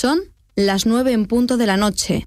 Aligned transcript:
Son 0.00 0.20
las 0.54 0.86
9 0.86 1.12
en 1.12 1.26
punto 1.26 1.56
de 1.56 1.66
la 1.66 1.76
noche. 1.76 2.26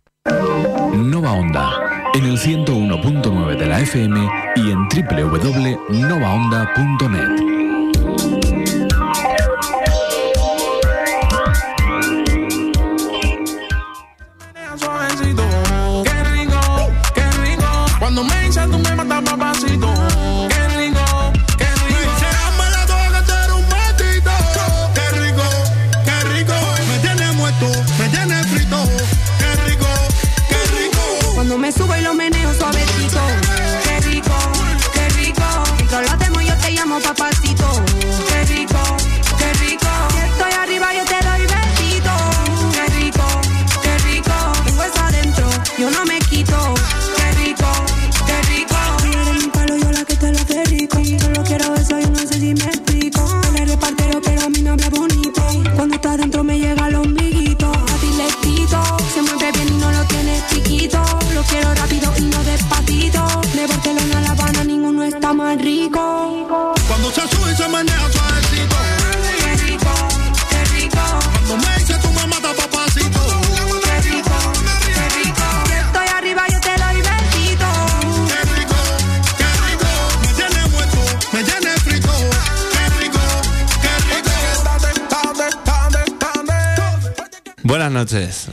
Nova 0.93 1.31
Onda, 1.31 1.71
en 2.13 2.25
el 2.25 2.37
101.9 2.37 3.57
de 3.57 3.65
la 3.65 3.79
FM 3.79 4.29
y 4.57 4.71
en 4.71 4.89
www.novaonda.net. 4.89 7.50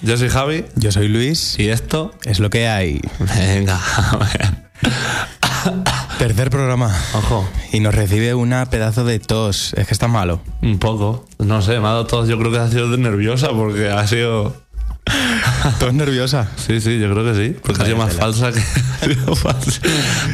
yo 0.02 0.16
soy 0.16 0.28
Javi 0.28 0.64
Yo 0.76 0.92
soy 0.92 1.08
Luis 1.08 1.58
y 1.58 1.68
esto, 1.68 2.12
es 2.24 2.40
lo 2.40 2.50
que 2.50 2.68
hay. 2.68 3.00
venga, 3.18 3.78
a 3.96 4.16
ver. 4.16 4.68
Tercer 6.18 6.50
programa. 6.50 6.94
ojo, 7.14 7.48
Y 7.72 7.80
nos 7.80 7.94
recibe 7.94 8.34
una 8.34 8.66
pedazo 8.66 9.04
de 9.04 9.18
tos. 9.18 9.72
Es 9.74 9.86
que 9.86 9.94
está 9.94 10.08
malo. 10.08 10.40
un 10.62 10.78
poco, 10.78 11.26
no 11.38 11.62
sé, 11.62 11.72
me 11.80 11.86
ha 11.86 11.90
dado 11.90 12.06
todo, 12.06 12.26
yo 12.26 12.38
creo 12.38 12.50
que 12.50 12.58
ha 12.58 12.68
sido 12.68 12.90
de 12.90 12.98
nerviosa 12.98 13.50
porque 13.50 13.88
ha 13.88 14.06
sido, 14.06 14.54
Tos 15.78 15.94
nerviosa. 15.94 16.48
sí, 16.56 16.80
sí, 16.80 16.98
yo 16.98 17.10
creo 17.12 17.24
que 17.24 17.34
sí, 17.34 17.56
porque 17.62 17.82
ha 17.82 17.84
sido 17.86 17.96
más 17.98 18.14
falsa 18.14 18.52
que, 18.52 18.60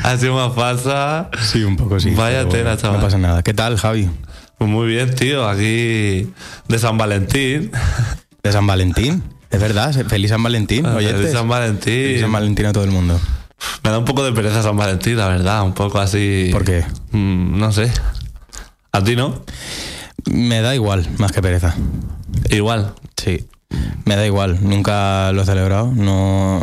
ha 0.03 0.17
sido, 0.19 0.35
más 0.35 0.55
falsa. 0.55 1.31
Sí, 1.43 1.63
un 1.65 1.77
poco 1.77 2.01
sí. 2.01 2.11
Vaya 2.11 2.49
tela, 2.49 2.77
chaval. 2.77 2.99
No 2.99 3.05
pasa 3.05 3.19
nada. 3.19 3.43
¿Qué 3.43 3.55
tal, 3.55 3.77
Javi? 3.77 4.11
Pues 4.59 4.71
muy 4.71 4.87
bien, 4.89 5.15
tío, 5.15 5.49
aquí 5.49 6.31
de 6.69 6.79
San 6.79 6.97
Valentín. 6.97 7.71
De 8.43 8.53
San 8.53 8.67
Valentín. 8.67 9.23
Es 9.55 9.61
verdad, 9.61 9.95
feliz 10.09 10.31
San 10.31 10.43
Valentín. 10.43 10.83
De 10.83 10.91
oyentes. 10.91 11.33
San 11.33 11.49
Valentín. 11.49 11.95
Feliz 11.95 12.21
San 12.21 12.33
Valentín 12.33 12.67
a 12.67 12.73
todo 12.73 12.85
el 12.85 12.91
mundo. 12.91 13.21
Me 13.83 13.91
da 13.91 13.99
un 13.99 14.05
poco 14.05 14.25
de 14.25 14.33
pereza 14.33 14.63
San 14.63 14.77
Valentín, 14.77 15.17
la 15.17 15.29
verdad, 15.29 15.63
un 15.63 15.75
poco 15.75 16.01
así. 16.01 16.49
¿Por 16.53 16.65
qué? 16.65 16.85
Mm, 17.13 17.59
no 17.59 17.73
sé. 17.73 17.91
¿A 18.93 19.03
ti 19.03 19.17
no? 19.17 19.45
Me 20.31 20.61
da 20.61 20.75
igual, 20.75 21.07
más 21.19 21.33
que 21.33 21.41
pereza. 21.41 21.75
Igual. 22.51 22.95
Sí. 23.17 23.47
Me 24.05 24.17
da 24.17 24.27
igual. 24.27 24.59
Nunca 24.63 25.33
lo 25.33 25.43
he 25.43 25.47
celebrado. 25.47 25.93
No, 25.95 26.61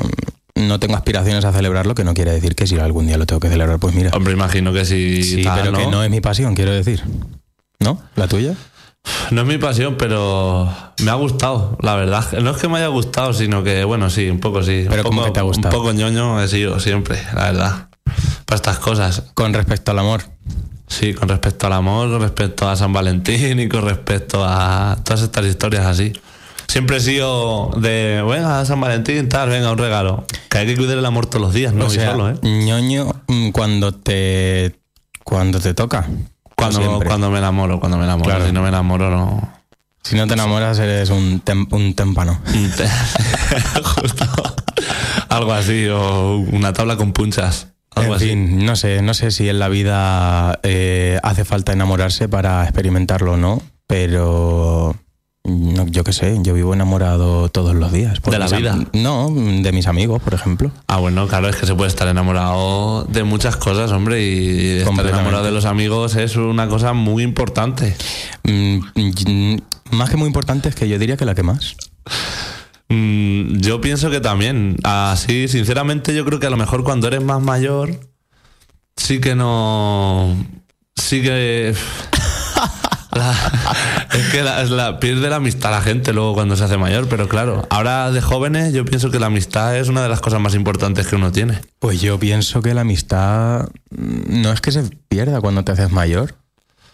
no 0.56 0.80
tengo 0.80 0.96
aspiraciones 0.96 1.46
a 1.46 1.54
celebrarlo, 1.54 1.96
que 1.96 2.04
no 2.04 2.14
quiere 2.14 2.32
decir 2.32 2.56
que 2.56 2.68
si 2.68 2.78
algún 2.78 3.08
día 3.08 3.18
lo 3.18 3.26
tengo 3.26 3.40
que 3.40 3.50
celebrar, 3.50 3.80
pues 3.80 3.96
mira. 3.96 4.12
Hombre, 4.14 4.34
imagino 4.34 4.74
que 4.74 4.86
sí. 4.86 5.24
Sí, 5.24 5.44
tal, 5.44 5.62
pero 5.62 5.78
que 5.78 5.88
no 5.88 6.04
es 6.04 6.10
mi 6.10 6.22
pasión, 6.22 6.56
quiero 6.56 6.72
decir. 6.72 7.04
¿No? 7.80 8.02
¿La 8.16 8.28
tuya? 8.28 8.54
No 9.32 9.42
es 9.42 9.48
mi 9.48 9.58
pasión, 9.58 9.96
pero 9.98 10.70
me 11.00 11.10
ha 11.10 11.14
gustado, 11.14 11.78
la 11.82 11.96
verdad. 11.96 12.30
No 12.42 12.52
es 12.52 12.58
que 12.58 12.68
me 12.68 12.78
haya 12.78 12.88
gustado, 12.88 13.34
sino 13.34 13.64
que, 13.64 13.86
bueno, 13.86 14.10
sí, 14.10 14.30
un 14.30 14.40
poco 14.40 14.62
sí. 14.62 14.86
Pero 14.90 15.04
un 15.04 15.08
¿cómo 15.08 15.22
poco, 15.22 15.26
que 15.28 15.32
te 15.34 15.40
ha 15.40 15.44
gustado? 15.44 15.76
Un 15.76 15.82
poco 15.84 15.94
ñoño 15.94 16.42
he 16.42 16.48
sido 16.50 16.80
siempre, 16.80 17.18
la 17.34 17.52
verdad. 17.52 17.88
Para 18.46 18.58
estas 18.58 18.80
cosas. 18.80 19.24
Con 19.34 19.54
respecto 19.54 19.92
al 19.92 20.00
amor. 20.00 20.24
Sí, 20.88 21.14
con 21.14 21.30
respecto 21.30 21.68
al 21.68 21.74
amor, 21.74 22.10
con 22.12 22.22
respecto 22.22 22.68
a 22.68 22.76
San 22.76 22.92
Valentín 22.92 23.62
y 23.62 23.70
con 23.70 23.86
respecto 23.86 24.44
a 24.44 24.98
todas 25.06 25.22
estas 25.22 25.46
historias 25.46 25.86
así. 25.86 26.12
Siempre 26.68 26.98
he 26.98 27.00
sido 27.00 27.72
de, 27.78 28.22
venga, 28.28 28.66
San 28.66 28.82
Valentín, 28.82 29.30
tal, 29.30 29.50
venga, 29.50 29.72
un 29.72 29.78
regalo. 29.78 30.26
Que 30.50 30.58
hay 30.58 30.68
que 30.68 30.76
cuidar 30.76 30.98
el 30.98 31.06
amor 31.06 31.26
todos 31.28 31.42
los 31.42 31.54
días, 31.54 31.74
no 31.74 31.86
o 31.86 31.88
voy 31.88 31.96
sea, 31.96 32.12
solo, 32.12 32.30
¿eh? 32.30 32.36
ñoño 32.44 33.14
mm, 33.28 33.52
cuando 33.52 33.94
te 33.94 34.76
cuando 35.24 35.62
te 35.62 35.74
toca. 35.74 36.08
Cuando, 36.66 36.80
siempre. 36.82 37.08
cuando 37.08 37.30
me 37.32 37.38
enamoro, 37.40 37.80
cuando 37.80 37.98
me 37.98 38.04
enamoro. 38.06 38.30
Claro. 38.30 38.46
Si 38.48 38.52
no 38.52 38.62
me 38.62 38.70
enamoro, 38.70 39.10
no. 39.10 39.50
Si 40.04 40.16
no 40.16 40.26
te 40.28 40.34
enamoras 40.34 40.80
eres 40.80 41.10
un, 41.10 41.44
tem- 41.44 41.68
un 41.72 41.94
témpano. 41.94 42.40
Justo. 43.84 44.26
Algo 45.30 45.54
así, 45.54 45.88
o 45.88 46.38
una 46.38 46.74
tabla 46.74 46.98
con 46.98 47.14
punchas. 47.14 47.68
Algo 47.96 48.16
En 48.16 48.18
así. 48.18 48.36
no 48.36 48.76
sé, 48.76 49.02
no 49.02 49.14
sé 49.14 49.32
si 49.32 49.50
en 49.50 49.60
la 49.60 49.68
vida 49.70 50.60
eh, 50.64 51.20
hace 51.24 51.46
falta 51.46 51.74
enamorarse 51.74 52.30
para 52.30 52.64
experimentarlo 52.64 53.34
o 53.34 53.38
no, 53.38 53.62
pero 53.86 54.96
no, 55.44 55.88
yo 55.88 56.04
qué 56.04 56.14
sé, 56.14 56.38
yo 56.42 56.54
vivo 56.54 56.74
enamorado 56.74 57.50
todos 57.50 57.74
los 57.76 57.92
días. 57.92 58.22
¿De 58.22 58.38
la 58.38 58.48
vida? 58.48 58.78
No, 58.94 59.30
de 59.32 59.72
mis 59.72 59.88
amigos, 59.88 60.22
por 60.22 60.34
ejemplo. 60.34 60.72
Ah, 60.88 60.98
bueno, 60.98 61.28
claro, 61.28 61.50
es 61.50 61.56
que 61.56 61.66
se 61.66 61.74
puede 61.74 61.90
estar 61.90 62.08
enamorado 62.08 63.06
de 63.06 63.24
muchas 63.24 63.58
cosas, 63.58 63.92
hombre, 63.92 64.24
y 64.24 64.78
estar 64.78 65.06
enamorado 65.06 65.44
de 65.44 65.52
los 65.52 65.66
amigos 65.66 66.16
es 66.16 66.36
una 66.36 66.68
cosa 66.68 66.94
muy 66.94 67.24
importante. 67.24 67.96
Mm, 68.44 68.78
mm, 68.96 69.58
más 69.92 70.10
que 70.10 70.18
muy 70.18 70.28
importante 70.28 70.70
es 70.70 70.76
que 70.76 70.88
yo 70.88 71.00
diría 71.00 71.18
que 71.18 71.26
la 71.26 71.34
que 71.34 71.44
más. 71.44 71.76
Mm, 72.90 73.60
yo 73.62 73.82
pienso 73.82 74.12
que 74.12 74.20
también. 74.20 74.78
Así, 74.84 75.48
sinceramente, 75.48 76.14
yo 76.14 76.24
creo 76.26 76.40
que 76.40 76.48
a 76.48 76.52
lo 76.52 76.58
mejor 76.58 76.84
cuando 76.84 77.08
eres 77.08 77.24
más 77.24 77.42
mayor, 77.42 78.00
sí 78.96 79.20
que 79.20 79.34
no. 79.34 80.36
Sí 80.96 81.22
que. 81.22 81.74
La- 83.14 83.36
es 84.14 84.28
que 84.30 84.42
la, 84.44 84.62
es 84.62 84.70
la- 84.70 85.00
pierde 85.00 85.30
la 85.30 85.38
amistad 85.38 85.72
la 85.72 85.82
gente 85.82 86.14
luego 86.14 86.34
cuando 86.34 86.56
se 86.56 86.64
hace 86.64 86.78
mayor, 86.78 87.08
pero 87.10 87.28
claro, 87.28 87.66
ahora 87.70 88.12
de 88.12 88.22
jóvenes 88.22 88.74
yo 88.74 88.86
pienso 88.86 89.12
que 89.12 89.20
la 89.20 89.28
amistad 89.28 89.76
es 89.78 89.90
una 89.90 90.02
de 90.04 90.10
las 90.10 90.22
cosas 90.22 90.40
más 90.40 90.56
importantes 90.56 91.08
que 91.08 91.16
uno 91.16 91.32
tiene. 91.32 91.60
Pues 91.80 92.02
yo 92.02 92.20
pienso 92.20 92.62
que 92.62 92.74
la 92.74 92.82
amistad 92.82 93.70
mm, 93.90 94.42
no 94.42 94.52
es 94.52 94.62
que 94.62 94.72
se 94.72 94.84
pierda 95.10 95.42
cuando 95.42 95.64
te 95.64 95.72
haces 95.74 95.92
mayor, 95.92 96.36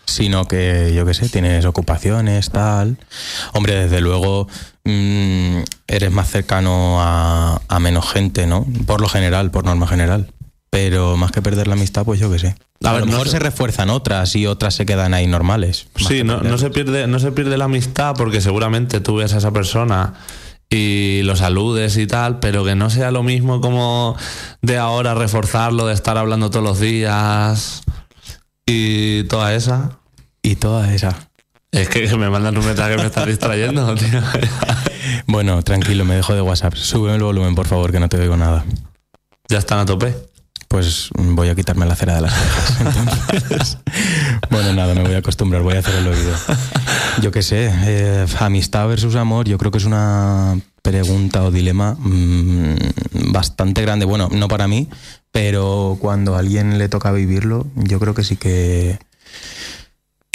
sino 0.06 0.46
que, 0.48 0.94
yo 0.96 1.06
qué 1.06 1.14
sé, 1.14 1.28
tienes 1.30 1.66
ocupaciones, 1.66 2.50
tal. 2.50 2.98
Hombre, 3.54 3.76
desde 3.76 4.00
luego 4.02 4.48
mm, 4.86 5.58
eres 5.88 6.12
más 6.12 6.30
cercano 6.30 7.02
a, 7.02 7.62
a 7.68 7.80
menos 7.80 8.10
gente, 8.10 8.48
¿no? 8.48 8.66
Por 8.86 9.02
lo 9.02 9.10
general, 9.10 9.52
por 9.52 9.66
norma 9.66 9.86
general. 9.88 10.32
Pero 10.70 11.16
más 11.18 11.32
que 11.32 11.42
perder 11.42 11.68
la 11.68 11.74
amistad, 11.74 12.04
pues 12.04 12.20
yo 12.20 12.30
qué 12.32 12.40
sé. 12.40 12.56
A 12.84 12.90
A, 12.90 12.94
ver, 12.94 13.02
lo 13.02 13.08
mejor 13.08 13.26
sé- 13.28 13.32
se 13.34 13.40
refuerzan 13.40 13.90
otras 13.90 14.36
y 14.36 14.46
otras 14.46 14.76
se 14.76 14.86
quedan 14.86 15.14
ahí 15.14 15.26
normales. 15.28 15.88
Sí, 15.96 16.24
no, 16.24 16.42
no 16.42 16.58
se 16.58 16.70
pierde, 16.70 17.08
no 17.08 17.20
se 17.20 17.32
pierde 17.32 17.58
la 17.58 17.66
amistad 17.66 18.16
porque 18.18 18.42
seguramente 18.42 19.00
tú 19.00 19.16
ves 19.16 19.34
a 19.34 19.38
esa 19.38 19.52
persona 19.52 20.14
y 20.70 21.22
lo 21.24 21.36
saludes 21.38 21.96
y 21.98 22.06
tal, 22.08 22.40
pero 22.40 22.66
que 22.66 22.76
no 22.76 22.90
sea 22.90 23.12
lo 23.12 23.24
mismo 23.24 23.62
como 23.62 24.18
de 24.62 24.78
ahora 24.78 25.16
reforzarlo, 25.16 25.88
de 25.88 25.94
estar 25.94 26.18
hablando 26.18 26.50
todos 26.50 26.66
los 26.66 26.80
días 26.82 27.84
y 28.66 29.24
toda 29.24 29.56
esa. 29.56 30.00
Y 30.44 30.58
toda 30.58 30.94
esa. 30.94 31.30
Es 31.72 31.90
que 31.90 32.08
me 32.18 32.30
mandan 32.30 32.58
un 32.58 32.66
mensaje 32.66 32.92
que 32.96 33.02
me 33.02 33.08
está 33.08 33.26
distrayendo, 33.26 33.96
tío. 33.96 34.22
Bueno, 35.28 35.62
tranquilo, 35.64 36.06
me 36.06 36.16
dejo 36.16 36.34
de 36.34 36.42
WhatsApp. 36.42 36.76
Súbeme 36.76 37.16
el 37.16 37.24
volumen, 37.24 37.56
por 37.56 37.68
favor, 37.68 37.92
que 37.92 38.00
no 38.00 38.10
te 38.10 38.18
oigo 38.20 38.36
nada. 38.38 38.66
ya 39.50 39.58
están 39.60 39.80
a 39.80 39.86
tope. 39.86 40.16
Pues 40.68 41.10
voy 41.16 41.50
a 41.50 41.56
quitarme 41.56 41.86
la 41.86 41.96
cera 41.96 42.16
de 42.16 42.22
las 42.22 42.34
orejas. 42.34 42.82
entonces. 43.32 43.78
bueno, 44.50 44.74
nada, 44.74 44.94
me 44.94 45.02
voy 45.02 45.14
a 45.14 45.20
acostumbrar, 45.20 45.62
voy 45.62 45.76
a 45.76 45.80
hacer 45.80 45.96
el 45.96 46.08
oído. 46.08 46.34
Yo 47.22 47.32
qué 47.32 47.42
sé, 47.42 47.72
eh, 47.86 48.26
amistad 48.40 48.88
versus 48.88 49.16
amor, 49.16 49.48
yo 49.48 49.58
creo 49.58 49.72
que 49.72 49.78
es 49.78 49.86
una 49.86 50.60
pregunta 50.82 51.44
o 51.44 51.52
dilema 51.52 51.96
mm, 52.00 53.32
bastante 53.32 53.82
grande. 53.82 54.06
Bueno, 54.06 54.30
no 54.32 54.48
para 54.48 54.68
mí, 54.68 54.90
pero 55.32 55.98
cuando 56.00 56.36
a 56.36 56.40
alguien 56.40 56.78
le 56.78 56.90
toca 56.90 57.12
vivirlo, 57.12 57.68
yo 57.76 58.00
creo 58.00 58.14
que 58.14 58.24
sí 58.24 58.36
que 58.36 59.00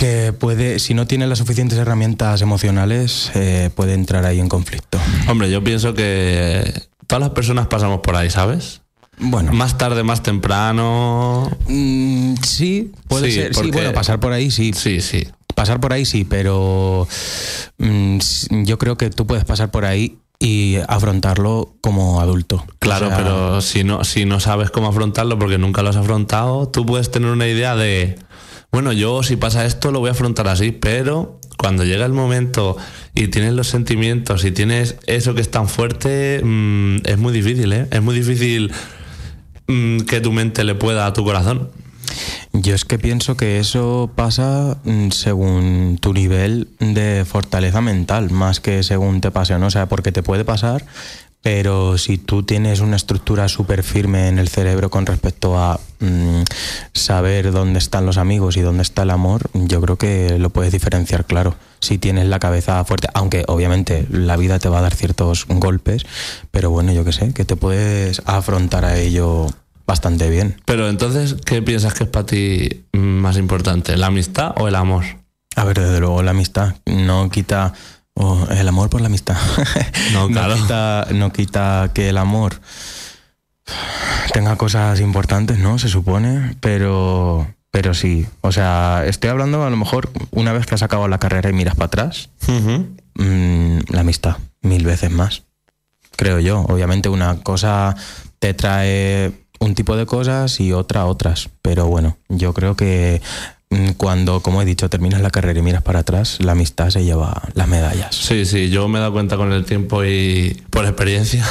que 0.02 0.32
puede, 0.32 0.80
si 0.80 0.94
no 0.94 1.06
tiene 1.06 1.28
las 1.28 1.38
suficientes 1.38 1.78
herramientas 1.78 2.42
emocionales, 2.42 3.30
eh, 3.34 3.70
puede 3.74 3.94
entrar 3.94 4.24
ahí 4.24 4.40
en 4.40 4.48
conflicto. 4.48 4.98
Hombre, 5.28 5.48
yo 5.48 5.62
pienso 5.62 5.94
que 5.94 6.88
todas 7.06 7.20
las 7.20 7.30
personas 7.30 7.68
pasamos 7.68 8.00
por 8.00 8.16
ahí, 8.16 8.28
¿sabes? 8.28 8.81
Bueno, 9.24 9.52
Más 9.52 9.78
tarde, 9.78 10.02
más 10.02 10.22
temprano. 10.22 11.50
mm, 11.68 12.34
sí, 12.44 12.92
puede 13.08 13.30
Sí, 13.30 13.36
ser. 13.38 13.54
Sí, 13.54 13.70
bueno, 13.70 13.92
pasar 13.92 14.18
por 14.20 14.32
ahí 14.32 14.50
sí. 14.50 14.72
Sí, 14.74 15.00
sí. 15.00 15.26
Pasar 15.54 15.80
por 15.80 15.92
ahí 15.92 16.04
sí, 16.04 16.24
pero 16.24 17.06
mm, 17.78 18.18
yo 18.64 18.78
creo 18.78 18.96
que 18.96 19.10
tú 19.10 19.26
puedes 19.26 19.44
pasar 19.44 19.70
por 19.70 19.84
ahí 19.84 20.18
y 20.38 20.76
afrontarlo 20.88 21.74
como 21.80 22.20
adulto. 22.20 22.64
Claro, 22.80 23.06
O 23.06 23.08
sea, 23.10 23.18
pero 23.18 23.60
si 23.60 23.84
no, 23.84 24.02
si 24.02 24.24
no 24.24 24.40
sabes 24.40 24.70
cómo 24.70 24.88
afrontarlo 24.88 25.38
porque 25.38 25.58
nunca 25.58 25.82
lo 25.82 25.90
has 25.90 25.96
afrontado, 25.96 26.68
tú 26.68 26.84
puedes 26.84 27.10
tener 27.10 27.30
una 27.30 27.46
idea 27.46 27.76
de, 27.76 28.18
bueno, 28.72 28.92
yo 28.92 29.22
si 29.22 29.36
pasa 29.36 29.64
esto 29.66 29.92
lo 29.92 30.00
voy 30.00 30.08
a 30.08 30.12
afrontar 30.12 30.48
así, 30.48 30.72
pero 30.72 31.38
cuando 31.58 31.84
llega 31.84 32.06
el 32.06 32.12
momento 32.12 32.76
y 33.14 33.28
tienes 33.28 33.52
los 33.52 33.68
sentimientos 33.68 34.44
y 34.44 34.50
tienes 34.50 34.96
eso 35.06 35.34
que 35.34 35.42
es 35.42 35.50
tan 35.50 35.68
fuerte, 35.68 36.40
mm, 36.42 36.96
es 37.04 37.18
muy 37.18 37.32
difícil, 37.32 37.72
¿eh? 37.72 37.86
Es 37.92 38.02
muy 38.02 38.16
difícil 38.16 38.72
que 39.66 40.20
tu 40.20 40.32
mente 40.32 40.64
le 40.64 40.74
pueda 40.74 41.06
a 41.06 41.12
tu 41.12 41.24
corazón. 41.24 41.70
Yo 42.52 42.74
es 42.74 42.84
que 42.84 42.98
pienso 42.98 43.36
que 43.36 43.58
eso 43.58 44.10
pasa 44.14 44.78
mm, 44.84 45.10
según 45.10 45.98
tu 46.00 46.12
nivel 46.12 46.68
de 46.80 47.24
fortaleza 47.24 47.80
mental, 47.80 48.30
más 48.30 48.60
que 48.60 48.82
según 48.82 49.20
te 49.20 49.30
pase 49.30 49.54
o 49.54 49.58
no. 49.58 49.68
O 49.68 49.70
sea, 49.70 49.88
porque 49.88 50.12
te 50.12 50.22
puede 50.22 50.44
pasar, 50.44 50.84
pero 51.42 51.98
si 51.98 52.18
tú 52.18 52.44
tienes 52.44 52.80
una 52.80 52.96
estructura 52.96 53.48
súper 53.48 53.82
firme 53.82 54.28
en 54.28 54.38
el 54.38 54.48
cerebro 54.48 54.90
con 54.90 55.06
respecto 55.06 55.58
a 55.58 55.78
mm, 55.98 56.42
saber 56.94 57.50
dónde 57.50 57.80
están 57.80 58.06
los 58.06 58.16
amigos 58.16 58.56
y 58.56 58.60
dónde 58.60 58.82
está 58.82 59.02
el 59.02 59.10
amor, 59.10 59.50
yo 59.52 59.80
creo 59.80 59.98
que 59.98 60.38
lo 60.38 60.50
puedes 60.50 60.72
diferenciar, 60.72 61.24
claro. 61.26 61.56
Si 61.80 61.98
tienes 61.98 62.28
la 62.28 62.38
cabeza 62.38 62.84
fuerte, 62.84 63.08
aunque 63.12 63.44
obviamente 63.48 64.06
la 64.08 64.36
vida 64.36 64.60
te 64.60 64.68
va 64.68 64.78
a 64.78 64.82
dar 64.82 64.94
ciertos 64.94 65.46
golpes, 65.48 66.06
pero 66.52 66.70
bueno, 66.70 66.92
yo 66.92 67.04
qué 67.04 67.12
sé, 67.12 67.34
que 67.34 67.44
te 67.44 67.56
puedes 67.56 68.22
afrontar 68.24 68.84
a 68.84 68.96
ello 68.96 69.48
bastante 69.84 70.30
bien. 70.30 70.62
Pero 70.64 70.88
entonces, 70.88 71.36
¿qué 71.44 71.60
piensas 71.60 71.94
que 71.94 72.04
es 72.04 72.10
para 72.10 72.26
ti 72.26 72.84
más 72.92 73.36
importante, 73.36 73.96
la 73.96 74.06
amistad 74.06 74.54
o 74.58 74.68
el 74.68 74.76
amor? 74.76 75.04
A 75.54 75.64
ver, 75.64 75.78
desde 75.78 76.00
luego 76.00 76.22
la 76.22 76.30
amistad 76.30 76.76
no 76.86 77.28
quita 77.30 77.74
oh, 78.14 78.46
el 78.50 78.68
amor 78.68 78.90
por 78.90 79.00
la 79.00 79.06
amistad. 79.06 79.36
No, 80.12 80.28
claro. 80.28 80.54
quita, 80.56 81.06
no 81.12 81.32
quita 81.32 81.90
que 81.94 82.10
el 82.10 82.18
amor 82.18 82.60
tenga 84.32 84.56
cosas 84.56 85.00
importantes, 85.00 85.58
¿no? 85.58 85.78
Se 85.78 85.88
supone, 85.88 86.56
pero 86.60 87.46
pero 87.72 87.94
sí, 87.94 88.26
o 88.42 88.52
sea, 88.52 89.04
estoy 89.06 89.30
hablando 89.30 89.64
a 89.64 89.70
lo 89.70 89.76
mejor 89.78 90.10
una 90.30 90.52
vez 90.52 90.66
que 90.66 90.74
has 90.74 90.82
acabado 90.82 91.08
la 91.08 91.18
carrera 91.18 91.48
y 91.48 91.54
miras 91.54 91.74
para 91.74 91.86
atrás, 91.86 92.28
mm, 93.14 93.78
la 93.88 94.00
amistad 94.00 94.36
mil 94.60 94.84
veces 94.84 95.10
más. 95.10 95.44
Creo 96.16 96.38
yo. 96.38 96.60
Obviamente 96.68 97.08
una 97.08 97.36
cosa 97.42 97.96
te 98.38 98.52
trae 98.52 99.32
un 99.58 99.74
tipo 99.74 99.96
de 99.96 100.04
cosas 100.04 100.60
y 100.60 100.72
otra 100.72 101.06
otras. 101.06 101.48
Pero 101.62 101.86
bueno, 101.86 102.18
yo 102.28 102.52
creo 102.52 102.76
que 102.76 103.22
cuando, 103.96 104.40
como 104.40 104.62
he 104.62 104.64
dicho, 104.64 104.88
terminas 104.90 105.20
la 105.20 105.30
carrera 105.30 105.58
y 105.58 105.62
miras 105.62 105.82
para 105.82 106.00
atrás, 106.00 106.38
la 106.40 106.52
amistad 106.52 106.90
se 106.90 107.04
lleva 107.04 107.42
las 107.54 107.68
medallas. 107.68 108.14
Sí, 108.14 108.44
sí, 108.44 108.70
yo 108.70 108.88
me 108.88 108.98
he 108.98 109.00
dado 109.00 109.12
cuenta 109.12 109.36
con 109.36 109.52
el 109.52 109.64
tiempo 109.64 110.04
y 110.04 110.62
por 110.70 110.84
experiencia, 110.84 111.46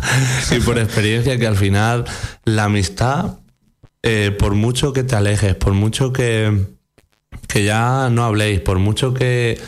y 0.56 0.60
por 0.60 0.78
experiencia 0.78 1.38
que 1.38 1.46
al 1.46 1.56
final 1.56 2.04
la 2.44 2.64
amistad, 2.64 3.38
eh, 4.02 4.34
por 4.38 4.54
mucho 4.54 4.92
que 4.92 5.02
te 5.02 5.16
alejes, 5.16 5.54
por 5.54 5.72
mucho 5.72 6.12
que, 6.12 6.66
que 7.48 7.64
ya 7.64 8.08
no 8.10 8.24
habléis, 8.24 8.60
por 8.60 8.78
mucho 8.78 9.14
que, 9.14 9.60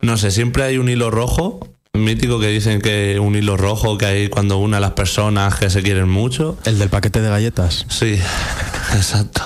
no 0.00 0.16
sé, 0.16 0.30
siempre 0.30 0.62
hay 0.62 0.78
un 0.78 0.88
hilo 0.88 1.10
rojo, 1.10 1.60
mítico 1.92 2.38
que 2.38 2.48
dicen 2.48 2.80
que 2.80 3.18
un 3.20 3.34
hilo 3.34 3.56
rojo 3.56 3.98
que 3.98 4.06
hay 4.06 4.28
cuando 4.28 4.58
une 4.58 4.76
a 4.76 4.80
las 4.80 4.92
personas 4.92 5.56
que 5.56 5.70
se 5.70 5.82
quieren 5.82 6.08
mucho. 6.08 6.56
El 6.64 6.78
del 6.78 6.88
paquete 6.88 7.20
de 7.20 7.28
galletas. 7.28 7.86
Sí, 7.88 8.14
exacto. 8.94 9.42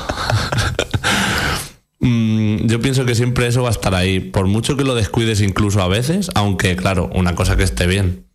Mm, 2.04 2.66
Yo 2.66 2.80
pienso 2.80 3.06
que 3.06 3.14
siempre 3.14 3.46
eso 3.46 3.62
va 3.62 3.68
a 3.68 3.72
estar 3.72 3.94
ahí, 3.94 4.20
por 4.20 4.46
mucho 4.46 4.76
que 4.76 4.84
lo 4.84 4.94
descuides 4.94 5.40
incluso 5.40 5.80
a 5.80 5.88
veces, 5.88 6.30
aunque 6.34 6.76
claro, 6.76 7.10
una 7.14 7.34
cosa 7.34 7.56
que 7.56 7.62
esté 7.62 7.86
bien. 7.86 8.26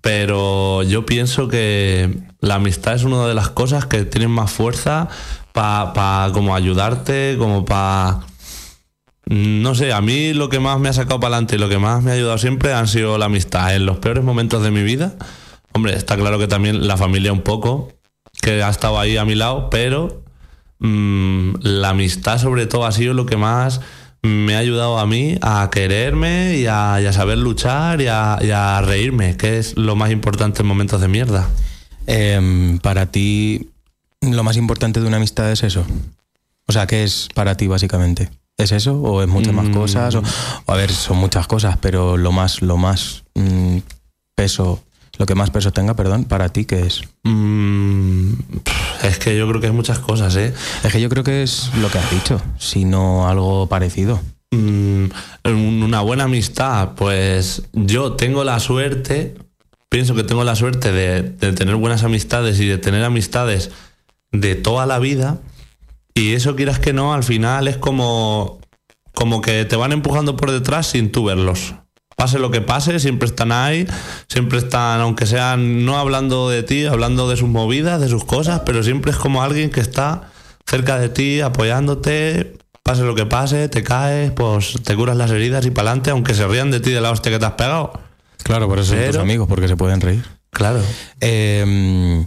Pero 0.00 0.82
yo 0.82 1.04
pienso 1.04 1.48
que 1.48 2.18
la 2.40 2.54
amistad 2.54 2.94
es 2.94 3.04
una 3.04 3.26
de 3.26 3.34
las 3.34 3.50
cosas 3.50 3.84
que 3.86 4.04
tienen 4.04 4.30
más 4.30 4.50
fuerza 4.50 5.08
para 5.52 6.30
como 6.32 6.54
ayudarte, 6.54 7.36
como 7.38 7.64
para... 7.64 8.20
No 9.26 9.74
sé, 9.74 9.92
a 9.92 10.00
mí 10.00 10.32
lo 10.32 10.48
que 10.48 10.58
más 10.58 10.80
me 10.80 10.88
ha 10.88 10.92
sacado 10.92 11.20
para 11.20 11.36
adelante 11.36 11.56
y 11.56 11.58
lo 11.58 11.68
que 11.68 11.78
más 11.78 12.02
me 12.02 12.10
ha 12.10 12.14
ayudado 12.14 12.38
siempre 12.38 12.72
han 12.72 12.88
sido 12.88 13.18
la 13.18 13.26
amistad. 13.26 13.74
En 13.74 13.86
los 13.86 13.98
peores 13.98 14.24
momentos 14.24 14.62
de 14.62 14.70
mi 14.70 14.82
vida, 14.82 15.14
hombre, 15.72 15.94
está 15.94 16.16
claro 16.16 16.38
que 16.38 16.48
también 16.48 16.86
la 16.86 16.96
familia 16.96 17.32
un 17.32 17.42
poco, 17.42 17.92
que 18.40 18.62
ha 18.62 18.70
estado 18.70 18.98
ahí 18.98 19.18
a 19.18 19.24
mi 19.24 19.34
lado, 19.34 19.68
pero 19.70 20.22
mm, 20.82 21.54
la 21.60 21.90
amistad 21.90 22.38
sobre 22.38 22.66
todo 22.66 22.84
ha 22.86 22.92
sido 22.92 23.14
lo 23.14 23.24
que 23.26 23.36
más 23.36 23.80
me 24.22 24.54
ha 24.54 24.58
ayudado 24.58 24.98
a 24.98 25.06
mí 25.06 25.36
a 25.42 25.68
quererme 25.72 26.56
y 26.56 26.66
a, 26.66 27.00
y 27.02 27.06
a 27.06 27.12
saber 27.12 27.38
luchar 27.38 28.00
y 28.00 28.06
a, 28.06 28.38
y 28.40 28.50
a 28.50 28.80
reírme, 28.80 29.36
que 29.36 29.58
es 29.58 29.76
lo 29.76 29.96
más 29.96 30.10
importante 30.12 30.62
en 30.62 30.68
momentos 30.68 31.00
de 31.00 31.08
mierda. 31.08 31.48
Em, 32.06 32.78
para 32.78 33.06
ti, 33.06 33.70
lo 34.20 34.44
más 34.44 34.56
importante 34.56 35.00
de 35.00 35.06
una 35.08 35.16
amistad 35.16 35.50
es 35.50 35.62
eso. 35.64 35.84
O 36.68 36.72
sea, 36.72 36.86
¿qué 36.86 37.02
es 37.02 37.28
para 37.34 37.56
ti 37.56 37.66
básicamente? 37.66 38.30
¿Es 38.56 38.70
eso 38.70 39.00
o 39.00 39.22
es 39.22 39.28
muchas 39.28 39.54
más 39.54 39.68
Mm. 39.68 39.72
cosas? 39.74 40.14
O, 40.14 40.22
o, 40.66 40.72
a 40.72 40.76
ver, 40.76 40.92
son 40.92 41.16
muchas 41.16 41.48
cosas, 41.48 41.76
pero 41.80 42.16
lo 42.16 42.30
más, 42.30 42.62
lo 42.62 42.76
más 42.76 43.24
mm, 43.34 43.78
peso, 44.36 44.82
lo 45.22 45.26
que 45.26 45.36
más 45.36 45.50
peso 45.50 45.72
tenga, 45.72 45.94
perdón, 45.94 46.24
para 46.24 46.48
ti, 46.48 46.64
¿qué 46.64 46.80
es? 46.84 47.02
Mm, 47.22 48.32
es 49.04 49.18
que 49.20 49.36
yo 49.38 49.46
creo 49.48 49.60
que 49.60 49.68
hay 49.68 49.72
muchas 49.72 50.00
cosas, 50.00 50.34
¿eh? 50.34 50.52
Es 50.82 50.90
que 50.92 51.00
yo 51.00 51.08
creo 51.08 51.22
que 51.22 51.44
es 51.44 51.70
lo 51.80 51.88
que 51.90 51.98
has 51.98 52.10
dicho, 52.10 52.42
sino 52.58 53.28
algo 53.28 53.68
parecido. 53.68 54.20
Mm, 54.50 55.04
un- 55.44 55.82
una 55.84 56.00
buena 56.00 56.24
amistad, 56.24 56.94
pues 56.96 57.62
yo 57.72 58.14
tengo 58.14 58.42
la 58.42 58.58
suerte, 58.58 59.36
pienso 59.88 60.16
que 60.16 60.24
tengo 60.24 60.42
la 60.42 60.56
suerte 60.56 60.90
de, 60.90 61.22
de 61.22 61.52
tener 61.52 61.76
buenas 61.76 62.02
amistades 62.02 62.58
y 62.58 62.66
de 62.66 62.78
tener 62.78 63.04
amistades 63.04 63.70
de 64.32 64.56
toda 64.56 64.86
la 64.86 64.98
vida. 64.98 65.38
Y 66.14 66.32
eso 66.32 66.56
quieras 66.56 66.80
que 66.80 66.92
no, 66.92 67.14
al 67.14 67.22
final 67.22 67.68
es 67.68 67.76
como, 67.76 68.58
como 69.14 69.40
que 69.40 69.64
te 69.66 69.76
van 69.76 69.92
empujando 69.92 70.36
por 70.36 70.50
detrás 70.50 70.88
sin 70.88 71.12
tú 71.12 71.22
verlos. 71.26 71.74
Pase 72.16 72.38
lo 72.38 72.50
que 72.50 72.60
pase, 72.60 73.00
siempre 73.00 73.26
están 73.26 73.52
ahí, 73.52 73.86
siempre 74.28 74.58
están, 74.58 75.00
aunque 75.00 75.26
sean 75.26 75.84
no 75.84 75.98
hablando 75.98 76.48
de 76.48 76.62
ti, 76.62 76.86
hablando 76.86 77.28
de 77.28 77.36
sus 77.36 77.48
movidas, 77.48 78.00
de 78.00 78.08
sus 78.08 78.24
cosas, 78.24 78.62
pero 78.64 78.82
siempre 78.82 79.12
es 79.12 79.16
como 79.16 79.42
alguien 79.42 79.70
que 79.70 79.80
está 79.80 80.30
cerca 80.66 80.98
de 80.98 81.08
ti, 81.08 81.40
apoyándote, 81.40 82.56
pase 82.82 83.02
lo 83.02 83.14
que 83.14 83.26
pase, 83.26 83.68
te 83.68 83.82
caes, 83.82 84.30
pues 84.32 84.74
te 84.84 84.94
curas 84.96 85.16
las 85.16 85.30
heridas 85.30 85.64
y 85.66 85.70
para 85.70 85.90
adelante, 85.90 86.10
aunque 86.10 86.34
se 86.34 86.46
rían 86.46 86.70
de 86.70 86.80
ti 86.80 86.90
de 86.90 87.00
la 87.00 87.10
hostia 87.10 87.32
que 87.32 87.38
te 87.38 87.46
has 87.46 87.52
pegado. 87.52 87.92
Claro, 88.42 88.68
por 88.68 88.78
eso 88.78 88.94
son 88.94 89.06
tus 89.06 89.16
amigos, 89.16 89.48
porque 89.48 89.68
se 89.68 89.76
pueden 89.76 90.00
reír. 90.00 90.24
Claro. 90.50 90.80
Em, 91.20 92.24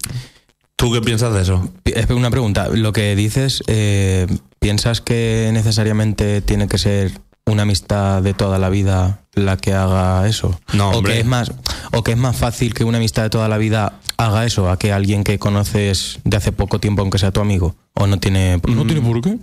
¿Tú 0.75 0.92
qué 0.92 1.01
piensas 1.01 1.34
de 1.34 1.42
eso? 1.42 1.70
Es 1.86 2.10
una 2.10 2.32
pregunta. 2.32 2.70
Lo 2.70 2.92
que 2.92 3.15
dices, 3.15 3.63
eh, 3.68 4.27
¿piensas 4.60 5.01
que 5.01 5.50
necesariamente 5.54 6.42
tiene 6.42 6.68
que 6.68 6.77
ser 6.77 7.12
una 7.46 7.64
amistad 7.64 8.22
de 8.22 8.34
toda 8.34 8.60
la 8.60 8.70
vida 8.70 9.22
la 9.34 9.58
que 9.58 9.74
haga 9.74 10.28
eso? 10.28 10.60
No, 10.74 10.90
o 10.90 10.98
hombre. 10.98 11.14
que 11.14 11.20
es 11.20 11.25
más, 11.25 11.52
o 11.92 12.04
que 12.04 12.12
es 12.12 12.18
más 12.18 12.36
fácil 12.36 12.74
que 12.74 12.84
una 12.84 12.98
amistad 12.98 13.24
de 13.24 13.30
toda 13.30 13.48
la 13.48 13.58
vida 13.58 14.00
haga 14.18 14.46
eso 14.46 14.70
a 14.70 14.80
que 14.80 14.92
alguien 14.92 15.24
que 15.24 15.40
conoces 15.40 16.20
de 16.24 16.38
hace 16.38 16.52
poco 16.52 16.80
tiempo, 16.80 17.02
aunque 17.02 17.20
sea 17.20 17.32
tu 17.32 17.42
amigo, 17.42 17.75
o 17.94 18.08
no 18.08 18.18
tiene, 18.20 18.60
no 18.68 18.86
tiene 18.86 19.02
por 19.02 19.22
qué. 19.22 19.38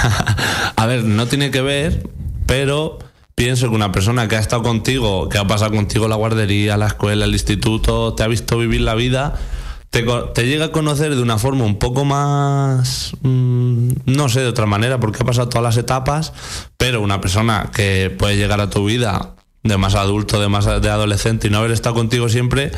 A 0.76 0.86
ver, 0.86 1.04
no 1.04 1.26
tiene 1.26 1.50
que 1.50 1.62
ver, 1.62 2.08
pero 2.46 2.98
pienso 3.34 3.68
que 3.68 3.74
una 3.74 3.92
persona 3.92 4.28
que 4.28 4.36
ha 4.36 4.40
estado 4.40 4.62
contigo, 4.62 5.28
que 5.28 5.38
ha 5.38 5.46
pasado 5.46 5.72
contigo 5.72 6.08
la 6.08 6.16
guardería, 6.16 6.76
la 6.76 6.86
escuela, 6.86 7.26
el 7.26 7.32
instituto, 7.32 8.14
te 8.14 8.22
ha 8.22 8.28
visto 8.28 8.58
vivir 8.58 8.80
la 8.80 8.94
vida, 8.94 9.34
te, 9.90 10.46
llega 10.46 10.66
a 10.66 10.72
conocer 10.72 11.14
de 11.14 11.22
una 11.22 11.38
forma 11.38 11.64
un 11.64 11.78
poco 11.78 12.04
más, 12.04 13.12
mm, 13.22 13.88
no 14.06 14.28
sé, 14.28 14.40
de 14.40 14.48
otra 14.48 14.66
manera, 14.66 15.00
porque 15.00 15.22
ha 15.22 15.26
pasado 15.26 15.48
todas 15.48 15.62
las 15.64 15.76
etapas, 15.76 16.32
pero 16.76 17.00
una 17.00 17.20
persona 17.20 17.70
que 17.74 18.10
puede 18.10 18.36
llegar 18.36 18.60
a 18.60 18.70
tu 18.70 18.84
vida 18.84 19.34
de 19.62 19.76
más 19.78 19.94
adulto, 19.94 20.40
de 20.40 20.48
más 20.48 20.66
de 20.66 20.90
adolescente 20.90 21.48
y 21.48 21.50
no 21.50 21.58
haber 21.58 21.72
estado 21.72 21.94
contigo 21.94 22.28
siempre, 22.28 22.72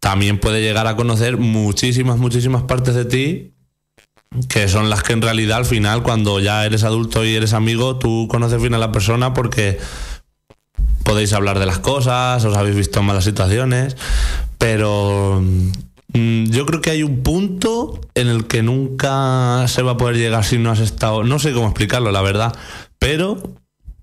también 0.00 0.38
puede 0.38 0.60
llegar 0.60 0.86
a 0.86 0.96
conocer 0.96 1.38
muchísimas, 1.38 2.18
muchísimas 2.18 2.62
partes 2.62 2.94
de 2.94 3.04
ti 3.04 3.54
que 4.48 4.68
son 4.68 4.90
las 4.90 5.02
que 5.02 5.14
en 5.14 5.22
realidad 5.22 5.58
al 5.58 5.64
final 5.64 6.02
cuando 6.02 6.38
ya 6.38 6.64
eres 6.64 6.84
adulto 6.84 7.24
y 7.24 7.34
eres 7.34 7.54
amigo 7.54 7.98
tú 7.98 8.28
conoces 8.30 8.60
bien 8.60 8.74
a 8.74 8.78
la 8.78 8.92
persona 8.92 9.32
porque 9.32 9.78
podéis 11.02 11.32
hablar 11.32 11.58
de 11.58 11.66
las 11.66 11.78
cosas 11.78 12.44
os 12.44 12.56
habéis 12.56 12.76
visto 12.76 13.00
en 13.00 13.06
malas 13.06 13.24
situaciones 13.24 13.96
pero 14.58 15.40
mm, 15.42 15.70
yo 16.12 16.66
creo 16.66 16.80
que 16.80 16.90
hay 16.90 17.02
un 17.02 17.22
punto 17.22 18.00
en 18.14 18.28
el 18.28 18.46
que 18.46 18.62
nunca 18.62 19.66
se 19.68 19.82
va 19.82 19.92
a 19.92 19.96
poder 19.96 20.16
llegar 20.16 20.44
si 20.44 20.58
no 20.58 20.70
has 20.70 20.80
estado 20.80 21.22
no 21.22 21.38
sé 21.38 21.52
cómo 21.52 21.66
explicarlo 21.66 22.10
la 22.10 22.22
verdad 22.22 22.56
pero 22.98 23.42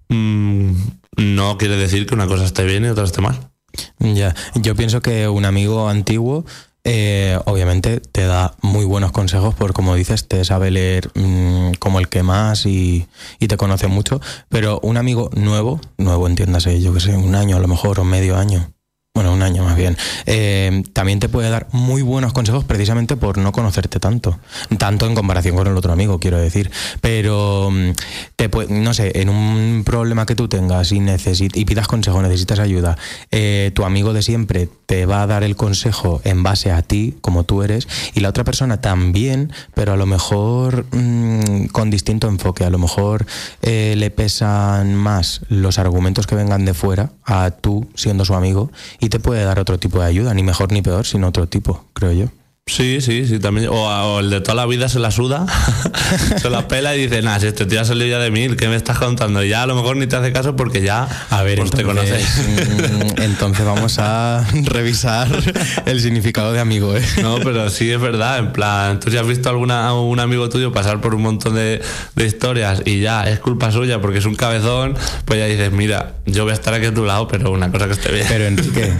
mm, 0.10 0.72
no 1.18 1.58
quiere 1.58 1.78
decir 1.78 2.06
que 2.06 2.14
una 2.14 2.28
cosa 2.28 2.46
esté 2.46 2.64
bien 2.64 2.86
y 2.86 2.90
otra 2.90 3.04
esté 3.04 3.22
mal. 3.22 3.52
Ya, 4.00 4.36
yo 4.56 4.76
pienso 4.76 5.02
que 5.02 5.28
un 5.28 5.46
amigo 5.46 5.90
antiguo 5.90 6.46
eh, 6.84 7.40
obviamente 7.46 8.00
te 8.00 8.26
da 8.26 8.56
muy 8.62 8.86
buenos 8.86 9.12
consejos 9.12 9.56
por 9.56 9.74
como 9.74 9.96
dices, 9.96 10.28
te 10.28 10.46
sabe 10.46 10.72
leer 10.72 11.10
mm, 11.16 11.74
como 11.80 12.00
el 12.00 12.08
que 12.08 12.24
más 12.24 12.66
y, 12.66 13.08
y 13.40 13.48
te 13.48 13.58
conoce 13.58 13.88
mucho, 13.88 14.22
pero 14.50 14.80
un 14.82 14.98
amigo 14.98 15.30
nuevo, 15.36 15.82
nuevo 15.98 16.28
entiéndase, 16.28 16.80
yo 16.82 16.94
que 16.94 17.00
sé, 17.00 17.16
un 17.16 17.36
año 17.36 17.58
a 17.58 17.60
lo 17.60 17.68
mejor 17.68 18.00
o 18.00 18.04
medio 18.04 18.38
año, 18.38 18.72
bueno, 19.16 19.34
un 19.34 19.42
año 19.42 19.64
más 19.64 19.78
bien, 19.78 19.98
eh, 20.26 20.84
también 20.94 21.20
te 21.22 21.30
puede 21.30 21.50
dar 21.50 21.68
muy 21.72 22.02
buenos 22.02 22.34
consejos 22.34 22.66
precisamente 22.66 23.16
por 23.16 23.38
no 23.38 23.54
conocerte 23.54 23.98
tanto, 24.00 24.38
tanto 24.78 25.08
en 25.08 25.16
comparación 25.16 25.56
con 25.56 25.68
el 25.68 25.78
otro 25.78 25.94
amigo, 25.94 26.20
quiero 26.20 26.38
decir. 26.38 26.70
Pero, 27.00 27.70
mm, 27.72 27.92
te 28.36 28.50
puede- 28.50 28.74
no 28.78 28.94
sé, 28.94 29.14
en 29.22 29.30
un 29.30 29.84
problema 29.86 30.26
que 30.26 30.36
tú 30.36 30.50
tengas 30.50 30.92
y, 30.92 31.00
necesit- 31.00 31.56
y 31.56 31.64
pidas 31.64 31.88
consejo, 31.88 32.22
necesitas 32.22 32.60
ayuda, 32.60 32.98
eh, 33.32 33.72
tu 33.74 33.86
amigo 33.86 34.12
de 34.12 34.22
siempre 34.22 34.68
te 34.86 35.06
va 35.06 35.22
a 35.24 35.28
dar 35.28 35.44
el 35.44 35.56
consejo 35.56 36.20
en 36.26 36.44
base 36.44 36.72
a 36.72 36.82
ti, 36.82 37.16
como 37.22 37.46
tú 37.46 37.64
eres, 37.64 37.88
y 38.14 38.20
la 38.20 38.30
otra 38.30 38.44
persona 38.44 38.82
también, 38.82 39.52
pero 39.74 39.94
a 39.94 39.98
lo 39.98 40.06
mejor 40.06 40.86
mm, 40.94 41.68
con 41.68 41.90
distinto 41.90 42.28
enfoque. 42.28 42.66
A 42.66 42.70
lo 42.70 42.78
mejor 42.80 43.26
eh, 43.62 43.96
le 43.98 44.12
pesan 44.12 44.94
más 44.96 45.42
los 45.48 45.80
argumentos 45.80 46.28
que 46.28 46.36
vengan 46.36 46.66
de 46.66 46.74
fuera 46.74 47.12
a 47.24 47.50
tú 47.52 47.88
siendo 47.96 48.26
su 48.26 48.36
amigo 48.36 48.72
te 49.10 49.20
puede 49.20 49.44
dar 49.44 49.60
otro 49.60 49.78
tipo 49.78 50.00
de 50.00 50.06
ayuda, 50.06 50.34
ni 50.34 50.44
mejor 50.44 50.72
ni 50.72 50.82
peor, 50.82 51.06
sino 51.06 51.28
otro 51.28 51.48
tipo, 51.48 51.86
creo 51.94 52.12
yo. 52.12 52.28
Sí, 52.68 53.00
sí, 53.00 53.28
sí, 53.28 53.38
también. 53.38 53.68
O, 53.70 53.74
o 53.76 54.20
el 54.22 54.32
de 54.32 54.42
toda 54.42 54.56
la 54.56 54.66
vida 54.66 54.90
se 54.90 54.98
la 54.98 55.12
suda, 55.12 55.46
se 56.42 56.50
la 56.50 56.68
pela 56.68 56.96
y 56.96 57.04
dice, 57.04 57.22
nah, 57.22 57.38
si 57.40 57.46
este 57.46 57.68
tío 57.68 57.80
ha 57.80 57.86
salido 57.86 58.08
ya 58.08 58.18
de 58.18 58.32
mí, 58.32 58.48
¿qué 58.58 58.68
me 58.68 58.76
estás 58.76 58.98
contando? 58.98 59.44
Y 59.44 59.50
ya 59.50 59.62
a 59.62 59.68
lo 59.68 59.76
mejor 59.76 59.98
ni 59.98 60.08
te 60.08 60.16
hace 60.16 60.34
caso 60.34 60.56
porque 60.56 60.82
ya 60.82 61.08
A 61.30 61.44
ver, 61.44 61.60
pues, 61.60 61.70
te 61.70 61.82
entonces, 61.82 62.26
conoces. 62.26 63.18
mm, 63.18 63.22
entonces 63.22 63.66
vamos 63.68 64.00
a 64.00 64.44
revisar 64.64 65.28
el 65.86 66.02
significado 66.02 66.54
de 66.54 66.60
amigo, 66.60 66.98
¿eh? 66.98 67.06
No, 67.22 67.38
pero 67.44 67.70
sí 67.70 67.92
es 67.92 68.02
verdad, 68.02 68.40
en 68.40 68.52
plan, 68.52 69.00
tú 69.00 69.12
si 69.12 69.18
has 69.18 69.28
visto 69.28 69.48
alguna, 69.48 69.88
a 69.88 69.94
un 69.94 70.20
amigo 70.20 70.50
tuyo 70.50 70.72
pasar 70.74 71.02
por 71.02 71.14
un 71.14 71.22
montón 71.22 71.54
de, 71.54 71.84
de 72.16 72.26
historias 72.26 72.82
y 72.84 73.00
ya 73.00 73.26
es 73.30 73.40
culpa 73.40 73.72
suya 73.72 74.02
porque 74.02 74.18
es 74.18 74.26
un 74.26 74.34
cabezón, 74.36 74.96
pues 75.26 75.40
ya 75.40 75.46
dices, 75.46 75.72
mira, 75.72 76.14
yo 76.26 76.46
voy 76.46 76.52
a 76.52 76.56
estar 76.56 76.74
aquí 76.74 76.88
a 76.88 76.94
tu 76.94 77.06
lado, 77.06 77.28
pero 77.28 77.52
una 77.52 77.72
cosa 77.72 77.86
que 77.86 77.94
esté 77.94 78.12
bien. 78.12 78.26
Pero 78.28 78.46
Enrique, 78.46 78.92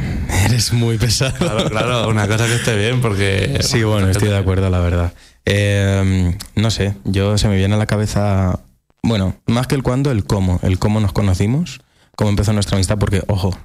eres 0.46 0.72
muy 0.72 1.00
pesado. 1.00 1.34
Claro, 1.40 1.70
claro, 1.72 2.10
una 2.10 2.28
cosa 2.28 2.46
que 2.46 2.54
esté 2.54 2.78
bien 2.78 3.02
porque... 3.02 3.55
Sí, 3.62 3.84
bueno, 3.84 4.10
estoy 4.10 4.30
de 4.30 4.38
acuerdo, 4.38 4.70
la 4.70 4.80
verdad. 4.80 5.14
Eh, 5.46 6.38
no 6.56 6.72
sé, 6.72 6.96
yo 7.04 7.38
se 7.38 7.48
me 7.48 7.56
viene 7.56 7.76
a 7.76 7.78
la 7.78 7.86
cabeza, 7.86 8.60
bueno, 9.04 9.36
más 9.46 9.68
que 9.68 9.76
el 9.76 9.84
cuándo, 9.84 10.12
el 10.12 10.26
cómo. 10.26 10.60
El 10.64 10.80
cómo 10.80 11.00
nos 11.00 11.14
conocimos, 11.14 11.82
cómo 12.16 12.30
empezó 12.30 12.54
nuestra 12.54 12.76
amistad, 12.76 12.98
porque, 12.98 13.24
ojo, 13.28 13.58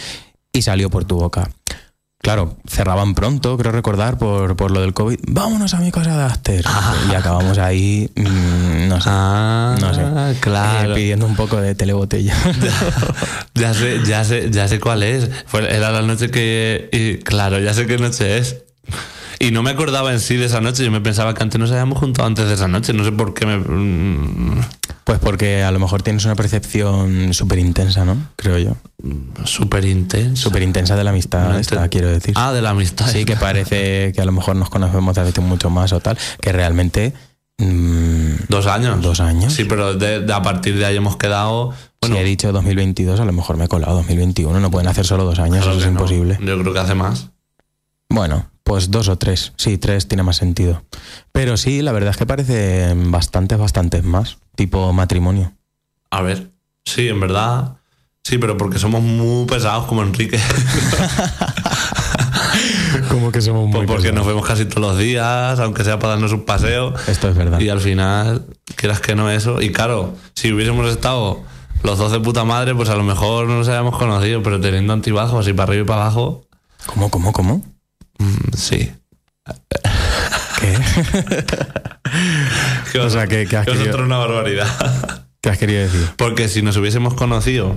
y 0.52 0.62
salió 0.64 0.90
por 0.90 1.06
tu 1.06 1.16
boca. 1.18 1.50
Claro, 2.28 2.58
cerraban 2.68 3.16
pronto, 3.16 3.58
creo 3.58 3.72
recordar, 3.72 4.18
por, 4.18 4.58
por 4.58 4.72
lo 4.72 4.82
del 4.82 4.94
COVID. 4.94 5.18
Vámonos 5.30 5.74
a 5.74 5.80
mi 5.80 5.94
casa 5.94 6.18
de 6.18 6.24
Aster. 6.26 6.66
Y 7.10 7.16
acabamos 7.16 7.58
ahí, 7.58 8.12
mm, 8.18 8.90
no 8.90 9.00
sé. 9.00 9.10
Ah, 9.10 9.78
no 9.80 9.94
sé. 9.94 10.38
claro. 10.42 10.92
eh, 10.92 10.96
pidiendo 10.96 11.26
un 11.26 11.38
poco 11.38 11.56
de 11.56 11.74
telebotella. 11.74 12.36
Ya 13.54 13.74
sé, 13.74 14.02
ya 14.06 14.26
sé, 14.26 14.52
ya 14.52 14.68
sé 14.68 14.82
cuál 14.82 15.04
es. 15.04 15.30
Fue, 15.46 15.74
era 15.74 15.90
la 15.90 16.02
noche 16.02 16.30
que. 16.30 16.90
y, 16.92 17.24
claro, 17.24 17.60
ya 17.60 17.74
sé 17.74 17.88
qué 17.88 17.98
noche 17.98 18.38
es. 18.38 18.58
Y 19.40 19.52
no 19.52 19.64
me 19.64 19.70
acordaba 19.70 20.12
en 20.12 20.20
sí 20.20 20.36
de 20.36 20.48
esa 20.48 20.60
noche. 20.60 20.84
Yo 20.84 20.92
me 20.92 21.00
pensaba 21.00 21.34
que 21.34 21.44
antes 21.44 21.58
nos 21.58 21.72
habíamos 21.72 21.98
juntado 21.98 22.28
antes 22.28 22.46
de 22.46 22.56
esa 22.56 22.68
noche. 22.68 22.92
No 22.92 23.06
sé 23.06 23.14
por 23.14 23.34
qué 23.34 23.46
me. 23.46 23.56
Pues 25.08 25.20
porque 25.20 25.64
a 25.64 25.72
lo 25.72 25.80
mejor 25.80 26.04
tienes 26.04 26.26
una 26.26 26.36
percepción 26.36 27.34
súper 27.34 27.60
intensa, 27.60 28.04
¿no? 28.04 28.18
Creo 28.36 28.58
yo. 28.60 28.76
Súper 29.46 29.86
intenso. 29.86 30.44
Súper 30.44 30.62
intensa 30.64 30.96
de 30.98 31.04
la 31.06 31.12
amistad, 31.12 31.50
No 31.54 31.58
esta, 31.58 31.88
quiero 31.88 32.10
decir. 32.10 32.34
Ah, 32.38 32.52
de 32.52 32.62
la 32.62 32.72
amistad. 32.72 33.08
Sí, 33.08 33.24
que 33.24 33.36
parece 33.40 34.12
que 34.14 34.22
a 34.22 34.26
lo 34.26 34.34
mejor 34.34 34.58
nos 34.58 34.70
conocemos 34.70 35.16
de 35.16 35.22
hace 35.22 35.40
mucho 35.42 35.70
más 35.70 35.94
o 35.94 36.02
tal, 36.02 36.18
que 36.42 36.52
realmente... 36.52 37.14
mm, 37.58 38.48
Dos 38.50 38.68
años. 38.68 39.02
Dos 39.02 39.20
años. 39.22 39.54
Sí, 39.54 39.64
pero 39.64 39.94
de, 39.94 40.20
de- 40.20 40.34
a 40.34 40.42
partir 40.42 40.78
de 40.78 40.86
ahí 40.86 40.98
hemos 40.98 41.16
quedado. 41.18 41.74
Bueno, 42.02 42.16
si 42.18 42.22
he 42.22 42.26
dicho 42.26 42.52
2022, 42.52 43.20
a 43.20 43.26
lo 43.26 43.32
mejor 43.32 43.56
me 43.58 43.66
he 43.66 43.68
colado 43.70 43.96
2021. 43.96 44.60
No 44.60 44.70
pueden 44.72 44.88
hacer 44.90 45.06
solo 45.06 45.24
dos 45.24 45.40
años, 45.40 45.64
claro 45.64 45.72
eso 45.72 45.80
es 45.80 45.86
no. 45.86 45.92
imposible. 45.94 46.38
Yo 46.42 46.60
creo 46.60 46.74
que 46.74 46.80
hace 46.80 46.96
más. 46.96 47.30
Bueno, 48.10 48.46
pues 48.68 48.92
dos 48.92 49.08
o 49.08 49.18
tres. 49.18 49.54
Sí, 49.56 49.78
tres 49.78 50.10
tiene 50.10 50.24
más 50.24 50.36
sentido. 50.36 50.84
Pero 51.32 51.56
sí, 51.56 51.82
la 51.82 51.94
verdad 51.94 52.12
es 52.12 52.18
que 52.18 52.26
parecen 52.26 53.12
bastantes, 53.12 53.58
bastantes 53.58 54.04
más. 54.04 54.40
Tipo 54.58 54.92
matrimonio. 54.92 55.54
A 56.12 56.22
ver. 56.22 56.52
Sí, 56.84 57.08
en 57.08 57.22
verdad. 57.22 57.78
Sí, 58.26 58.38
pero 58.38 58.58
porque 58.58 58.78
somos 58.78 59.02
muy 59.02 59.46
pesados 59.46 59.86
como 59.86 60.04
Enrique. 60.04 60.38
Como 63.10 63.32
que 63.32 63.42
somos 63.42 63.70
Pues 63.72 63.88
porque 63.88 64.12
nos 64.12 64.26
vemos 64.26 64.46
casi 64.46 64.66
todos 64.66 64.82
los 64.82 64.98
días, 64.98 65.60
aunque 65.60 65.84
sea 65.84 66.00
para 66.00 66.14
darnos 66.14 66.34
un 66.34 66.44
paseo. 66.46 66.94
Esto 67.08 67.30
es 67.30 67.36
verdad. 67.36 67.60
Y 67.60 67.70
al 67.70 67.80
final, 67.80 68.48
quieras 68.76 69.00
que 69.00 69.16
no 69.16 69.30
eso. 69.30 69.62
Y 69.62 69.72
claro, 69.72 70.16
si 70.36 70.52
hubiésemos 70.52 70.90
estado 70.90 71.44
los 71.84 71.98
dos 71.98 72.12
de 72.12 72.20
puta 72.20 72.44
madre, 72.44 72.74
pues 72.76 72.90
a 72.90 72.96
lo 72.96 73.04
mejor 73.04 73.48
no 73.48 73.58
nos 73.58 73.68
habíamos 73.70 73.98
conocido, 73.98 74.42
pero 74.42 74.60
teniendo 74.60 74.94
antibajos 74.94 75.48
y 75.48 75.54
para 75.54 75.70
arriba 75.70 75.84
y 75.84 75.88
para 75.88 76.02
abajo, 76.02 76.48
¿Cómo, 76.88 77.10
cómo, 77.10 77.32
cómo? 77.32 77.77
Mm, 78.20 78.54
sí. 78.56 78.92
¿Qué? 80.60 80.78
Que 82.92 83.00
O 83.00 83.10
sea, 83.10 83.28
que- 83.28 83.46
que 83.48 83.58
has 83.58 83.66
querido- 83.66 84.04
una 84.04 84.18
barbaridad. 84.18 84.68
¿Qué 85.42 85.50
has 85.50 85.58
querido 85.58 85.82
decir? 85.82 86.08
Porque 86.18 86.48
si 86.48 86.62
nos 86.62 86.78
hubiésemos 86.78 87.14
conocido 87.14 87.76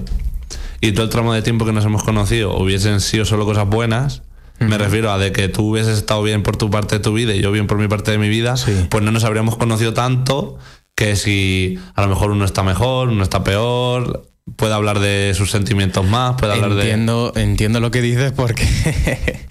y 0.80 0.92
todo 0.92 1.04
el 1.04 1.10
tramo 1.10 1.34
de 1.34 1.42
tiempo 1.42 1.64
que 1.66 1.72
nos 1.72 1.84
hemos 1.84 2.02
conocido 2.04 2.56
hubiesen 2.56 3.00
sido 3.00 3.24
solo 3.24 3.44
cosas 3.44 3.66
buenas, 3.68 4.22
me 4.60 4.78
refiero 4.78 5.10
a 5.12 5.18
de 5.18 5.32
que 5.32 5.48
tú 5.48 5.70
hubieses 5.70 5.98
estado 5.98 6.22
bien 6.22 6.42
por 6.42 6.56
tu 6.56 6.70
parte 6.70 6.96
de 6.96 7.00
tu 7.02 7.12
vida 7.12 7.34
y 7.34 7.40
yo 7.42 7.50
bien 7.52 7.66
por 7.66 7.78
mi 7.78 7.88
parte 7.88 8.10
de 8.12 8.18
mi 8.18 8.28
vida, 8.28 8.56
Sí. 8.56 8.86
pues 8.90 9.02
no 9.04 9.10
nos 9.10 9.24
habríamos 9.24 9.56
conocido 9.56 9.92
tanto 9.94 10.58
que 10.94 11.16
si 11.16 11.78
a 11.94 12.02
lo 12.02 12.08
mejor 12.08 12.30
uno 12.30 12.44
está 12.44 12.62
mejor, 12.62 13.08
uno 13.08 13.22
está 13.22 13.42
peor, 13.44 14.29
puede 14.56 14.74
hablar 14.74 15.00
de 15.00 15.32
sus 15.34 15.50
sentimientos 15.50 16.06
más, 16.06 16.36
puede 16.36 16.52
hablar 16.52 16.74
de... 16.74 16.82
Entiendo, 16.82 17.32
entiendo 17.36 17.80
lo 17.80 17.90
que 17.90 18.02
dices 18.02 18.32
porque 18.32 18.66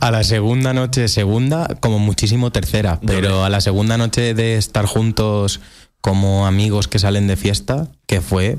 a 0.00 0.10
la 0.10 0.24
segunda 0.24 0.72
noche, 0.72 1.08
segunda, 1.08 1.68
como 1.80 1.98
muchísimo 1.98 2.50
tercera, 2.50 3.00
pero 3.06 3.44
a 3.44 3.50
la 3.50 3.60
segunda 3.60 3.96
noche 3.98 4.34
de 4.34 4.56
estar 4.56 4.86
juntos 4.86 5.60
como 6.00 6.46
amigos 6.46 6.88
que 6.88 6.98
salen 6.98 7.26
de 7.26 7.36
fiesta, 7.36 7.88
que 8.06 8.20
fue 8.20 8.58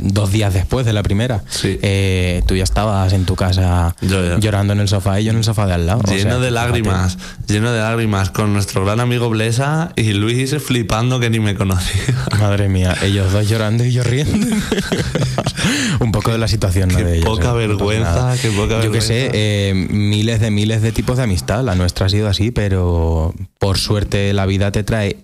dos 0.00 0.32
días 0.32 0.54
después 0.54 0.86
de 0.86 0.92
la 0.92 1.02
primera, 1.02 1.42
Sí. 1.48 1.78
eh, 1.82 2.42
tú 2.46 2.56
ya 2.56 2.64
estabas 2.64 3.12
en 3.12 3.24
tu 3.24 3.36
casa 3.36 3.94
Yo 4.00 4.38
llorando 4.38 4.72
en 4.72 4.80
el 4.80 4.88
sofá 4.88 5.20
y 5.20 5.24
yo 5.24 5.30
en 5.32 5.38
el 5.38 5.44
sofá 5.44 5.66
de 5.66 5.74
al 5.74 5.86
lado. 5.86 6.00
O 6.04 6.10
Lleno 6.10 6.20
sea, 6.22 6.22
de 6.38 6.48
fíjate. 6.48 6.50
lágrimas, 6.52 7.18
lleno 7.46 7.72
de 7.72 7.80
lágrimas, 7.80 8.30
con 8.30 8.52
nuestro 8.52 8.84
gran 8.84 9.00
amigo 9.00 9.28
Blesa 9.30 9.92
y 9.96 10.12
Luis 10.12 10.54
flipando 10.62 11.20
que 11.20 11.30
ni 11.30 11.40
me 11.40 11.54
conocía. 11.54 12.02
Madre 12.40 12.68
mía, 12.68 12.96
ellos 13.02 13.32
dos 13.32 13.48
llorando 13.48 13.84
y 13.84 13.92
yo 13.92 14.02
riendo. 14.02 14.46
Un 16.00 16.12
poco 16.12 16.30
de 16.32 16.38
la 16.38 16.48
situación, 16.48 16.88
¿no? 16.90 16.96
Qué 16.98 17.04
de 17.04 17.16
ellos, 17.18 17.26
poca 17.28 17.50
¿eh? 17.52 17.54
Vergüenza, 17.66 18.34
qué 18.40 18.50
poca 18.50 18.80
Yo 18.82 18.92
que 18.92 19.00
sé, 19.00 19.14
vergüenza. 19.30 19.36
eh, 19.38 19.86
miles 19.90 20.40
de 20.40 20.50
miles 20.50 20.82
de 20.82 20.92
tipos 20.92 21.16
de 21.16 21.24
amistad. 21.24 21.62
La 21.64 21.74
nuestra 21.74 22.06
ha 22.06 22.08
sido 22.08 22.28
así, 22.28 22.50
pero 22.50 23.34
por 23.58 23.78
suerte 23.78 24.32
la 24.32 24.46
vida 24.46 24.70
te 24.72 24.84
trae. 24.84 25.18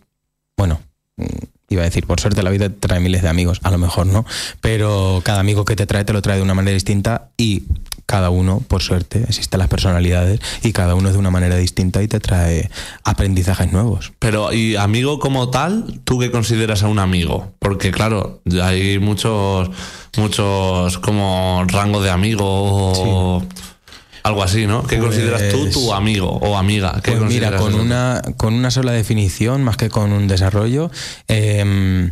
Bueno, 0.57 0.81
mm, 1.17 1.25
iba 1.75 1.83
a 1.83 1.85
decir, 1.85 2.07
por 2.07 2.21
suerte 2.21 2.43
la 2.43 2.51
vida 2.51 2.69
te 2.69 2.89
trae 2.89 3.01
miles 3.01 3.23
de 3.23 3.29
amigos. 3.29 3.61
A 3.63 3.71
lo 3.71 3.79
mejor 3.79 4.07
no, 4.07 4.25
pero 4.61 5.21
cada 5.25 5.41
amigo 5.41 5.65
que 5.65 5.77
te 5.77 5.87
trae 5.87 6.05
te 6.05 6.13
lo 6.13 6.23
trae 6.23 6.37
de 6.37 6.43
una 6.43 6.55
manera 6.55 6.75
distinta 6.75 7.29
y 7.37 7.65
cada 8.07 8.31
uno, 8.31 8.61
por 8.69 8.83
suerte, 8.83 9.25
existen 9.27 9.59
las 9.59 9.69
personalidades 9.69 10.41
y 10.63 10.73
cada 10.73 10.95
uno 10.95 11.09
es 11.09 11.15
de 11.15 11.19
una 11.19 11.31
manera 11.31 11.57
distinta 11.57 12.03
y 12.03 12.09
te 12.09 12.21
trae 12.21 12.71
aprendizajes 13.03 13.73
nuevos. 13.73 14.13
Pero, 14.19 14.53
y 14.53 14.77
amigo 14.77 15.19
como 15.19 15.51
tal, 15.51 16.01
¿tú 16.05 16.19
qué 16.19 16.31
consideras 16.31 16.83
a 16.83 16.89
un 16.89 16.99
amigo? 16.99 17.53
Porque, 17.59 17.91
claro, 17.91 18.43
hay 18.63 18.99
muchos, 18.99 19.71
muchos 20.19 20.99
como 20.99 21.65
rangos 21.67 22.05
de 22.05 22.11
amigo 22.11 22.45
o 22.47 23.43
algo 24.25 24.43
así, 24.43 24.67
¿no? 24.67 24.85
¿Qué 24.87 24.99
consideras 24.99 25.51
tú 25.51 25.69
tu 25.71 25.93
amigo 25.93 26.29
o 26.29 26.57
amiga? 26.57 27.01
¿Qué 27.05 27.13
Pues 27.13 27.31
mira, 27.31 27.57
con 27.57 27.75
eso? 27.75 27.83
una, 27.83 28.23
con 28.37 28.55
una 28.55 28.71
sola 28.71 28.91
definición, 28.91 29.63
más 29.63 29.77
que 29.77 29.91
con 29.91 30.13
un 30.13 30.27
desarrollo, 30.27 30.91
eh, 31.29 32.11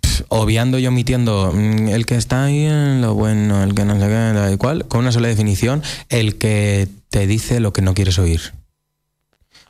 pf, 0.00 0.24
obviando 0.28 0.78
y 0.78 0.86
omitiendo 0.86 1.52
mm, 1.52 1.88
el 1.88 2.06
que 2.06 2.14
está 2.14 2.44
ahí 2.44 2.66
en 2.66 3.02
lo 3.02 3.14
bueno, 3.14 3.64
el 3.64 3.74
que 3.74 3.84
no 3.84 3.94
sé 3.94 4.06
qué, 4.06 4.12
da 4.12 4.50
igual, 4.52 4.86
con 4.86 5.00
una 5.00 5.10
sola 5.10 5.26
definición, 5.26 5.82
el 6.08 6.38
que 6.38 6.88
te 7.10 7.26
dice 7.26 7.58
lo 7.58 7.72
que 7.72 7.82
no 7.82 7.94
quieres 7.94 8.20
oír. 8.20 8.52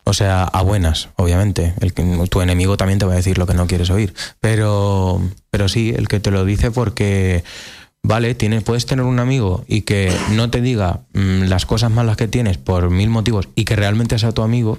O 0.04 0.12
sea, 0.14 0.44
a 0.44 0.62
buenas, 0.62 1.10
obviamente. 1.16 1.74
El 1.80 1.94
que, 1.94 2.02
tu 2.28 2.42
enemigo 2.42 2.76
también 2.76 2.98
te 2.98 3.06
va 3.06 3.12
a 3.12 3.16
decir 3.16 3.38
lo 3.38 3.46
que 3.46 3.54
no 3.54 3.68
quieres 3.68 3.88
oír. 3.88 4.12
Pero, 4.40 5.22
pero 5.50 5.68
sí, 5.68 5.94
el 5.96 6.08
que 6.08 6.18
te 6.18 6.32
lo 6.32 6.44
dice 6.44 6.72
porque, 6.72 7.44
vale, 8.02 8.34
tienes, 8.34 8.62
puedes 8.62 8.86
tener 8.86 9.04
un 9.04 9.18
amigo 9.18 9.64
y 9.66 9.82
que 9.82 10.12
no 10.32 10.50
te 10.50 10.60
diga 10.60 11.00
mm, 11.14 11.44
las 11.44 11.66
cosas 11.66 11.90
malas 11.90 12.16
que 12.16 12.28
tienes 12.28 12.58
por 12.58 12.90
mil 12.90 13.10
motivos 13.10 13.48
y 13.54 13.64
que 13.64 13.76
realmente 13.76 14.18
sea 14.18 14.32
tu 14.32 14.42
amigo, 14.42 14.78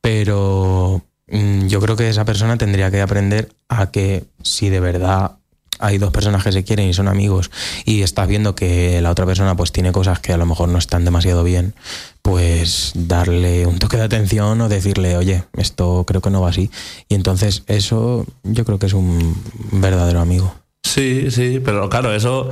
pero 0.00 1.02
mm, 1.28 1.66
yo 1.66 1.80
creo 1.80 1.96
que 1.96 2.08
esa 2.08 2.24
persona 2.24 2.56
tendría 2.56 2.90
que 2.90 3.00
aprender 3.00 3.50
a 3.68 3.90
que 3.90 4.24
si 4.42 4.68
de 4.68 4.80
verdad 4.80 5.32
hay 5.78 5.98
dos 5.98 6.10
personas 6.10 6.42
que 6.42 6.52
se 6.52 6.64
quieren 6.64 6.88
y 6.88 6.94
son 6.94 7.08
amigos 7.08 7.50
y 7.84 8.02
estás 8.02 8.26
viendo 8.28 8.54
que 8.54 9.00
la 9.02 9.10
otra 9.10 9.26
persona 9.26 9.56
pues 9.56 9.72
tiene 9.72 9.92
cosas 9.92 10.20
que 10.20 10.32
a 10.32 10.36
lo 10.36 10.46
mejor 10.46 10.68
no 10.68 10.78
están 10.78 11.04
demasiado 11.04 11.44
bien, 11.44 11.74
pues 12.22 12.92
darle 12.94 13.66
un 13.66 13.78
toque 13.78 13.96
de 13.96 14.04
atención 14.04 14.60
o 14.60 14.68
decirle, 14.68 15.16
oye, 15.16 15.44
esto 15.56 16.04
creo 16.06 16.20
que 16.20 16.30
no 16.30 16.40
va 16.40 16.50
así. 16.50 16.70
Y 17.08 17.14
entonces 17.14 17.62
eso 17.66 18.26
yo 18.42 18.64
creo 18.64 18.78
que 18.78 18.86
es 18.86 18.94
un 18.94 19.36
verdadero 19.72 20.20
amigo. 20.20 20.54
Sí, 20.86 21.30
sí, 21.30 21.60
pero 21.62 21.88
claro, 21.88 22.14
eso 22.14 22.48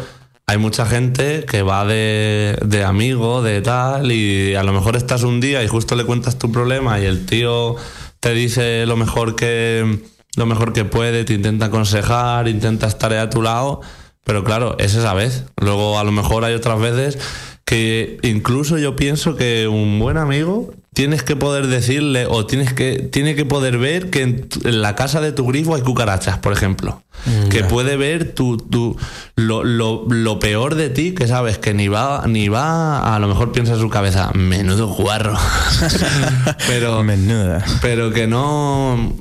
hay 0.46 0.58
mucha 0.58 0.84
gente 0.86 1.44
que 1.44 1.62
va 1.62 1.84
de, 1.84 2.58
de 2.64 2.84
amigo, 2.84 3.42
de 3.42 3.62
tal, 3.62 4.10
y 4.10 4.56
a 4.56 4.64
lo 4.64 4.72
mejor 4.72 4.96
estás 4.96 5.22
un 5.22 5.40
día 5.40 5.62
y 5.62 5.68
justo 5.68 5.94
le 5.94 6.04
cuentas 6.04 6.38
tu 6.38 6.50
problema 6.50 7.00
y 7.00 7.06
el 7.06 7.26
tío 7.26 7.76
te 8.18 8.34
dice 8.34 8.86
lo 8.86 8.96
mejor 8.96 9.36
que 9.36 10.00
lo 10.36 10.46
mejor 10.46 10.72
que 10.72 10.84
puede, 10.84 11.24
te 11.24 11.32
intenta 11.34 11.66
aconsejar, 11.66 12.48
intenta 12.48 12.88
estar 12.88 13.12
a 13.14 13.30
tu 13.30 13.40
lado, 13.40 13.80
pero 14.24 14.42
claro, 14.42 14.76
es 14.78 14.96
esa 14.96 15.14
vez. 15.14 15.44
Luego 15.56 16.00
a 16.00 16.04
lo 16.04 16.10
mejor 16.10 16.44
hay 16.44 16.54
otras 16.54 16.80
veces 16.80 17.18
que 17.64 18.18
incluso 18.22 18.78
yo 18.78 18.96
pienso 18.96 19.36
que 19.36 19.68
un 19.68 20.00
buen 20.00 20.16
amigo 20.16 20.74
tienes 20.94 21.22
que 21.22 21.36
poder 21.36 21.66
decirle 21.66 22.26
o 22.26 22.46
tienes 22.46 22.72
que 22.72 22.98
tiene 23.12 23.34
que 23.34 23.44
poder 23.44 23.76
ver 23.78 24.10
que 24.10 24.22
en, 24.22 24.48
en 24.64 24.80
la 24.80 24.94
casa 24.94 25.20
de 25.20 25.32
tu 25.32 25.46
grifo 25.46 25.74
hay 25.74 25.82
cucarachas, 25.82 26.38
por 26.38 26.52
ejemplo. 26.52 27.02
que 27.50 27.64
puede 27.64 27.96
ver 27.96 28.32
tu, 28.34 28.56
tu- 28.58 28.96
lo, 29.36 29.64
lo- 29.64 30.04
lo 30.08 30.38
peor 30.38 30.74
de 30.74 30.90
ti, 30.90 31.12
que 31.12 31.26
sabes 31.28 31.58
que 31.58 31.72
ni 31.74 31.88
va 31.88 32.24
ni 32.26 32.48
va 32.48 33.14
a 33.14 33.18
lo 33.18 33.28
mejor 33.28 33.52
piensa 33.52 33.74
en 33.74 33.80
su 33.80 33.88
cabeza, 33.90 34.30
menudo 34.34 34.88
guarro. 34.88 35.36
pero 36.66 37.02
Menuda. 37.02 37.64
pero 37.82 38.12
que 38.12 38.26
no 38.26 39.12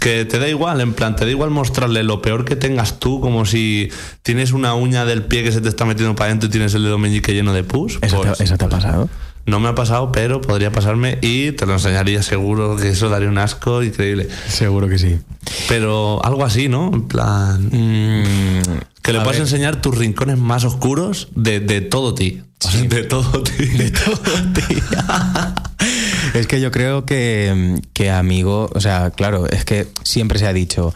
que 0.00 0.24
te 0.24 0.38
da 0.38 0.48
igual, 0.48 0.80
en 0.80 0.92
plan, 0.94 1.16
te 1.16 1.24
da 1.24 1.30
igual 1.32 1.50
mostrarle 1.50 2.04
lo 2.04 2.22
peor 2.22 2.44
que 2.44 2.54
tengas 2.54 3.00
tú, 3.00 3.20
como 3.20 3.44
si 3.46 3.90
tienes 4.22 4.52
una 4.52 4.74
uña 4.74 5.04
del 5.04 5.24
pie 5.24 5.42
que 5.42 5.50
se 5.50 5.60
te 5.60 5.68
está 5.68 5.84
metiendo 5.84 6.14
para 6.14 6.26
adentro 6.28 6.48
y 6.48 6.52
tienes 6.52 6.72
el 6.74 6.84
dedo 6.84 6.98
meñique 6.98 7.34
lleno 7.34 7.52
de 7.52 7.64
pus. 7.64 7.98
¿Eso, 8.02 8.18
pues- 8.22 8.38
te, 8.38 8.44
eso 8.44 8.56
te 8.56 8.64
ha 8.64 8.68
pasado? 8.68 9.08
No 9.48 9.60
me 9.60 9.68
ha 9.68 9.74
pasado, 9.74 10.12
pero 10.12 10.40
podría 10.40 10.70
pasarme 10.70 11.18
y 11.22 11.52
te 11.52 11.66
lo 11.66 11.72
enseñaría 11.72 12.22
seguro 12.22 12.76
que 12.76 12.90
eso 12.90 13.08
daría 13.08 13.28
un 13.28 13.38
asco 13.38 13.82
increíble. 13.82 14.28
Seguro 14.48 14.88
que 14.88 14.98
sí. 14.98 15.18
Pero 15.68 16.24
algo 16.24 16.44
así, 16.44 16.68
¿no? 16.68 16.90
En 16.92 17.08
plan, 17.08 17.68
Mm, 17.72 18.78
que 19.02 19.12
le 19.12 19.20
puedas 19.20 19.40
enseñar 19.40 19.80
tus 19.80 19.96
rincones 19.96 20.38
más 20.38 20.64
oscuros 20.64 21.28
de, 21.34 21.60
de 21.60 21.80
todo 21.80 22.14
ti. 22.14 22.42
De 22.88 23.04
todo 23.04 23.42
ti. 23.42 23.64
De 23.66 23.90
todo 23.90 24.20
Es 26.34 26.46
que 26.46 26.60
yo 26.60 26.70
creo 26.70 27.06
que, 27.06 27.80
que 27.92 28.10
amigo, 28.10 28.68
o 28.74 28.80
sea, 28.80 29.10
claro, 29.10 29.48
es 29.48 29.64
que 29.64 29.86
siempre 30.02 30.38
se 30.38 30.46
ha 30.46 30.52
dicho, 30.52 30.92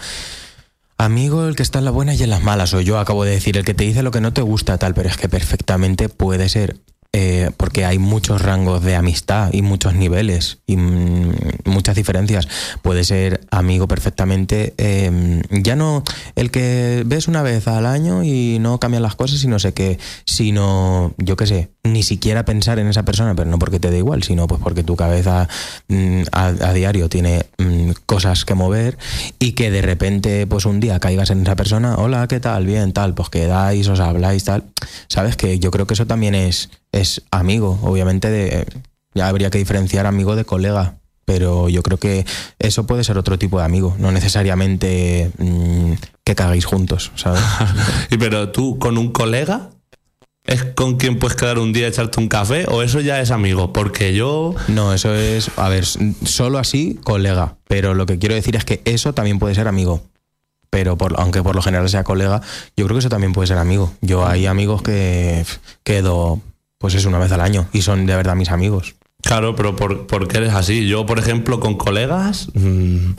amigo 0.98 1.46
el 1.46 1.56
que 1.56 1.62
está 1.62 1.78
en 1.78 1.84
las 1.84 1.94
buenas 1.94 2.20
y 2.20 2.24
en 2.24 2.30
las 2.30 2.42
malas, 2.42 2.74
o 2.74 2.80
yo 2.80 2.98
acabo 2.98 3.24
de 3.24 3.32
decir, 3.32 3.56
el 3.56 3.64
que 3.64 3.74
te 3.74 3.84
dice 3.84 4.02
lo 4.02 4.10
que 4.10 4.20
no 4.20 4.32
te 4.32 4.42
gusta, 4.42 4.76
tal, 4.78 4.94
pero 4.94 5.08
es 5.08 5.16
que 5.16 5.28
perfectamente 5.28 6.08
puede 6.08 6.48
ser, 6.48 6.76
eh, 7.14 7.50
porque 7.58 7.84
hay 7.84 7.98
muchos 7.98 8.40
rangos 8.40 8.82
de 8.82 8.96
amistad 8.96 9.50
y 9.52 9.60
muchos 9.60 9.94
niveles 9.94 10.58
y 10.66 10.78
mm, 10.78 11.34
muchas 11.66 11.94
diferencias. 11.94 12.48
Puede 12.80 13.04
ser 13.04 13.46
amigo 13.50 13.86
perfectamente, 13.86 14.72
eh, 14.78 15.42
ya 15.50 15.76
no 15.76 16.04
el 16.36 16.50
que 16.50 17.02
ves 17.04 17.28
una 17.28 17.42
vez 17.42 17.68
al 17.68 17.84
año 17.84 18.22
y 18.22 18.58
no 18.60 18.80
cambian 18.80 19.02
las 19.02 19.14
cosas 19.14 19.44
y 19.44 19.48
no 19.48 19.58
sé 19.58 19.74
qué, 19.74 19.98
sino, 20.24 21.14
yo 21.18 21.36
qué 21.36 21.46
sé, 21.46 21.70
ni 21.84 22.04
siquiera 22.04 22.44
pensar 22.44 22.78
en 22.78 22.86
esa 22.86 23.04
persona, 23.04 23.34
pero 23.34 23.50
no 23.50 23.58
porque 23.58 23.80
te 23.80 23.90
dé 23.90 23.98
igual, 23.98 24.22
sino 24.22 24.46
pues 24.46 24.60
porque 24.62 24.84
tu 24.84 24.94
cabeza 24.94 25.48
mm, 25.88 26.22
a, 26.30 26.72
diario 26.72 27.08
tiene 27.08 27.46
mm, 27.58 27.90
cosas 28.06 28.44
que 28.44 28.54
mover 28.54 28.96
y 29.40 29.52
que 29.52 29.70
de 29.70 29.82
repente 29.82 30.46
pues 30.46 30.64
un 30.64 30.78
día 30.78 31.00
caigas 31.00 31.30
en 31.30 31.42
esa 31.42 31.56
persona, 31.56 31.96
hola, 31.96 32.28
¿qué 32.28 32.38
tal? 32.38 32.66
Bien, 32.66 32.92
tal, 32.92 33.14
pues 33.14 33.30
quedáis, 33.30 33.88
os 33.88 33.98
habláis, 33.98 34.44
tal. 34.44 34.64
Sabes 35.08 35.36
que 35.36 35.58
yo 35.58 35.72
creo 35.72 35.86
que 35.86 35.94
eso 35.94 36.06
también 36.06 36.36
es, 36.36 36.70
es 36.92 37.22
amigo, 37.32 37.80
obviamente 37.82 38.30
de, 38.30 38.64
ya 39.14 39.26
habría 39.26 39.50
que 39.50 39.58
diferenciar 39.58 40.06
amigo 40.06 40.36
de 40.36 40.44
colega. 40.44 40.96
Pero 41.24 41.68
yo 41.68 41.84
creo 41.84 41.98
que 41.98 42.26
eso 42.58 42.84
puede 42.84 43.04
ser 43.04 43.16
otro 43.16 43.38
tipo 43.38 43.58
de 43.58 43.64
amigo, 43.64 43.94
no 43.98 44.10
necesariamente 44.10 45.30
mm, 45.38 45.92
que 46.24 46.34
cagáis 46.34 46.64
juntos, 46.64 47.12
¿sabes? 47.14 47.42
pero 48.18 48.50
tú 48.50 48.78
con 48.78 48.98
un 48.98 49.12
colega 49.12 49.70
es 50.44 50.64
con 50.64 50.96
quien 50.96 51.18
puedes 51.18 51.36
quedar 51.36 51.58
un 51.58 51.72
día 51.72 51.86
a 51.86 51.88
echarte 51.88 52.20
un 52.20 52.28
café 52.28 52.66
o 52.68 52.82
eso 52.82 53.00
ya 53.00 53.20
es 53.20 53.30
amigo, 53.30 53.72
porque 53.72 54.14
yo 54.14 54.54
No, 54.68 54.92
eso 54.92 55.14
es, 55.14 55.50
a 55.56 55.68
ver, 55.68 55.84
solo 55.86 56.58
así, 56.58 56.98
colega. 57.04 57.56
Pero 57.68 57.94
lo 57.94 58.06
que 58.06 58.18
quiero 58.18 58.34
decir 58.34 58.56
es 58.56 58.64
que 58.64 58.82
eso 58.84 59.12
también 59.12 59.38
puede 59.38 59.54
ser 59.54 59.68
amigo. 59.68 60.02
Pero 60.70 60.96
por, 60.96 61.20
aunque 61.20 61.42
por 61.42 61.54
lo 61.54 61.62
general 61.62 61.88
sea 61.88 62.02
colega, 62.02 62.40
yo 62.76 62.86
creo 62.86 62.96
que 62.96 63.00
eso 63.00 63.08
también 63.08 63.32
puede 63.34 63.46
ser 63.46 63.58
amigo. 63.58 63.92
Yo 64.00 64.26
hay 64.26 64.46
amigos 64.46 64.82
que 64.82 65.44
quedo, 65.84 66.40
pues 66.78 66.94
es 66.94 67.04
una 67.04 67.18
vez 67.18 67.30
al 67.32 67.42
año 67.42 67.68
y 67.72 67.82
son 67.82 68.06
de 68.06 68.16
verdad 68.16 68.34
mis 68.36 68.50
amigos. 68.50 68.94
Claro, 69.22 69.54
pero 69.54 69.76
por, 69.76 70.06
porque 70.06 70.38
eres 70.38 70.54
así. 70.54 70.88
Yo, 70.88 71.06
por 71.06 71.18
ejemplo, 71.18 71.60
con 71.60 71.76
colegas. 71.76 72.48
mm, 72.54 73.12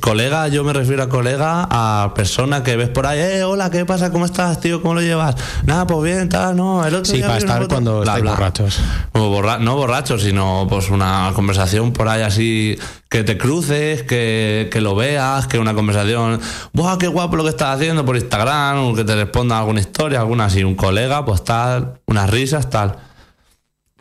colega, 0.00 0.48
yo 0.48 0.64
me 0.64 0.72
refiero 0.72 1.02
a 1.04 1.08
colega, 1.08 1.66
a 1.70 2.12
persona 2.14 2.62
que 2.62 2.76
ves 2.76 2.88
por 2.90 3.06
ahí, 3.06 3.20
eh, 3.20 3.44
hola, 3.44 3.70
¿qué 3.70 3.86
pasa? 3.86 4.10
¿Cómo 4.12 4.26
estás, 4.26 4.60
tío? 4.60 4.82
¿Cómo 4.82 4.94
lo 4.94 5.00
llevas? 5.00 5.34
Nada, 5.64 5.86
pues 5.86 6.02
bien, 6.14 6.28
tal, 6.28 6.56
no. 6.56 6.84
El 6.84 6.94
otro 6.94 7.06
Sí, 7.06 7.16
día 7.18 7.26
para 7.26 7.38
estar 7.38 7.56
foto". 7.62 7.68
cuando 7.74 7.92
Bla, 8.00 8.02
estáis 8.12 8.22
bla. 8.22 8.30
borrachos. 8.32 8.80
Como 9.12 9.30
borra- 9.30 9.58
no 9.58 9.76
borrachos, 9.76 10.22
sino 10.22 10.66
pues 10.68 10.90
una 10.90 11.32
conversación 11.34 11.92
por 11.92 12.08
ahí 12.08 12.20
así, 12.22 12.78
que 13.08 13.24
te 13.24 13.38
cruces, 13.38 14.02
que, 14.02 14.68
que 14.70 14.80
lo 14.82 14.94
veas, 14.94 15.46
que 15.46 15.58
una 15.58 15.72
conversación, 15.74 16.38
¡buah, 16.74 16.98
qué 16.98 17.06
guapo 17.08 17.36
lo 17.36 17.44
que 17.44 17.50
estás 17.50 17.76
haciendo 17.76 18.04
por 18.04 18.16
Instagram! 18.16 18.78
O 18.90 18.94
que 18.94 19.04
te 19.04 19.14
responda 19.14 19.58
alguna 19.58 19.80
historia, 19.80 20.20
alguna 20.20 20.46
así, 20.46 20.64
un 20.64 20.74
colega, 20.74 21.24
pues 21.24 21.44
tal, 21.44 21.94
unas 22.06 22.28
risas, 22.28 22.68
tal. 22.68 22.96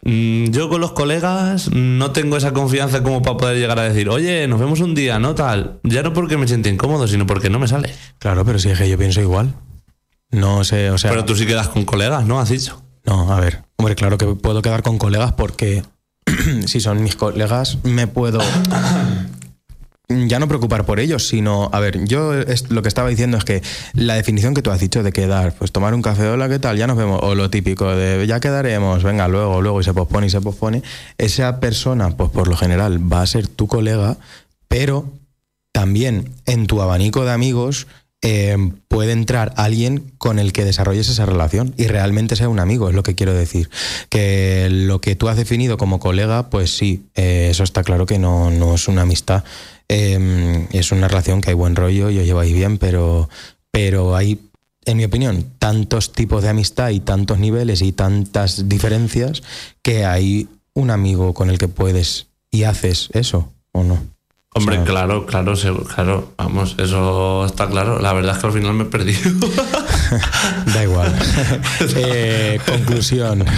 Mm, 0.03 0.45
Yo 0.51 0.69
con 0.69 0.79
los 0.81 0.91
colegas 0.93 1.69
no 1.73 2.11
tengo 2.11 2.37
esa 2.37 2.53
confianza 2.53 3.03
como 3.03 3.21
para 3.21 3.37
poder 3.37 3.57
llegar 3.57 3.79
a 3.79 3.83
decir, 3.83 4.09
oye, 4.09 4.47
nos 4.47 4.59
vemos 4.59 4.79
un 4.79 4.95
día, 4.95 5.19
¿no? 5.19 5.35
Tal. 5.35 5.79
Ya 5.83 6.03
no 6.03 6.13
porque 6.13 6.37
me 6.37 6.47
siente 6.47 6.69
incómodo, 6.69 7.07
sino 7.07 7.25
porque 7.25 7.49
no 7.49 7.59
me 7.59 7.67
sale. 7.67 7.93
Claro, 8.19 8.45
pero 8.45 8.59
si 8.59 8.69
es 8.69 8.77
que 8.77 8.89
yo 8.89 8.97
pienso 8.97 9.21
igual. 9.21 9.53
No 10.29 10.63
sé, 10.63 10.91
o 10.91 10.97
sea. 10.97 11.09
Pero 11.11 11.25
tú 11.25 11.35
sí 11.35 11.45
quedas 11.45 11.69
con 11.69 11.85
colegas, 11.85 12.25
¿no? 12.25 12.39
Has 12.39 12.49
dicho. 12.49 12.81
No, 13.05 13.31
a 13.33 13.39
ver, 13.39 13.63
hombre, 13.77 13.95
claro 13.95 14.17
que 14.17 14.25
puedo 14.27 14.61
quedar 14.61 14.83
con 14.83 14.97
colegas 14.97 15.31
porque 15.33 15.83
si 16.65 16.79
son 16.81 17.01
mis 17.03 17.15
colegas 17.15 17.77
me 17.83 18.05
puedo 18.07 18.39
ya 20.09 20.39
no 20.39 20.47
preocupar 20.47 20.85
por 20.85 20.99
ellos, 20.99 21.27
sino, 21.27 21.69
a 21.73 21.79
ver, 21.79 22.05
yo 22.05 22.33
es- 22.33 22.69
lo 22.69 22.81
que 22.81 22.87
estaba 22.87 23.09
diciendo 23.09 23.37
es 23.37 23.43
que 23.43 23.61
la 23.93 24.15
definición 24.15 24.53
que 24.53 24.61
tú 24.61 24.71
has 24.71 24.79
dicho 24.79 25.03
de 25.03 25.11
quedar, 25.11 25.53
pues 25.53 25.71
tomar 25.71 25.93
un 25.93 26.01
café, 26.01 26.27
hola, 26.27 26.47
¿qué 26.47 26.59
tal? 26.59 26.77
Ya 26.77 26.87
nos 26.87 26.97
vemos, 26.97 27.19
o 27.23 27.35
lo 27.35 27.49
típico 27.49 27.93
de 27.93 28.25
ya 28.25 28.39
quedaremos, 28.39 29.03
venga, 29.03 29.27
luego, 29.27 29.61
luego, 29.61 29.81
y 29.81 29.83
se 29.83 29.93
pospone 29.93 30.27
y 30.27 30.29
se 30.29 30.39
pospone, 30.39 30.81
esa 31.17 31.59
persona, 31.59 32.15
pues 32.15 32.29
por 32.29 32.47
lo 32.47 32.55
general 32.55 33.11
va 33.11 33.21
a 33.21 33.27
ser 33.27 33.47
tu 33.47 33.67
colega, 33.67 34.17
pero 34.69 35.11
también 35.73 36.31
en 36.45 36.67
tu 36.67 36.81
abanico 36.81 37.25
de 37.25 37.31
amigos 37.31 37.87
eh, 38.23 38.57
puede 38.87 39.11
entrar 39.11 39.53
alguien 39.57 40.11
con 40.17 40.39
el 40.39 40.51
que 40.51 40.65
desarrolles 40.65 41.07
esa 41.07 41.27
relación 41.27 41.75
y 41.77 41.85
realmente 41.85 42.35
sea 42.35 42.49
un 42.49 42.59
amigo, 42.59 42.89
es 42.89 42.95
lo 42.95 43.03
que 43.03 43.13
quiero 43.13 43.33
decir. 43.35 43.69
Que 44.09 44.69
lo 44.71 44.99
que 45.01 45.15
tú 45.15 45.29
has 45.29 45.37
definido 45.37 45.77
como 45.77 45.99
colega, 45.99 46.49
pues 46.49 46.75
sí, 46.75 47.05
eh, 47.13 47.49
eso 47.51 47.63
está 47.63 47.83
claro 47.83 48.07
que 48.07 48.17
no, 48.17 48.49
no 48.49 48.73
es 48.73 48.87
una 48.87 49.03
amistad. 49.03 49.43
Eh, 49.89 50.67
es 50.71 50.91
una 50.91 51.07
relación 51.07 51.41
que 51.41 51.51
hay 51.51 51.55
buen 51.55 51.75
rollo 51.75 52.09
y 52.09 52.19
os 52.19 52.25
lleváis 52.25 52.53
bien, 52.53 52.77
pero, 52.77 53.29
pero 53.71 54.15
hay 54.15 54.39
en 54.87 54.97
mi 54.97 55.03
opinión, 55.03 55.45
tantos 55.59 56.13
tipos 56.13 56.41
de 56.43 56.49
amistad 56.49 56.89
y 56.89 57.01
tantos 57.01 57.39
niveles 57.39 57.81
y 57.81 57.91
tantas 57.91 58.69
diferencias 58.69 59.43
que 59.81 60.05
hay 60.05 60.47
un 60.73 60.91
amigo 60.91 61.33
con 61.33 61.49
el 61.49 61.57
que 61.57 61.67
puedes 61.67 62.27
y 62.51 62.63
haces 62.63 63.09
eso, 63.11 63.51
¿o 63.73 63.83
no? 63.83 63.99
Hombre, 64.53 64.81
claro, 64.85 65.25
claro, 65.25 65.53
claro, 65.93 66.33
vamos, 66.37 66.75
eso 66.79 67.45
está 67.45 67.67
claro. 67.67 67.99
La 67.99 68.13
verdad 68.13 68.35
es 68.35 68.41
que 68.41 68.47
al 68.47 68.53
final 68.53 68.73
me 68.73 68.83
he 68.83 68.87
perdido. 68.87 69.19
Da 70.73 70.83
igual. 70.83 71.13
Eh, 71.95 72.59
conclusión. 72.65 73.45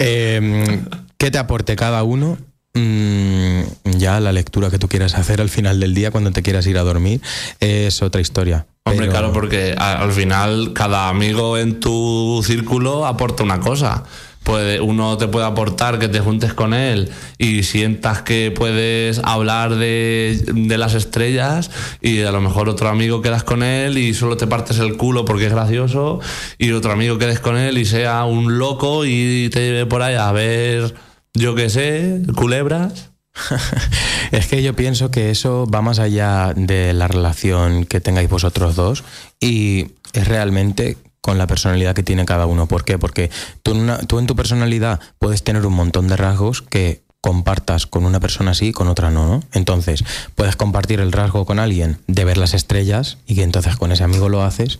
Eh, 0.00 0.80
¿Qué 1.18 1.30
te 1.30 1.38
aporte 1.38 1.74
cada 1.74 2.04
uno? 2.04 2.38
Mm, 2.74 3.62
ya 3.98 4.20
la 4.20 4.32
lectura 4.32 4.70
que 4.70 4.78
tú 4.78 4.88
quieras 4.88 5.14
hacer 5.14 5.40
al 5.40 5.48
final 5.48 5.80
del 5.80 5.94
día 5.94 6.10
cuando 6.10 6.30
te 6.30 6.42
quieras 6.42 6.66
ir 6.66 6.78
a 6.78 6.82
dormir 6.82 7.20
es 7.60 8.02
otra 8.02 8.20
historia. 8.20 8.66
Hombre, 8.84 9.06
Pero- 9.06 9.10
claro, 9.12 9.32
porque 9.32 9.74
al 9.76 10.12
final 10.12 10.72
cada 10.74 11.08
amigo 11.08 11.58
en 11.58 11.80
tu 11.80 12.42
círculo 12.46 13.06
aporta 13.06 13.42
una 13.42 13.60
cosa. 13.60 14.04
Puede, 14.44 14.80
uno 14.80 15.18
te 15.18 15.28
puede 15.28 15.44
aportar 15.44 15.98
que 15.98 16.08
te 16.08 16.20
juntes 16.20 16.54
con 16.54 16.72
él 16.72 17.10
y 17.36 17.64
sientas 17.64 18.22
que 18.22 18.50
puedes 18.50 19.18
hablar 19.22 19.74
de, 19.74 20.42
de 20.54 20.78
las 20.78 20.94
estrellas 20.94 21.70
y 22.00 22.22
a 22.22 22.30
lo 22.32 22.40
mejor 22.40 22.70
otro 22.70 22.88
amigo 22.88 23.20
quedas 23.20 23.44
con 23.44 23.62
él 23.62 23.98
y 23.98 24.14
solo 24.14 24.38
te 24.38 24.46
partes 24.46 24.78
el 24.78 24.96
culo 24.96 25.26
porque 25.26 25.46
es 25.46 25.52
gracioso 25.52 26.20
y 26.56 26.70
otro 26.72 26.92
amigo 26.92 27.18
quedes 27.18 27.40
con 27.40 27.58
él 27.58 27.76
y 27.76 27.84
sea 27.84 28.24
un 28.24 28.56
loco 28.58 29.04
y 29.04 29.50
te 29.52 29.60
lleve 29.60 29.84
por 29.84 30.00
ahí 30.00 30.14
a 30.14 30.32
ver, 30.32 30.94
yo 31.38 31.54
qué 31.54 31.70
sé, 31.70 32.20
culebras. 32.36 33.10
Es 34.30 34.46
que 34.46 34.62
yo 34.62 34.76
pienso 34.76 35.10
que 35.10 35.30
eso 35.30 35.66
va 35.66 35.80
más 35.80 35.98
allá 35.98 36.52
de 36.54 36.92
la 36.92 37.08
relación 37.08 37.86
que 37.86 38.00
tengáis 38.00 38.28
vosotros 38.28 38.76
dos 38.76 39.02
y 39.40 39.92
es 40.12 40.28
realmente 40.28 40.98
con 41.22 41.38
la 41.38 41.46
personalidad 41.46 41.94
que 41.94 42.02
tiene 42.02 42.26
cada 42.26 42.44
uno. 42.44 42.66
¿Por 42.66 42.84
qué? 42.84 42.98
Porque 42.98 43.30
tú 43.62 43.72
en, 43.72 43.88
en 43.88 44.26
tu 44.26 44.36
personalidad 44.36 45.00
puedes 45.18 45.44
tener 45.44 45.64
un 45.64 45.72
montón 45.72 46.08
de 46.08 46.16
rasgos 46.16 46.60
que 46.60 47.02
compartas 47.20 47.86
con 47.86 48.04
una 48.04 48.20
persona 48.20 48.54
sí 48.54 48.68
y 48.68 48.72
con 48.72 48.88
otra 48.88 49.10
no, 49.10 49.26
¿no? 49.26 49.42
Entonces, 49.52 50.04
puedes 50.34 50.56
compartir 50.56 51.00
el 51.00 51.10
rasgo 51.10 51.46
con 51.46 51.58
alguien 51.58 51.98
de 52.06 52.24
ver 52.24 52.36
las 52.36 52.54
estrellas 52.54 53.18
y 53.26 53.34
que 53.34 53.42
entonces 53.42 53.76
con 53.76 53.92
ese 53.92 54.04
amigo 54.04 54.28
lo 54.28 54.42
haces 54.42 54.78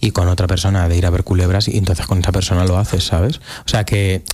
y 0.00 0.10
con 0.10 0.28
otra 0.28 0.46
persona 0.46 0.88
de 0.88 0.96
ir 0.96 1.06
a 1.06 1.10
ver 1.10 1.22
culebras 1.22 1.68
y 1.68 1.76
entonces 1.76 2.06
con 2.06 2.18
esa 2.18 2.32
persona 2.32 2.64
lo 2.64 2.78
haces, 2.78 3.04
¿sabes? 3.04 3.40
O 3.66 3.68
sea 3.68 3.84
que 3.84 4.24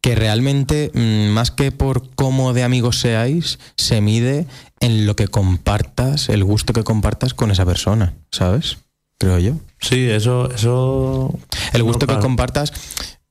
que 0.00 0.14
realmente, 0.14 0.90
mm, 0.94 1.32
más 1.32 1.50
que 1.50 1.72
por 1.72 2.08
cómo 2.14 2.52
de 2.52 2.62
amigos 2.62 3.00
seáis, 3.00 3.58
se 3.76 4.00
mide 4.00 4.46
en 4.80 5.06
lo 5.06 5.14
que 5.16 5.28
compartas, 5.28 6.28
el 6.28 6.44
gusto 6.44 6.72
que 6.72 6.84
compartas 6.84 7.34
con 7.34 7.50
esa 7.50 7.66
persona, 7.66 8.14
¿sabes? 8.30 8.78
Creo 9.18 9.38
yo. 9.38 9.52
Sí, 9.80 10.08
eso... 10.08 10.50
eso 10.50 11.38
El 11.72 11.80
no, 11.80 11.84
gusto 11.84 12.06
que 12.06 12.18
compartas, 12.18 12.72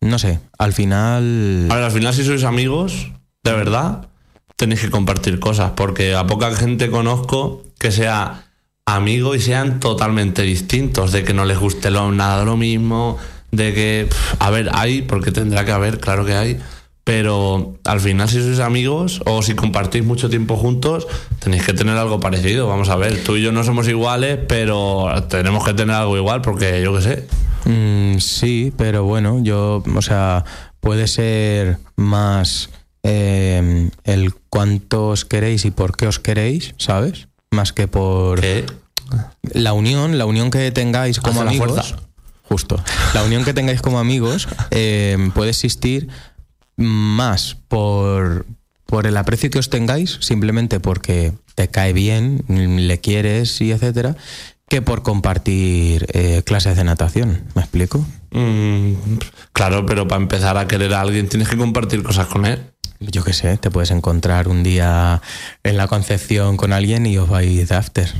no 0.01 0.19
sé, 0.19 0.39
al 0.57 0.73
final... 0.73 1.67
A 1.69 1.75
ver, 1.75 1.83
al 1.85 1.91
final 1.91 2.13
si 2.13 2.23
sois 2.23 2.43
amigos, 2.43 3.11
de 3.43 3.51
verdad, 3.53 4.09
tenéis 4.55 4.81
que 4.81 4.91
compartir 4.91 5.39
cosas, 5.39 5.71
porque 5.75 6.13
a 6.13 6.27
poca 6.27 6.53
gente 6.55 6.91
conozco 6.91 7.63
que 7.79 7.91
sea 7.91 8.45
amigo 8.85 9.33
y 9.33 9.39
sean 9.39 9.79
totalmente 9.79 10.43
distintos, 10.43 11.11
de 11.11 11.23
que 11.23 11.33
no 11.33 11.45
les 11.45 11.57
guste 11.57 11.89
lo, 11.89 12.11
nada 12.11 12.43
lo 12.43 12.57
mismo, 12.57 13.17
de 13.51 13.73
que, 13.73 14.09
a 14.39 14.49
ver, 14.49 14.69
hay, 14.73 15.01
porque 15.01 15.31
tendrá 15.31 15.65
que 15.65 15.71
haber, 15.71 15.99
claro 15.99 16.25
que 16.25 16.33
hay, 16.33 16.59
pero 17.03 17.73
al 17.85 17.99
final 17.99 18.29
si 18.29 18.41
sois 18.41 18.59
amigos 18.59 19.21
o 19.25 19.41
si 19.41 19.55
compartís 19.55 20.03
mucho 20.03 20.29
tiempo 20.29 20.55
juntos, 20.57 21.07
tenéis 21.39 21.63
que 21.63 21.73
tener 21.73 21.97
algo 21.97 22.19
parecido, 22.19 22.67
vamos 22.67 22.89
a 22.89 22.95
ver, 22.95 23.23
tú 23.23 23.35
y 23.35 23.41
yo 23.41 23.51
no 23.51 23.63
somos 23.63 23.87
iguales, 23.87 24.37
pero 24.47 25.07
tenemos 25.29 25.65
que 25.65 25.73
tener 25.73 25.95
algo 25.95 26.15
igual, 26.17 26.41
porque 26.41 26.81
yo 26.83 26.95
qué 26.95 27.01
sé. 27.01 27.27
Mm, 27.65 28.19
sí, 28.19 28.71
pero 28.77 29.03
bueno, 29.05 29.39
yo, 29.41 29.83
o 29.95 30.01
sea, 30.01 30.45
puede 30.81 31.07
ser 31.07 31.77
más 31.95 32.69
eh, 33.03 33.89
el 34.03 34.33
cuántos 34.49 35.25
queréis 35.25 35.65
y 35.65 35.71
por 35.71 35.97
qué 35.97 36.05
os 36.07 36.19
queréis, 36.19 36.75
¿sabes? 36.77 37.27
Más 37.51 37.73
que 37.73 37.87
por... 37.87 38.41
La 39.53 39.73
unión, 39.73 40.19
la 40.19 40.27
unión 40.27 40.51
que 40.51 40.69
tengáis 40.71 41.19
como 41.19 41.41
Hace 41.41 41.45
la 41.45 41.49
amigos. 41.49 41.71
fuerza. 41.71 41.95
Justo. 42.49 42.83
La 43.13 43.23
unión 43.23 43.45
que 43.45 43.53
tengáis 43.53 43.81
como 43.81 43.99
amigos 43.99 44.47
eh, 44.71 45.17
puede 45.35 45.51
existir 45.51 46.09
más 46.77 47.57
por, 47.67 48.47
por 48.87 49.05
el 49.05 49.15
aprecio 49.17 49.51
que 49.51 49.59
os 49.59 49.69
tengáis, 49.69 50.17
simplemente 50.19 50.79
porque 50.79 51.33
te 51.53 51.67
cae 51.67 51.93
bien, 51.93 52.43
le 52.47 52.99
quieres 52.99 53.61
y 53.61 53.71
etcétera, 53.71 54.15
que 54.67 54.81
por 54.81 55.03
compartir 55.03 56.07
eh, 56.13 56.41
clases 56.43 56.75
de 56.75 56.83
natación. 56.83 57.43
¿Me 57.53 57.61
explico? 57.61 58.03
Mm, 58.31 58.93
claro, 59.53 59.85
pero 59.85 60.07
para 60.07 60.21
empezar 60.21 60.57
a 60.57 60.67
querer 60.67 60.93
a 60.93 61.01
alguien 61.01 61.29
tienes 61.29 61.49
que 61.49 61.57
compartir 61.57 62.01
cosas 62.01 62.27
con 62.27 62.45
él. 62.47 62.63
Yo 62.99 63.23
qué 63.23 63.33
sé, 63.33 63.57
te 63.57 63.71
puedes 63.71 63.91
encontrar 63.91 64.47
un 64.47 64.63
día 64.63 65.21
en 65.63 65.77
la 65.77 65.87
Concepción 65.87 66.57
con 66.57 66.73
alguien 66.73 67.05
y 67.05 67.17
os 67.17 67.29
vais 67.29 67.69
de 67.69 67.75
after, 67.75 68.11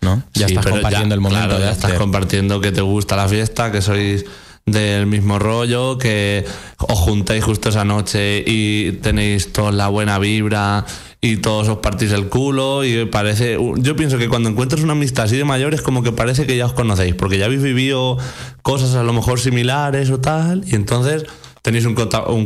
¿no? 0.00 0.22
Ya 0.34 0.48
Sí, 0.48 0.54
estás 0.54 0.66
compartiendo 0.66 1.08
ya- 1.08 1.14
el 1.14 1.20
momento 1.20 1.46
claro, 1.46 1.64
ya 1.64 1.70
estás 1.70 1.92
compartiendo 1.94 2.60
que 2.60 2.72
te 2.72 2.82
gusta 2.82 3.16
la 3.16 3.28
fiesta, 3.28 3.72
que 3.72 3.82
sois 3.82 4.24
del 4.66 5.06
mismo 5.06 5.38
rollo, 5.38 5.96
que 5.96 6.44
os 6.78 6.98
juntáis 6.98 7.44
justo 7.44 7.68
esa 7.68 7.84
noche 7.84 8.42
y 8.44 8.92
tenéis 9.00 9.52
toda 9.52 9.70
la 9.70 9.86
buena 9.88 10.18
vibra 10.18 10.84
y 11.20 11.36
todos 11.36 11.68
os 11.68 11.78
partís 11.78 12.10
el 12.12 12.28
culo 12.28 12.84
y 12.84 13.04
parece 13.06 13.58
yo 13.76 13.96
pienso 13.96 14.18
que 14.18 14.28
cuando 14.28 14.48
encuentras 14.48 14.82
una 14.82 14.92
amistad 14.92 15.24
así 15.24 15.36
de 15.36 15.44
mayor 15.44 15.72
es 15.72 15.82
como 15.82 16.02
que 16.02 16.12
parece 16.12 16.46
que 16.46 16.56
ya 16.56 16.66
os 16.66 16.72
conocéis 16.72 17.14
porque 17.14 17.38
ya 17.38 17.46
habéis 17.46 17.62
vivido 17.62 18.18
cosas 18.62 18.94
a 18.96 19.02
lo 19.02 19.12
mejor 19.12 19.40
similares 19.40 20.10
o 20.10 20.18
tal 20.20 20.64
y 20.66 20.74
entonces 20.74 21.24
tenéis 21.62 21.86
un, 21.86 21.94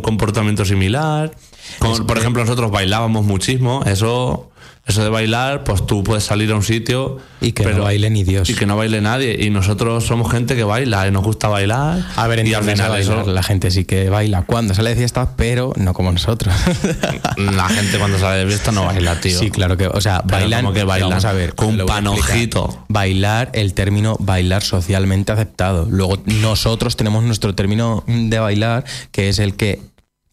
comportamiento 0.00 0.64
similar 0.64 1.34
por 2.06 2.18
ejemplo 2.18 2.44
nosotros 2.44 2.70
bailábamos 2.70 3.24
muchísimo 3.24 3.82
eso 3.86 4.49
eso 4.90 5.02
de 5.02 5.08
bailar 5.08 5.64
pues 5.64 5.86
tú 5.86 6.02
puedes 6.02 6.24
salir 6.24 6.50
a 6.52 6.56
un 6.56 6.62
sitio 6.62 7.18
Y 7.40 7.52
que 7.52 7.64
no 7.64 7.82
baile 7.84 8.10
ni 8.10 8.24
Dios. 8.24 8.48
y 8.50 8.54
que 8.54 8.66
no 8.66 8.76
baile 8.76 9.00
nadie. 9.00 9.44
Y 9.44 9.50
nosotros 9.50 10.04
somos 10.04 10.30
gente 10.30 10.54
que 10.56 10.64
baila 10.64 11.08
y 11.08 11.10
nos 11.10 11.22
gusta 11.24 11.48
bailar. 11.48 12.04
A 12.16 12.26
ver, 12.26 12.46
y 12.46 12.54
al 12.54 12.64
final 12.64 13.00
eso, 13.00 13.24
la 13.26 13.42
gente 13.42 13.70
sí 13.70 13.84
que 13.84 14.10
baila 14.10 14.42
cuando 14.42 14.74
sale 14.74 14.90
de 14.90 14.96
fiesta, 14.96 15.36
pero 15.36 15.72
no 15.76 15.94
como 15.94 16.12
nosotros. 16.12 16.54
la 17.36 17.68
gente 17.68 17.98
cuando 17.98 18.18
sale 18.18 18.44
de 18.44 18.46
fiesta 18.46 18.72
no 18.72 18.84
baila, 18.84 19.20
tío. 19.20 19.38
Sí, 19.38 19.50
claro 19.50 19.76
que, 19.76 19.86
o 19.86 20.00
sea, 20.00 20.22
Pero 20.26 20.40
bailan, 20.40 20.64
¿cómo 20.64 20.74
que 20.74 20.84
bailan? 20.84 21.10
Vamos 21.10 21.24
a 21.24 21.32
ver, 21.32 21.54
Con 21.54 21.80
un 21.80 21.86
panojito. 21.86 22.84
Bailar, 22.88 23.50
el 23.54 23.74
término 23.74 24.16
bailar 24.18 24.62
socialmente 24.62 25.32
aceptado. 25.32 25.86
Luego 25.90 26.18
nosotros 26.26 26.96
tenemos 26.96 27.22
nuestro 27.24 27.54
término 27.54 28.04
de 28.06 28.38
bailar, 28.38 28.84
que 29.12 29.28
es 29.28 29.38
el 29.38 29.54
que 29.54 29.80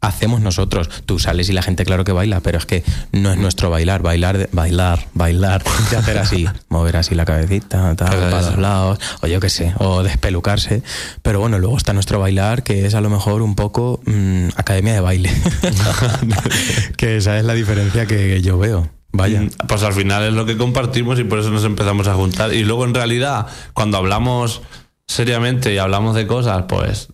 hacemos 0.01 0.41
nosotros. 0.41 0.89
Tú 1.05 1.19
sales 1.19 1.49
y 1.49 1.53
la 1.53 1.61
gente 1.61 1.85
claro 1.85 2.03
que 2.03 2.11
baila, 2.11 2.41
pero 2.41 2.57
es 2.57 2.65
que 2.65 2.83
no 3.11 3.31
es 3.31 3.37
nuestro 3.37 3.69
bailar, 3.69 4.01
bailar, 4.01 4.49
bailar, 4.51 5.07
bailar, 5.13 5.63
de 5.89 5.97
hacer 5.97 6.17
así, 6.17 6.47
mover 6.69 6.97
así 6.97 7.15
la 7.15 7.25
cabecita, 7.25 7.95
tal, 7.95 8.09
para 8.09 8.41
los 8.41 8.57
lados, 8.57 8.99
o 9.21 9.27
yo 9.27 9.39
qué 9.39 9.49
sé, 9.49 9.73
o 9.79 10.03
despelucarse. 10.03 10.83
Pero 11.21 11.39
bueno, 11.39 11.59
luego 11.59 11.77
está 11.77 11.93
nuestro 11.93 12.19
bailar, 12.19 12.63
que 12.63 12.85
es 12.85 12.95
a 12.95 13.01
lo 13.01 13.09
mejor 13.09 13.41
un 13.41 13.55
poco 13.55 14.01
mm, 14.05 14.49
academia 14.55 14.93
de 14.93 15.01
baile. 15.01 15.31
que 16.97 17.17
esa 17.17 17.37
es 17.37 17.45
la 17.45 17.53
diferencia 17.53 18.05
que 18.05 18.41
yo 18.41 18.57
veo. 18.57 18.89
Vaya. 19.11 19.41
Mm, 19.41 19.49
Pues 19.67 19.83
al 19.83 19.93
final 19.93 20.23
es 20.23 20.33
lo 20.33 20.45
que 20.45 20.57
compartimos 20.57 21.19
y 21.19 21.23
por 21.23 21.39
eso 21.39 21.49
nos 21.49 21.63
empezamos 21.63 22.07
a 22.07 22.13
juntar. 22.13 22.53
Y 22.53 22.63
luego 22.63 22.85
en 22.85 22.93
realidad, 22.93 23.47
cuando 23.73 23.97
hablamos 23.97 24.61
seriamente 25.07 25.73
y 25.73 25.77
hablamos 25.77 26.15
de 26.15 26.27
cosas, 26.27 26.65
pues 26.67 27.07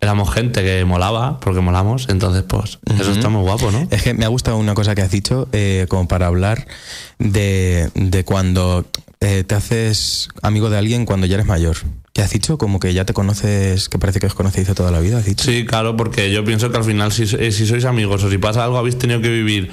éramos 0.00 0.32
gente 0.32 0.62
que 0.62 0.84
molaba, 0.84 1.40
porque 1.40 1.60
molamos. 1.60 2.08
Entonces, 2.08 2.44
pues 2.48 2.78
eso 3.00 3.12
está 3.12 3.28
muy 3.28 3.42
guapo, 3.42 3.70
¿no? 3.70 3.86
Es 3.90 4.02
que 4.02 4.14
me 4.14 4.24
ha 4.24 4.28
gustado 4.28 4.56
una 4.58 4.74
cosa 4.74 4.94
que 4.94 5.02
has 5.02 5.10
dicho, 5.10 5.48
eh, 5.52 5.86
como 5.88 6.08
para 6.08 6.26
hablar 6.26 6.66
de, 7.18 7.90
de 7.94 8.24
cuando 8.24 8.84
eh, 9.20 9.44
te 9.44 9.54
haces 9.54 10.28
amigo 10.42 10.70
de 10.70 10.78
alguien 10.78 11.06
cuando 11.06 11.26
ya 11.26 11.34
eres 11.34 11.46
mayor. 11.46 11.76
¿Qué 12.12 12.22
has 12.22 12.30
dicho? 12.30 12.56
Como 12.56 12.80
que 12.80 12.94
ya 12.94 13.04
te 13.04 13.12
conoces, 13.12 13.88
que 13.88 13.98
parece 13.98 14.20
que 14.20 14.26
os 14.26 14.34
conocéis 14.34 14.68
de 14.68 14.74
toda 14.74 14.90
la 14.90 15.00
vida, 15.00 15.18
has 15.18 15.24
dicho. 15.24 15.44
Sí, 15.44 15.66
claro, 15.66 15.96
porque 15.96 16.32
yo 16.32 16.44
pienso 16.44 16.70
que 16.70 16.76
al 16.78 16.84
final 16.84 17.12
si, 17.12 17.24
eh, 17.24 17.52
si 17.52 17.66
sois 17.66 17.84
amigos 17.84 18.24
o 18.24 18.30
si 18.30 18.38
pasa 18.38 18.64
algo 18.64 18.78
habéis 18.78 18.98
tenido 18.98 19.20
que 19.20 19.28
vivir 19.28 19.70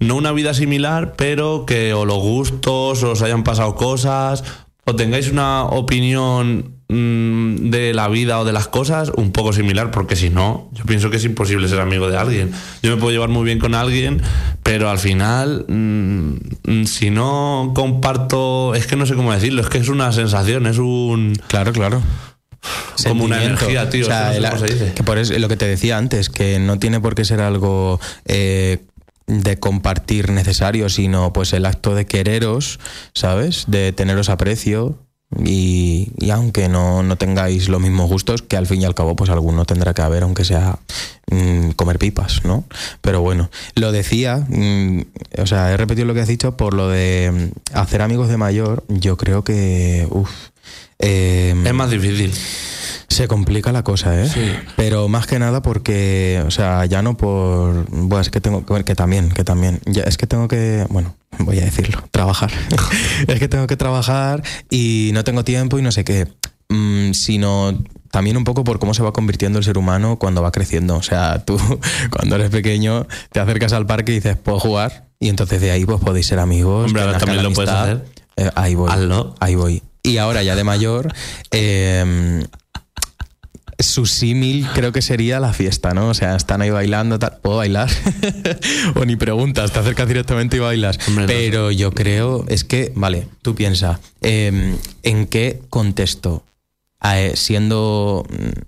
no 0.00 0.16
una 0.16 0.32
vida 0.32 0.54
similar, 0.54 1.14
pero 1.16 1.66
que 1.66 1.94
o 1.94 2.04
los 2.04 2.18
gustos, 2.18 3.02
o 3.02 3.12
os 3.12 3.22
hayan 3.22 3.44
pasado 3.44 3.74
cosas, 3.74 4.44
o 4.84 4.96
tengáis 4.96 5.30
una 5.30 5.64
opinión 5.64 6.73
mm, 6.88 7.70
de 7.70 7.92
la 7.94 8.08
vida 8.08 8.38
o 8.40 8.44
de 8.44 8.52
las 8.52 8.68
cosas 8.68 9.10
un 9.16 9.32
poco 9.32 9.52
similar, 9.52 9.90
porque 9.90 10.16
si 10.16 10.30
no, 10.30 10.68
yo 10.72 10.84
pienso 10.84 11.10
que 11.10 11.16
es 11.18 11.24
imposible 11.24 11.68
ser 11.68 11.80
amigo 11.80 12.08
de 12.10 12.16
alguien. 12.16 12.52
Yo 12.82 12.90
me 12.94 12.96
puedo 13.00 13.12
llevar 13.12 13.28
muy 13.28 13.44
bien 13.44 13.58
con 13.58 13.74
alguien, 13.74 14.20
pero 14.62 14.90
al 14.90 14.98
final, 14.98 15.64
mm, 15.68 16.34
mm, 16.66 16.84
si 16.86 17.10
no 17.10 17.72
comparto, 17.74 18.74
es 18.74 18.86
que 18.86 18.96
no 18.96 19.06
sé 19.06 19.14
cómo 19.14 19.32
decirlo, 19.32 19.62
es 19.62 19.68
que 19.68 19.78
es 19.78 19.88
una 19.88 20.12
sensación, 20.12 20.66
es 20.66 20.78
un... 20.78 21.34
Claro, 21.48 21.72
claro. 21.72 22.02
Como 23.06 23.24
una 23.24 23.42
energía, 23.44 23.90
tío, 23.90 24.04
O 24.06 24.08
sea, 24.08 24.32
es 24.32 24.38
que 24.38 24.40
no 24.40 24.46
sé 24.46 24.46
el- 24.46 24.50
cómo 24.54 24.66
se 24.66 24.72
dice. 24.84 24.94
que 24.94 25.02
por 25.02 25.18
eso, 25.18 25.38
lo 25.38 25.48
que 25.48 25.56
te 25.56 25.66
decía 25.66 25.98
antes, 25.98 26.30
que 26.30 26.58
no 26.58 26.78
tiene 26.78 27.00
por 27.00 27.14
qué 27.14 27.24
ser 27.26 27.40
algo 27.42 28.00
eh, 28.24 28.78
de 29.26 29.58
compartir 29.58 30.30
necesario, 30.30 30.88
sino 30.88 31.32
pues 31.32 31.52
el 31.52 31.66
acto 31.66 31.94
de 31.94 32.06
quereros, 32.06 32.78
¿sabes? 33.14 33.64
De 33.68 33.92
teneros 33.92 34.28
aprecio. 34.30 34.98
Y, 35.44 36.10
y 36.18 36.30
aunque 36.30 36.68
no, 36.68 37.02
no 37.02 37.16
tengáis 37.16 37.68
los 37.68 37.80
mismos 37.80 38.08
gustos, 38.08 38.42
que 38.42 38.56
al 38.56 38.66
fin 38.66 38.82
y 38.82 38.84
al 38.84 38.94
cabo, 38.94 39.16
pues 39.16 39.30
alguno 39.30 39.64
tendrá 39.64 39.94
que 39.94 40.02
haber, 40.02 40.22
aunque 40.22 40.44
sea 40.44 40.78
mm, 41.30 41.70
comer 41.70 41.98
pipas, 41.98 42.44
¿no? 42.44 42.64
Pero 43.00 43.20
bueno, 43.20 43.50
lo 43.74 43.92
decía, 43.92 44.44
mm, 44.48 45.00
o 45.38 45.46
sea, 45.46 45.72
he 45.72 45.76
repetido 45.76 46.06
lo 46.06 46.14
que 46.14 46.20
has 46.20 46.28
dicho 46.28 46.56
por 46.56 46.74
lo 46.74 46.88
de 46.88 47.30
mm, 47.32 47.76
hacer 47.76 48.02
amigos 48.02 48.28
de 48.28 48.36
mayor. 48.36 48.84
Yo 48.88 49.16
creo 49.16 49.44
que, 49.44 50.06
uff, 50.10 50.30
Es 50.98 51.74
más 51.74 51.90
difícil. 51.90 52.32
se 53.08 53.28
complica 53.28 53.72
la 53.72 53.82
cosa, 53.82 54.20
¿eh? 54.20 54.28
Sí. 54.28 54.52
Pero 54.76 55.08
más 55.08 55.26
que 55.26 55.38
nada 55.38 55.62
porque, 55.62 56.42
o 56.46 56.50
sea, 56.50 56.84
ya 56.86 57.02
no 57.02 57.16
por. 57.16 57.86
Bueno, 57.90 58.20
es 58.20 58.30
que 58.30 58.40
tengo 58.40 58.64
que. 58.64 58.84
que 58.84 58.94
también, 58.94 59.30
que 59.30 59.44
también. 59.44 59.80
Ya, 59.86 60.02
es 60.04 60.16
que 60.16 60.26
tengo 60.26 60.48
que. 60.48 60.86
Bueno, 60.90 61.14
voy 61.38 61.58
a 61.58 61.64
decirlo, 61.64 62.02
trabajar. 62.10 62.50
es 63.28 63.38
que 63.38 63.48
tengo 63.48 63.66
que 63.66 63.76
trabajar 63.76 64.42
y 64.70 65.10
no 65.14 65.24
tengo 65.24 65.44
tiempo 65.44 65.78
y 65.78 65.82
no 65.82 65.92
sé 65.92 66.04
qué. 66.04 66.26
Mm, 66.68 67.12
sino 67.12 67.78
también 68.10 68.36
un 68.36 68.44
poco 68.44 68.64
por 68.64 68.78
cómo 68.78 68.94
se 68.94 69.02
va 69.02 69.12
convirtiendo 69.12 69.58
el 69.58 69.64
ser 69.64 69.76
humano 69.76 70.18
cuando 70.18 70.42
va 70.42 70.52
creciendo. 70.52 70.96
O 70.96 71.02
sea, 71.02 71.44
tú 71.44 71.58
cuando 72.10 72.36
eres 72.36 72.50
pequeño 72.50 73.06
te 73.32 73.40
acercas 73.40 73.72
al 73.72 73.86
parque 73.86 74.12
y 74.12 74.16
dices, 74.16 74.36
¿puedo 74.36 74.60
jugar? 74.60 75.08
Y 75.18 75.28
entonces 75.28 75.60
de 75.60 75.70
ahí 75.70 75.84
pues 75.84 76.00
podéis 76.00 76.26
ser 76.26 76.38
amigos. 76.38 76.86
Hombre, 76.86 77.04
también 77.18 77.42
lo 77.42 77.52
puedes 77.52 77.70
hacer. 77.70 78.04
Eh, 78.36 78.50
ahí 78.54 78.74
voy. 78.74 78.90
Hazlo. 78.90 79.34
Ahí 79.40 79.54
voy. 79.54 79.82
Y 80.02 80.18
ahora 80.18 80.42
ya 80.42 80.54
de 80.54 80.64
mayor, 80.64 81.12
eh, 81.50 82.44
su 83.78 84.06
símil 84.06 84.66
creo 84.74 84.92
que 84.92 85.02
sería 85.02 85.40
la 85.40 85.52
fiesta, 85.52 85.94
¿no? 85.94 86.08
O 86.08 86.14
sea, 86.14 86.36
están 86.36 86.62
ahí 86.62 86.70
bailando, 86.70 87.18
tal. 87.18 87.38
¿puedo 87.42 87.56
bailar? 87.56 87.90
o 88.94 89.04
ni 89.04 89.16
preguntas, 89.16 89.72
te 89.72 89.78
acercas 89.78 90.08
directamente 90.08 90.56
y 90.56 90.60
bailas. 90.60 90.98
Hombre, 91.08 91.24
no. 91.24 91.28
Pero 91.28 91.70
yo 91.70 91.92
creo, 91.92 92.44
es 92.48 92.64
que, 92.64 92.92
vale, 92.94 93.28
tú 93.42 93.54
piensa, 93.54 94.00
eh, 94.20 94.76
¿en 95.02 95.26
qué 95.26 95.60
contexto, 95.70 96.44
eh, 97.02 97.32
siendo, 97.34 98.26
mm, 98.30 98.60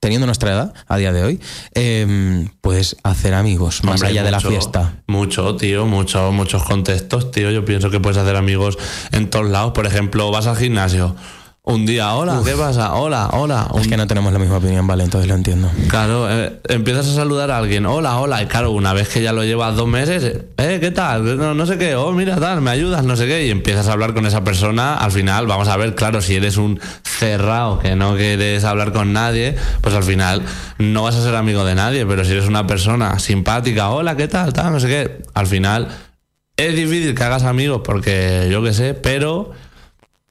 teniendo 0.00 0.26
nuestra 0.26 0.52
edad 0.52 0.74
a 0.86 0.96
día 0.96 1.12
de 1.12 1.24
hoy, 1.24 1.40
eh, 1.74 2.48
puedes 2.60 2.96
hacer 3.02 3.34
amigos 3.34 3.82
más 3.84 3.96
Hombre, 3.96 4.08
allá 4.08 4.22
de 4.24 4.30
la 4.30 4.40
fiesta? 4.40 5.02
Mucho, 5.06 5.56
tío, 5.56 5.86
mucho, 5.86 6.30
muchos 6.32 6.62
contextos, 6.64 7.30
tío. 7.30 7.50
Yo 7.50 7.64
pienso 7.64 7.90
que 7.90 8.00
puedes 8.00 8.18
hacer 8.18 8.36
amigos 8.36 8.78
en 9.12 9.30
todos 9.30 9.48
lados. 9.48 9.72
Por 9.72 9.86
ejemplo, 9.86 10.30
vas 10.30 10.46
al 10.46 10.56
gimnasio. 10.56 11.16
Un 11.70 11.84
día, 11.84 12.14
hola, 12.14 12.40
¿qué 12.46 12.52
pasa? 12.52 12.94
Hola, 12.94 13.28
hola. 13.34 13.68
Un 13.74 13.82
Es 13.82 13.88
que 13.88 13.98
no 13.98 14.06
tenemos 14.06 14.32
la 14.32 14.38
misma 14.38 14.56
opinión, 14.56 14.86
vale, 14.86 15.04
entonces 15.04 15.28
lo 15.28 15.34
entiendo. 15.34 15.70
Claro, 15.88 16.26
eh, 16.30 16.60
empiezas 16.66 17.06
a 17.08 17.14
saludar 17.14 17.50
a 17.50 17.58
alguien, 17.58 17.84
hola, 17.84 18.16
hola, 18.16 18.42
y 18.42 18.46
claro, 18.46 18.70
una 18.70 18.94
vez 18.94 19.10
que 19.10 19.20
ya 19.20 19.34
lo 19.34 19.44
llevas 19.44 19.76
dos 19.76 19.86
meses, 19.86 20.32
eh, 20.56 20.78
¿qué 20.80 20.90
tal? 20.92 21.36
No, 21.36 21.52
no 21.52 21.66
sé 21.66 21.76
qué, 21.76 21.94
oh, 21.94 22.10
mira, 22.12 22.36
tal, 22.36 22.62
me 22.62 22.70
ayudas, 22.70 23.04
no 23.04 23.16
sé 23.16 23.26
qué, 23.26 23.46
y 23.46 23.50
empiezas 23.50 23.86
a 23.86 23.92
hablar 23.92 24.14
con 24.14 24.24
esa 24.24 24.44
persona, 24.44 24.96
al 24.96 25.12
final, 25.12 25.46
vamos 25.46 25.68
a 25.68 25.76
ver, 25.76 25.94
claro, 25.94 26.22
si 26.22 26.36
eres 26.36 26.56
un 26.56 26.80
cerrado 27.02 27.80
que 27.80 27.94
no 27.96 28.16
quieres 28.16 28.64
hablar 28.64 28.94
con 28.94 29.12
nadie, 29.12 29.54
pues 29.82 29.94
al 29.94 30.04
final 30.04 30.40
no 30.78 31.02
vas 31.02 31.16
a 31.16 31.22
ser 31.22 31.34
amigo 31.34 31.66
de 31.66 31.74
nadie, 31.74 32.06
pero 32.06 32.24
si 32.24 32.32
eres 32.32 32.46
una 32.46 32.66
persona 32.66 33.18
simpática, 33.18 33.90
hola, 33.90 34.16
¿qué 34.16 34.26
tal? 34.26 34.54
Tal, 34.54 34.72
no 34.72 34.80
sé 34.80 34.88
qué, 34.88 35.22
al 35.34 35.46
final 35.46 35.88
es 36.56 36.74
difícil 36.74 37.14
que 37.14 37.22
hagas 37.24 37.42
amigos 37.42 37.82
porque 37.84 38.48
yo 38.50 38.62
qué 38.62 38.72
sé, 38.72 38.94
pero 38.94 39.52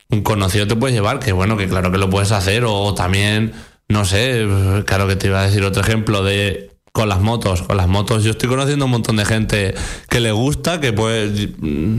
un 0.09 0.21
conocido 0.21 0.67
te 0.67 0.75
puedes 0.75 0.95
llevar, 0.95 1.19
que 1.19 1.31
bueno, 1.31 1.57
que 1.57 1.67
claro 1.67 1.91
que 1.91 1.97
lo 1.97 2.09
puedes 2.09 2.31
hacer, 2.31 2.63
o 2.65 2.93
también, 2.93 3.53
no 3.89 4.05
sé, 4.05 4.47
claro 4.85 5.07
que 5.07 5.15
te 5.15 5.27
iba 5.27 5.41
a 5.41 5.45
decir 5.45 5.63
otro 5.63 5.81
ejemplo 5.81 6.23
de 6.23 6.71
con 6.91 7.09
las 7.09 7.21
motos, 7.21 7.61
con 7.61 7.77
las 7.77 7.87
motos 7.87 8.23
yo 8.23 8.31
estoy 8.31 8.49
conociendo 8.49 8.85
un 8.85 8.91
montón 8.91 9.17
de 9.17 9.25
gente 9.25 9.75
que 10.09 10.19
le 10.19 10.31
gusta, 10.31 10.81
que 10.81 10.93
pues 10.93 11.49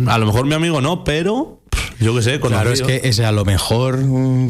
a 0.08 0.18
lo 0.18 0.26
mejor 0.26 0.46
mi 0.46 0.54
amigo 0.54 0.80
no, 0.80 1.04
pero 1.04 1.57
yo 2.00 2.14
qué 2.14 2.22
sé, 2.22 2.40
conocido. 2.40 2.48
Claro, 2.62 2.72
es 2.72 2.82
que 2.82 3.08
ese 3.08 3.24
a 3.24 3.32
lo 3.32 3.44
mejor 3.44 3.98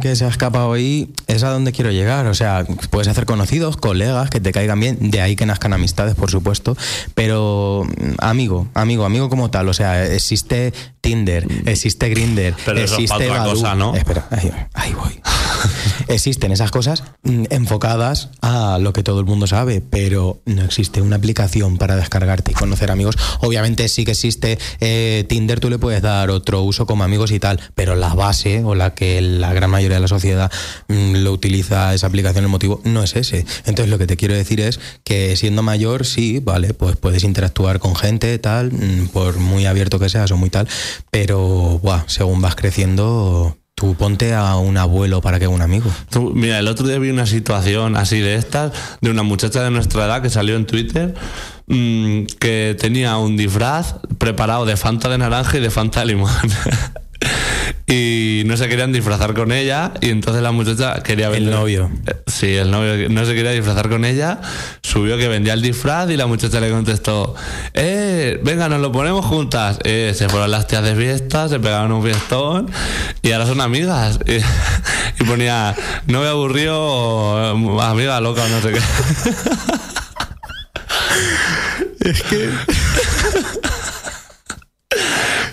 que 0.03 0.15
se 0.17 0.25
ha 0.25 0.29
escapado 0.29 0.73
ahí 0.73 1.11
es 1.27 1.43
a 1.45 1.51
donde 1.51 1.73
quiero 1.73 1.91
llegar. 1.91 2.27
O 2.27 2.35
sea, 2.35 2.67
puedes 2.91 3.09
hacer 3.09 3.25
conocidos, 3.25 3.77
colegas 3.77 4.29
que 4.29 4.41
te 4.41 4.53
caigan 4.53 4.79
bien, 4.81 5.11
de 5.11 5.21
ahí 5.23 5.35
que 5.35 5.47
nazcan 5.47 5.73
amistades, 5.73 6.15
por 6.15 6.31
supuesto. 6.31 6.77
Pero 7.15 7.87
mm, 7.87 8.15
amigo, 8.19 8.69
amigo, 8.75 9.05
amigo 9.05 9.29
como 9.31 9.51
tal. 9.51 9.69
O 9.69 9.75
sea, 9.75 10.07
existe 10.07 10.75
Tinder, 11.01 11.47
existe 11.65 12.09
Grinder, 12.11 12.55
Pero 12.65 12.81
eso 12.81 12.95
es 12.97 13.05
existe 13.05 13.29
otra 13.29 13.39
Badoo. 13.39 13.55
cosa, 13.55 13.75
¿no? 13.75 13.95
Espera, 13.97 14.27
ahí, 14.31 14.51
ahí 14.75 14.93
voy. 14.93 15.19
Existen 16.07 16.53
esas 16.53 16.71
cosas 16.71 17.03
mm, 17.23 17.45
enfocadas 17.51 18.31
a 18.41 18.79
lo 18.79 18.93
que 18.93 19.03
todo 19.03 19.21
el 19.21 19.27
mundo 19.27 19.47
sabe, 19.47 19.81
pero 19.81 20.41
no 20.45 20.63
existe 20.63 21.03
una 21.03 21.17
aplicación 21.17 21.79
para 21.79 21.97
descargarte 21.97 22.53
y 22.53 22.55
conocer 22.55 22.91
amigos. 22.91 23.17
Obviamente 23.41 23.89
sí 23.89 24.05
que 24.05 24.13
existe 24.13 24.59
eh, 24.81 25.25
Tinder, 25.29 25.61
tú 25.61 25.71
le 25.71 25.79
puedes 25.79 26.03
dar 26.03 26.31
otro 26.31 26.63
uso 26.63 26.87
como 26.87 27.05
amigos 27.05 27.33
y 27.33 27.41
tal, 27.41 27.61
pero 27.75 27.97
la 27.97 28.15
base 28.15 28.63
o 28.65 28.75
la 28.75 28.95
que 28.95 29.21
la 29.21 29.53
gran 29.53 29.71
mayoría 29.71 29.97
de 29.97 30.03
la 30.03 30.09
sociedad 30.09 30.51
mm, 30.89 31.17
lo 31.17 31.33
utiliza 31.33 31.95
esa 31.95 32.07
aplicación, 32.07 32.45
el 32.45 32.51
no 32.85 33.03
es 33.03 33.17
ese. 33.17 33.47
Entonces 33.67 33.89
lo 33.89 33.99
que 33.99 34.07
te 34.07 34.17
quiero 34.17 34.35
decir 34.35 34.61
es 34.61 34.81
que 35.05 35.37
siendo 35.37 35.63
mayor, 35.63 36.07
sí, 36.07 36.41
vale, 36.41 36.75
pues 36.75 36.97
puedes 36.97 37.25
interactuar 37.25 37.79
con 37.79 37.95
gente, 37.95 38.39
tal, 38.39 38.73
mm, 38.73 39.09
por 39.09 39.39
muy 39.39 39.67
abierto 39.67 39.99
que 39.99 40.09
seas 40.09 40.31
o 40.31 40.37
muy 40.37 40.51
tal, 40.51 40.69
pero 41.11 41.79
buah, 41.83 42.05
según 42.07 42.41
vas 42.41 42.55
creciendo, 42.55 43.57
tú 43.79 43.95
ponte 43.95 44.35
a 44.35 44.57
un 44.57 44.77
abuelo 44.77 45.21
para 45.21 45.39
que 45.39 45.47
un 45.47 45.63
amigo. 45.63 45.89
Tú, 46.11 46.33
mira, 46.35 46.59
el 46.59 46.67
otro 46.67 46.87
día 46.87 46.99
vi 46.99 47.11
una 47.11 47.27
situación 47.27 47.97
así 47.97 48.19
de 48.19 48.35
estas, 48.35 48.73
de 49.01 49.11
una 49.11 49.23
muchacha 49.23 49.63
de 49.63 49.71
nuestra 49.71 50.05
edad 50.05 50.21
que 50.21 50.31
salió 50.31 50.57
en 50.57 50.67
Twitter, 50.67 51.15
mm, 51.69 52.25
que 52.41 52.77
tenía 52.79 53.17
un 53.19 53.37
disfraz 53.37 53.95
preparado 54.19 54.67
de 54.67 54.77
Fanta 54.77 55.09
de 55.09 55.19
naranja 55.19 55.59
y 55.59 55.61
de 55.61 55.71
Fanta 55.71 56.01
de 56.01 56.07
limón. 56.07 56.31
y 57.89 58.43
no 58.45 58.57
se 58.57 58.69
querían 58.69 58.93
disfrazar 58.93 59.33
con 59.35 59.51
ella, 59.51 59.93
y 60.03 60.11
entonces 60.11 60.43
la 60.43 60.53
muchacha 60.53 61.03
quería 61.03 61.27
El 61.29 61.33
vender- 61.45 61.55
novio. 61.55 61.91
Eh, 62.07 62.15
Sí, 62.27 62.55
el 62.55 62.71
novio 62.71 63.09
no 63.09 63.25
se 63.25 63.35
quería 63.35 63.51
disfrazar 63.51 63.89
con 63.89 64.05
ella, 64.05 64.41
subió 64.83 65.17
que 65.17 65.27
vendía 65.27 65.55
el 65.55 65.63
disfraz 65.63 66.09
y 66.11 66.17
la 66.17 66.27
muchacha 66.27 66.61
le 66.61 66.71
contestó, 66.71 67.35
eh, 67.75 68.39
venga, 68.45 68.69
nos 68.69 68.81
lo 68.81 68.93
ponemos 68.93 69.25
juntas. 69.25 69.79
Eh, 69.83 70.13
se 70.15 70.29
fueron 70.29 70.51
las 70.53 70.67
tías 70.69 70.85
de 70.85 70.95
fiesta, 70.95 71.49
se 71.49 71.59
pegaron 71.59 71.91
un 71.91 72.03
fiestón 72.05 72.71
y 73.23 73.33
ahora 73.33 73.47
son 73.47 73.61
amigas. 73.61 74.21
Y, 74.27 74.37
y 75.23 75.27
ponía, 75.27 75.75
no 76.07 76.21
me 76.21 76.29
aburrió, 76.29 77.81
amiga 77.81 78.21
loca 78.21 78.45
o 78.45 78.49
no 78.49 78.61
sé 78.61 78.73
qué. 78.73 78.81
Es 82.01 82.23
que 82.23 82.49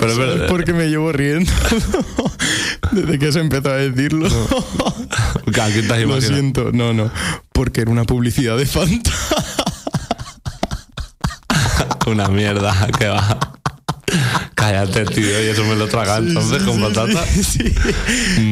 Pero 0.08 0.24
es 0.24 0.30
verdad. 0.30 0.48
porque 0.48 0.74
me 0.74 0.88
llevo 0.88 1.12
riendo 1.12 1.52
desde 2.92 3.20
que 3.20 3.32
se 3.32 3.40
empezó 3.40 3.70
a 3.70 3.78
decirlo. 3.78 4.28
¿A 5.48 5.68
quién 5.68 5.88
te 5.88 5.94
has 5.94 6.04
Lo 6.04 6.22
siento, 6.22 6.72
no, 6.72 6.94
no, 6.94 7.12
porque 7.54 7.82
era 7.82 7.92
una 7.92 8.04
publicidad 8.04 8.58
de 8.58 8.66
Fanta. 8.66 9.12
Una 12.08 12.28
mierda, 12.28 12.88
que 13.00 13.08
va. 13.08 13.40
Cállate, 14.54 15.06
tío, 15.06 15.44
y 15.44 15.48
eso 15.48 15.64
me 15.66 15.76
lo 15.76 15.88
traga 15.88 16.18
entonces 16.18 16.62
con 16.62 16.80
patata. 16.80 17.26
Sí. 17.26 17.74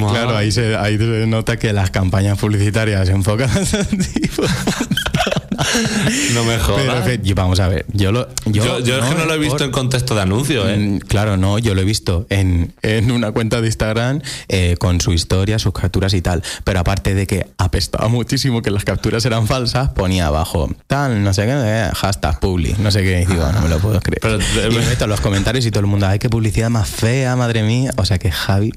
Claro, 0.10 0.36
ahí 0.36 0.52
se, 0.52 0.76
ahí 0.76 0.98
se 0.98 1.28
nota 1.28 1.58
que 1.58 1.72
las 1.72 1.92
campañas 1.92 2.40
publicitarias 2.40 3.06
se 3.08 3.14
enfocan 3.14 3.52
a 3.52 3.60
ese 3.60 3.84
tipo. 3.86 4.44
No 6.34 6.44
me 6.46 6.58
jodas. 6.60 7.06
vamos 7.36 7.60
a 7.60 7.68
ver, 7.68 7.86
yo 7.94 8.12
lo 8.12 8.28
yo, 8.46 8.64
Yo, 8.64 8.80
yo 8.80 8.98
es 9.00 9.06
que 9.06 9.16
no 9.16 9.26
lo 9.26 9.34
he 9.34 9.38
visto 9.38 9.58
por- 9.58 9.66
en 9.66 9.72
contexto 9.72 10.16
de 10.16 10.22
anuncio, 10.22 10.68
¿eh? 10.70 10.78
Mm, 10.78 10.98
Claro, 11.00 11.38
no, 11.38 11.58
yo 11.60 11.74
lo 11.76 11.82
he 11.82 11.84
visto 11.86 12.26
en, 12.30 12.74
en 12.82 13.12
una 13.12 13.32
cuenta 13.32 13.62
de 13.62 13.68
Instagram 13.68 14.22
eh, 14.48 14.76
con 14.80 15.02
su 15.02 15.14
historia, 15.14 15.60
sus 15.60 15.74
capturas 15.74 16.14
y 16.14 16.22
tal. 16.22 16.44
Pero 16.64 16.80
aparte 16.80 17.14
de 17.16 17.28
que 17.28 17.48
apestaba 17.58 18.08
muchísimo 18.08 18.62
que 18.62 18.72
las 18.72 18.84
capturas 18.84 19.26
eran 19.26 19.48
falsas, 19.48 19.90
ponía 19.90 20.28
abajo 20.28 20.70
tal, 20.88 21.24
no 21.24 21.34
sé 21.34 21.46
qué, 21.46 21.52
eh, 21.54 21.90
hashtag 21.96 22.40
publi, 22.40 22.76
no 22.80 22.92
sé 22.92 23.02
qué. 23.04 23.22
Y 23.22 23.26
digo, 23.26 23.46
no 23.52 23.62
me 23.62 23.70
lo 23.70 23.80
puedo 23.80 24.00
creer. 24.02 24.20
Pero, 24.22 24.40
eh, 24.40 24.70
y 24.72 24.76
me 24.76 24.86
meto 24.86 25.04
en 25.06 25.10
los 25.10 25.22
comentarios 25.22 25.66
y 25.66 25.72
todo 25.72 25.82
el 25.82 25.88
mundo, 25.88 26.08
ay, 26.08 26.20
qué 26.20 26.30
publicidad 26.30 26.70
más 26.70 26.90
fea, 26.90 27.36
madre 27.36 27.64
mía. 27.64 27.92
O 27.98 28.06
sea 28.06 28.18
que 28.20 28.32
Javi. 28.32 28.72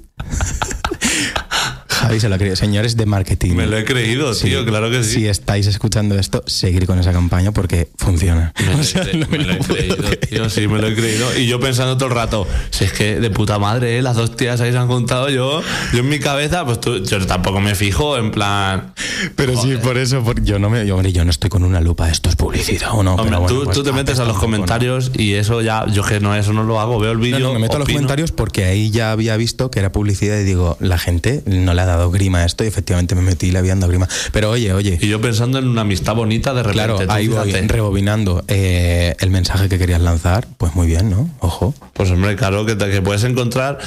Javi 2.07 2.21
se 2.21 2.29
lo 2.29 2.35
ha 2.35 2.39
creído. 2.39 2.57
Señores 2.57 2.97
de 2.97 3.07
marketing. 3.07 3.55
Me 3.55 3.67
lo 3.67 3.77
he 3.79 3.85
creído, 3.85 4.35
tío, 4.35 4.65
claro 4.65 4.91
que 4.91 5.03
sí. 5.05 5.15
Si 5.17 5.27
estáis 5.29 5.67
escuchando 5.67 6.19
esto, 6.19 6.43
seguir 6.47 6.87
con 6.87 6.99
esa 6.99 7.13
campaña 7.13 7.53
porque 7.53 7.89
funciona. 7.97 8.53
Me 8.59 8.67
lo, 8.73 8.77
O 8.79 8.81
he 8.81 8.85
sea, 8.85 9.03
cre- 9.05 9.19
no 9.19 9.27
me 9.29 9.39
lo 9.39 9.53
he 9.53 9.57
puedo 9.57 9.97
creído, 9.97 10.19
tío, 10.19 10.51
sí, 10.51 10.69
me 10.69 10.79
lo 10.79 10.89
he 10.89 10.95
creído. 10.95 11.37
Y 11.39 11.47
yo 11.47 11.59
pensando 11.61 11.97
todo 11.97 12.09
el 12.09 12.15
rato, 12.15 12.47
si 12.71 12.85
es 12.85 12.93
que 12.93 13.21
de 13.21 13.31
puta 13.31 13.59
madre, 13.59 13.99
¿eh? 13.99 14.03
las 14.03 14.17
dos 14.17 14.37
tías 14.37 14.61
ahí 14.61 14.73
se 14.73 14.79
han 14.79 14.89
juntado 14.89 15.29
yo, 15.31 15.63
yo 15.93 15.99
en 16.01 16.09
mi 16.09 16.19
cabeza, 16.19 16.65
pues 16.65 16.81
tú, 16.81 17.03
yo 17.05 17.25
tampoco 17.27 17.61
me 17.61 17.75
fijo, 17.75 18.17
en 18.19 18.31
plan. 18.31 18.93
Pero 19.35 19.61
sí, 19.61 19.77
por 19.83 19.99
eso, 19.99 20.23
por- 20.23 20.43
yo 20.43 20.59
no 20.59 20.71
me, 20.71 20.87
yo, 20.87 20.95
hombre, 20.97 21.13
yo 21.13 21.25
no 21.25 21.31
estoy 21.31 21.51
con 21.51 21.65
una 21.65 21.81
lupa, 21.81 22.11
esto 22.11 22.29
es 22.29 22.37
publicidad 22.37 22.91
o 22.93 23.03
no. 23.03 23.13
Hombre, 23.15 23.27
pero 23.29 23.41
bueno, 23.41 23.59
tú, 23.59 23.65
pues, 23.65 23.77
tú 23.77 23.83
te 23.83 23.93
metes 23.93 24.19
a 24.21 24.25
los 24.25 24.37
comentarios 24.39 25.11
y 25.17 25.35
eso 25.35 25.61
ya, 25.63 25.87
yo 25.87 26.03
que 26.05 26.21
no, 26.21 26.35
eso 26.37 26.53
no 26.53 26.63
lo 26.65 26.81
hago, 26.81 26.99
veo 26.99 27.13
el 27.13 27.19
vídeo. 27.19 27.39
no, 27.41 27.53
me 27.55 27.61
meto 27.61 27.77
a 27.77 27.79
los 27.79 27.85
opino. 27.87 27.99
comentarios 27.99 28.33
porque 28.33 28.65
ahí 28.65 28.91
ya 28.91 29.13
había 29.13 29.37
visto 29.37 29.71
que 29.71 29.79
era 29.81 29.93
publicidad 29.93 30.39
y 30.39 30.45
digo, 30.45 30.77
la 30.81 30.99
gente 30.99 31.43
no 31.47 31.75
le 31.75 31.81
ha 31.83 31.87
dado 31.87 31.96
grima 32.11 32.45
esto 32.45 32.65
y 32.65 32.67
efectivamente 32.69 33.15
me 33.15 33.23
metí 33.23 33.51
dado 33.51 33.89
grima. 33.89 34.09
Pero 34.33 34.51
oye, 34.51 34.73
oye, 34.73 34.99
Y 35.01 35.09
yo 35.09 35.21
pensando 35.21 35.59
en 35.59 35.69
una 35.69 35.81
amistad 35.83 36.15
bonita, 36.15 36.55
de 36.55 36.63
repente. 36.63 36.73
claro, 36.97 37.13
ahí 37.13 37.29
voy 37.29 37.53
rebobinando 37.53 38.45
eh, 38.49 39.15
el 39.21 39.31
mensaje 39.31 39.69
que 39.69 39.79
querías 39.79 40.01
lanzar, 40.01 40.47
pues 40.59 40.75
muy 40.75 40.87
bien, 40.87 41.11
¿no? 41.11 41.29
Ojo. 41.41 41.75
Pues 41.93 42.11
hombre, 42.11 42.37
claro, 42.37 42.65
que, 42.67 42.75
te- 42.77 42.91
que 42.91 43.03
puedes 43.03 43.25
encontrar 43.25 43.79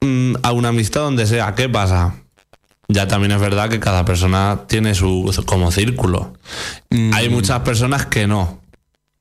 mm, 0.00 0.34
a 0.42 0.52
una 0.52 0.68
amistad 0.68 1.02
donde 1.02 1.26
sea. 1.26 1.54
¿Qué 1.54 1.68
pasa? 1.68 2.14
Ya 2.88 3.08
también 3.08 3.32
es 3.32 3.40
verdad 3.40 3.68
que 3.68 3.80
cada 3.80 4.04
persona 4.04 4.60
tiene 4.68 4.94
su 4.94 5.32
como 5.46 5.72
círculo. 5.72 6.34
Mm. 6.90 7.12
Hay 7.14 7.28
muchas 7.28 7.60
personas 7.60 8.06
que 8.06 8.26
no, 8.26 8.60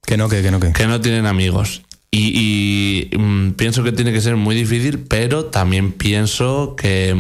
Que 0.06 0.18
no, 0.18 0.30
que, 0.30 0.42
que 0.42 0.52
no, 0.52 0.60
que. 0.60 0.72
que 0.72 0.88
no 0.88 1.02
tienen 1.02 1.26
amigos. 1.26 1.82
Y, 2.12 3.10
y, 3.12 3.18
mm, 3.18 3.54
pienso 3.54 3.84
que 3.84 3.92
tiene 3.92 4.14
que 4.14 4.22
ser 4.22 4.36
muy 4.38 4.56
difícil, 4.56 5.00
pero 5.00 5.46
también 5.46 5.92
pienso 5.92 6.76
que 6.78 7.14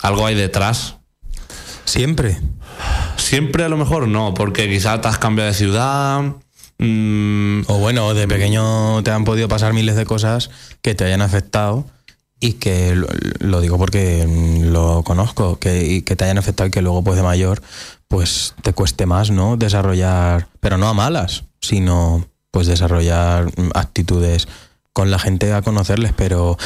algo 0.00 0.26
hay 0.26 0.34
detrás. 0.34 0.96
Siempre. 1.84 2.38
Siempre 3.16 3.64
a 3.64 3.68
lo 3.68 3.76
mejor 3.76 4.08
no, 4.08 4.34
porque 4.34 4.68
quizás 4.68 5.00
te 5.00 5.08
has 5.08 5.18
cambiado 5.18 5.48
de 5.50 5.54
ciudad. 5.56 6.22
mm, 6.78 7.62
O 7.68 7.78
bueno, 7.78 8.12
de 8.14 8.28
pequeño 8.28 9.02
te 9.02 9.10
han 9.10 9.24
podido 9.24 9.48
pasar 9.48 9.72
miles 9.72 9.96
de 9.96 10.04
cosas 10.04 10.50
que 10.82 10.94
te 10.94 11.04
hayan 11.04 11.22
afectado 11.22 11.86
y 12.38 12.54
que 12.54 12.94
lo, 12.94 13.06
lo 13.38 13.60
digo 13.60 13.78
porque 13.78 14.26
mm, 14.28 14.72
lo 14.72 15.02
conozco, 15.04 15.58
que, 15.58 15.86
y 15.86 16.02
que 16.02 16.16
te 16.16 16.24
hayan 16.24 16.38
afectado 16.38 16.68
y 16.68 16.70
que 16.70 16.82
luego 16.82 17.02
pues 17.02 17.16
de 17.16 17.22
mayor 17.22 17.62
pues 18.08 18.54
te 18.62 18.72
cueste 18.72 19.06
más, 19.06 19.30
¿no? 19.30 19.56
Desarrollar, 19.56 20.48
pero 20.60 20.76
no 20.78 20.88
a 20.88 20.94
malas, 20.94 21.44
sino 21.60 22.26
pues 22.50 22.66
desarrollar 22.66 23.46
mm, 23.46 23.70
actitudes 23.74 24.48
con 24.92 25.10
la 25.10 25.18
gente 25.18 25.52
a 25.52 25.62
conocerles, 25.62 26.12
pero 26.16 26.56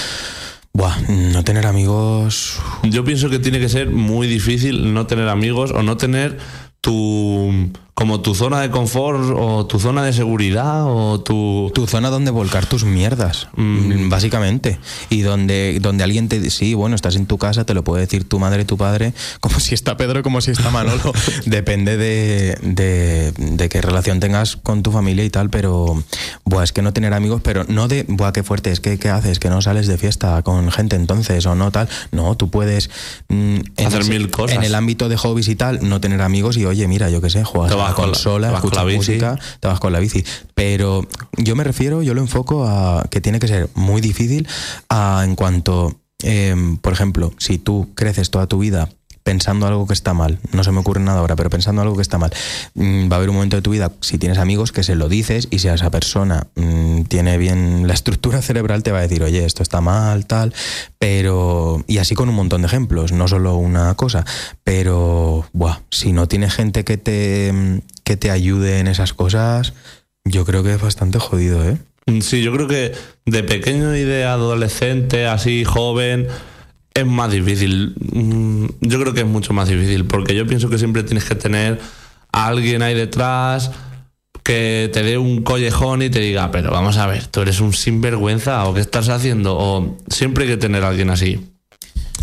buah, 0.72 0.96
no 1.09 1.44
tener 1.44 1.66
amigos 1.66 2.59
Yo 2.83 3.04
pienso 3.04 3.30
que 3.30 3.38
tiene 3.38 3.61
que 3.61 3.68
ser 3.68 3.90
muy 3.90 4.26
difícil 4.26 4.94
no 4.94 5.06
tener 5.06 5.28
amigos 5.28 5.70
o 5.72 5.83
no 5.83 5.96
tener 5.96 6.38
tu 6.80 7.70
como 8.01 8.23
tu 8.23 8.35
zona 8.35 8.63
de 8.63 8.71
confort 8.71 9.21
o 9.37 9.67
tu 9.67 9.79
zona 9.79 10.03
de 10.03 10.15
seguridad 10.15 10.87
o 10.87 11.21
tu 11.21 11.71
tu 11.75 11.87
zona 11.87 12.09
donde 12.09 12.31
volcar 12.31 12.65
tus 12.65 12.85
mierdas, 12.85 13.49
Mm. 13.57 14.09
básicamente. 14.09 14.79
Y 15.11 15.21
donde, 15.21 15.79
donde 15.83 16.03
alguien 16.03 16.27
te 16.31 16.49
sí, 16.49 16.73
bueno, 16.73 16.97
estás 16.97 17.15
en 17.17 17.27
tu 17.27 17.37
casa, 17.37 17.67
te 17.67 17.75
lo 17.75 17.85
puede 17.85 18.01
decir 18.01 18.27
tu 18.27 18.39
madre, 18.39 18.65
tu 18.65 18.79
padre, 18.79 19.13
como 19.41 19.61
si 19.61 19.75
está 19.75 19.99
Pedro, 19.99 20.23
como 20.23 20.41
si 20.41 20.51
está 20.51 20.71
Manolo. 20.71 21.13
Depende 21.45 21.99
de, 21.99 22.57
de, 22.63 23.33
de 23.37 23.69
qué 23.69 23.83
relación 23.83 24.19
tengas 24.19 24.57
con 24.57 24.83
tu 24.83 24.93
familia 24.93 25.23
y 25.23 25.29
tal, 25.29 25.51
pero 25.51 26.03
buah, 26.47 26.65
es 26.65 26.73
que 26.73 26.81
no 26.81 26.95
tener 26.95 27.13
amigos, 27.13 27.43
pero 27.45 27.65
no 27.69 27.87
de 27.87 28.07
buah, 28.09 28.33
qué 28.33 28.43
fuerte, 28.43 28.71
es 28.71 28.81
que 28.81 28.99
qué 28.99 29.11
haces, 29.11 29.39
que 29.39 29.51
no 29.51 29.61
sales 29.61 29.87
de 29.87 29.99
fiesta 29.99 30.41
con 30.43 30.73
gente 30.73 30.97
entonces 30.97 31.45
o 31.45 31.55
no 31.55 31.71
tal. 31.71 31.87
No, 32.13 32.35
tú 32.35 32.49
puedes 32.49 32.89
mm, 33.29 33.57
en 33.77 33.87
Hacer 33.87 34.07
mil 34.07 34.31
cosas. 34.31 34.57
En 34.57 34.63
el 34.65 34.75
ámbito 34.75 35.11
de 35.11 35.19
hobbies 35.19 35.49
y 35.49 35.57
tal, 35.57 35.87
no 35.87 36.01
tener 36.01 36.23
amigos 36.23 36.57
y 36.57 36.65
oye, 36.65 36.89
mira, 36.89 37.11
yo 37.11 37.21
qué 37.21 37.29
sé, 37.29 37.45
juegas 37.45 37.71
Te 37.71 37.89
vas 37.90 37.96
con 37.96 38.07
la- 38.07 38.12
consola, 38.12 38.46
te 38.48 38.53
vas 38.53 38.61
con 38.62 38.68
escuchas 38.70 38.85
la 38.85 38.88
bici. 38.90 38.96
música, 39.12 39.38
te 39.61 39.68
vas 39.68 39.81
con 39.81 39.92
la 39.92 39.98
bici. 40.00 40.24
Pero 40.55 41.07
yo 41.37 41.55
me 41.57 41.64
refiero, 41.64 42.03
yo 42.03 42.14
lo 42.14 42.20
enfoco 42.20 42.64
a 42.66 43.07
que 43.11 43.20
tiene 43.20 43.38
que 43.38 43.48
ser 43.48 43.68
muy 43.74 44.00
difícil 44.00 44.48
a, 44.88 45.22
en 45.24 45.37
cuanto, 45.37 45.94
eh, 46.22 46.55
por 46.81 46.92
ejemplo, 46.92 47.33
si 47.38 47.59
tú 47.59 47.90
creces 47.94 48.31
toda 48.31 48.46
tu 48.46 48.59
vida 48.59 48.88
pensando 49.31 49.69
algo 49.69 49.87
que 49.87 49.93
está 49.93 50.12
mal, 50.12 50.40
no 50.53 50.64
se 50.64 50.73
me 50.73 50.81
ocurre 50.81 51.01
nada 51.01 51.21
ahora, 51.21 51.37
pero 51.37 51.51
pensando 51.51 51.83
algo 51.83 51.95
que 51.95 52.03
está 52.03 52.19
mal, 52.19 52.33
mm, 52.75 53.09
va 53.09 53.14
a 53.14 53.19
haber 53.19 53.31
un 53.31 53.37
momento 53.37 53.55
de 53.55 53.62
tu 53.62 53.71
vida, 53.71 53.93
si 54.01 54.19
tienes 54.19 54.38
amigos, 54.38 54.73
que 54.73 54.83
se 54.83 54.97
lo 54.97 55.09
dices 55.09 55.47
y 55.53 55.61
si 55.61 55.69
a 55.69 55.75
esa 55.75 55.88
persona 55.88 56.49
mm, 56.57 57.03
tiene 57.03 57.38
bien 57.38 57.87
la 57.87 57.95
estructura 57.95 58.43
cerebral, 58.43 58.83
te 58.83 58.90
va 58.90 58.99
a 58.99 59.03
decir, 59.03 59.23
oye, 59.23 59.45
esto 59.45 59.62
está 59.62 59.81
mal, 59.81 60.27
tal, 60.27 60.53
pero... 60.99 61.85
Y 61.87 61.99
así 61.99 62.16
con 62.16 62.29
un 62.29 62.35
montón 62.35 62.62
de 62.62 62.66
ejemplos, 62.66 63.12
no 63.12 63.29
solo 63.29 63.55
una 63.55 63.95
cosa, 63.95 64.25
pero, 64.64 65.47
buah, 65.53 65.79
si 65.93 66.12
no 66.12 66.27
tienes 66.27 66.53
gente 66.53 66.83
que 66.83 66.97
te, 66.97 67.83
que 68.03 68.16
te 68.16 68.33
ayude 68.33 68.81
en 68.81 68.88
esas 68.88 69.12
cosas, 69.12 69.75
yo 70.25 70.45
creo 70.45 70.64
que 70.64 70.75
es 70.75 70.83
bastante 70.83 71.21
jodido, 71.21 71.64
¿eh? 71.64 71.79
Sí, 72.21 72.43
yo 72.43 72.53
creo 72.53 72.66
que 72.66 72.95
de 73.27 73.45
pequeño 73.45 73.95
y 73.95 74.03
de 74.03 74.25
adolescente, 74.25 75.27
así 75.27 75.62
joven, 75.62 76.27
es 76.94 77.07
más 77.07 77.31
difícil. 77.31 77.94
Mm, 78.12 78.66
Yo 78.81 79.00
creo 79.00 79.14
que 79.14 79.20
es 79.20 79.26
mucho 79.26 79.53
más 79.53 79.68
difícil, 79.68 80.05
porque 80.07 80.35
yo 80.35 80.46
pienso 80.46 80.68
que 80.70 80.79
siempre 80.79 81.03
tienes 81.03 81.24
que 81.24 81.35
tener 81.35 81.81
a 82.33 82.46
alguien 82.46 82.83
ahí 82.83 82.94
detrás 82.94 83.70
que 84.44 84.90
te 84.92 85.03
dé 85.03 85.18
un 85.18 85.42
collejón 85.42 86.03
y 86.03 86.11
te 86.11 86.18
diga, 86.20 86.50
pero 86.50 86.70
vamos 86.70 86.96
a 86.96 87.07
ver, 87.07 87.26
tú 87.26 87.42
eres 87.42 87.61
un 87.61 87.72
sinvergüenza 87.72 88.64
o 88.64 88.74
qué 88.74 88.81
estás 88.81 89.09
haciendo, 89.09 89.57
o 89.57 89.98
siempre 90.09 90.44
hay 90.44 90.50
que 90.50 90.57
tener 90.57 90.83
a 90.85 90.88
alguien 90.88 91.11
así. 91.11 91.46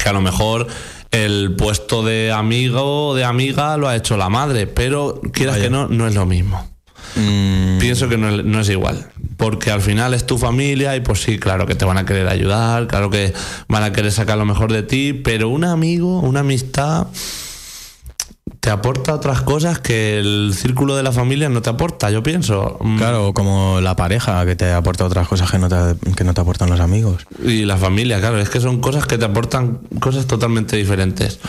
Que 0.01 0.10
a 0.10 0.13
lo 0.13 0.21
mejor 0.21 0.67
el 1.12 1.56
puesto 1.56 2.03
de 2.03 2.32
amigo 2.32 3.10
o 3.10 3.15
de 3.15 3.23
amiga 3.23 3.77
lo 3.77 3.88
ha 3.88 3.95
hecho 3.95 4.17
la 4.17 4.30
madre, 4.30 4.67
pero 4.67 5.21
quieras 5.32 5.56
Vaya. 5.56 5.65
que 5.65 5.69
no, 5.69 5.88
no 5.88 6.08
es 6.08 6.15
lo 6.15 6.25
mismo. 6.25 6.67
Mm, 7.15 7.80
Pienso 7.80 8.10
que 8.10 8.17
no 8.17 8.32
no 8.43 8.60
es 8.62 8.70
igual. 8.70 9.08
Porque 9.38 9.70
al 9.72 9.82
final 9.82 10.13
es 10.13 10.26
tu 10.26 10.38
familia 10.38 10.96
y 10.96 11.02
pues 11.02 11.22
sí, 11.22 11.38
claro 11.38 11.67
que 11.67 11.76
te 11.76 11.86
van 11.86 11.98
a 11.98 12.06
querer 12.06 12.28
ayudar, 12.28 12.88
claro 12.88 13.10
que 13.12 13.34
van 13.67 13.84
a 13.84 13.91
querer 13.91 14.12
sacar 14.12 14.38
lo 14.38 14.46
mejor 14.46 14.72
de 14.72 14.82
ti, 14.84 15.13
pero 15.13 15.50
un 15.50 15.63
amigo, 15.63 16.20
una 16.22 16.39
amistad, 16.39 17.08
te 18.67 18.71
aporta 18.71 19.13
otras 19.13 19.43
cosas 19.43 19.80
que 19.80 20.19
el 20.19 20.51
círculo 20.53 20.97
de 20.97 21.01
la 21.01 21.13
familia 21.13 21.47
no 21.47 21.62
te 21.62 21.69
aporta, 21.69 22.12
yo 22.12 22.21
pienso. 22.21 22.77
Mm, 22.82 22.97
Claro, 22.97 23.34
como 23.34 23.80
la 23.80 23.95
pareja 23.95 24.45
que 24.45 24.58
te 24.58 24.73
aporta 24.73 25.06
otras 25.06 25.25
cosas 25.25 25.49
que 25.49 25.58
no 25.58 25.69
te, 25.69 25.95
que 26.17 26.25
no 26.25 26.34
te 26.34 26.41
aportan 26.41 26.69
los 26.69 26.82
amigos. 26.82 27.25
Y 27.41 27.63
la 27.63 27.77
familia, 27.77 28.19
claro, 28.19 28.38
es 28.41 28.49
que 28.49 28.60
son 28.60 28.82
cosas 28.82 29.06
que 29.06 29.17
te 29.17 29.23
aportan 29.23 29.80
cosas 30.01 30.27
totalmente 30.27 30.75
diferentes. 30.75 31.39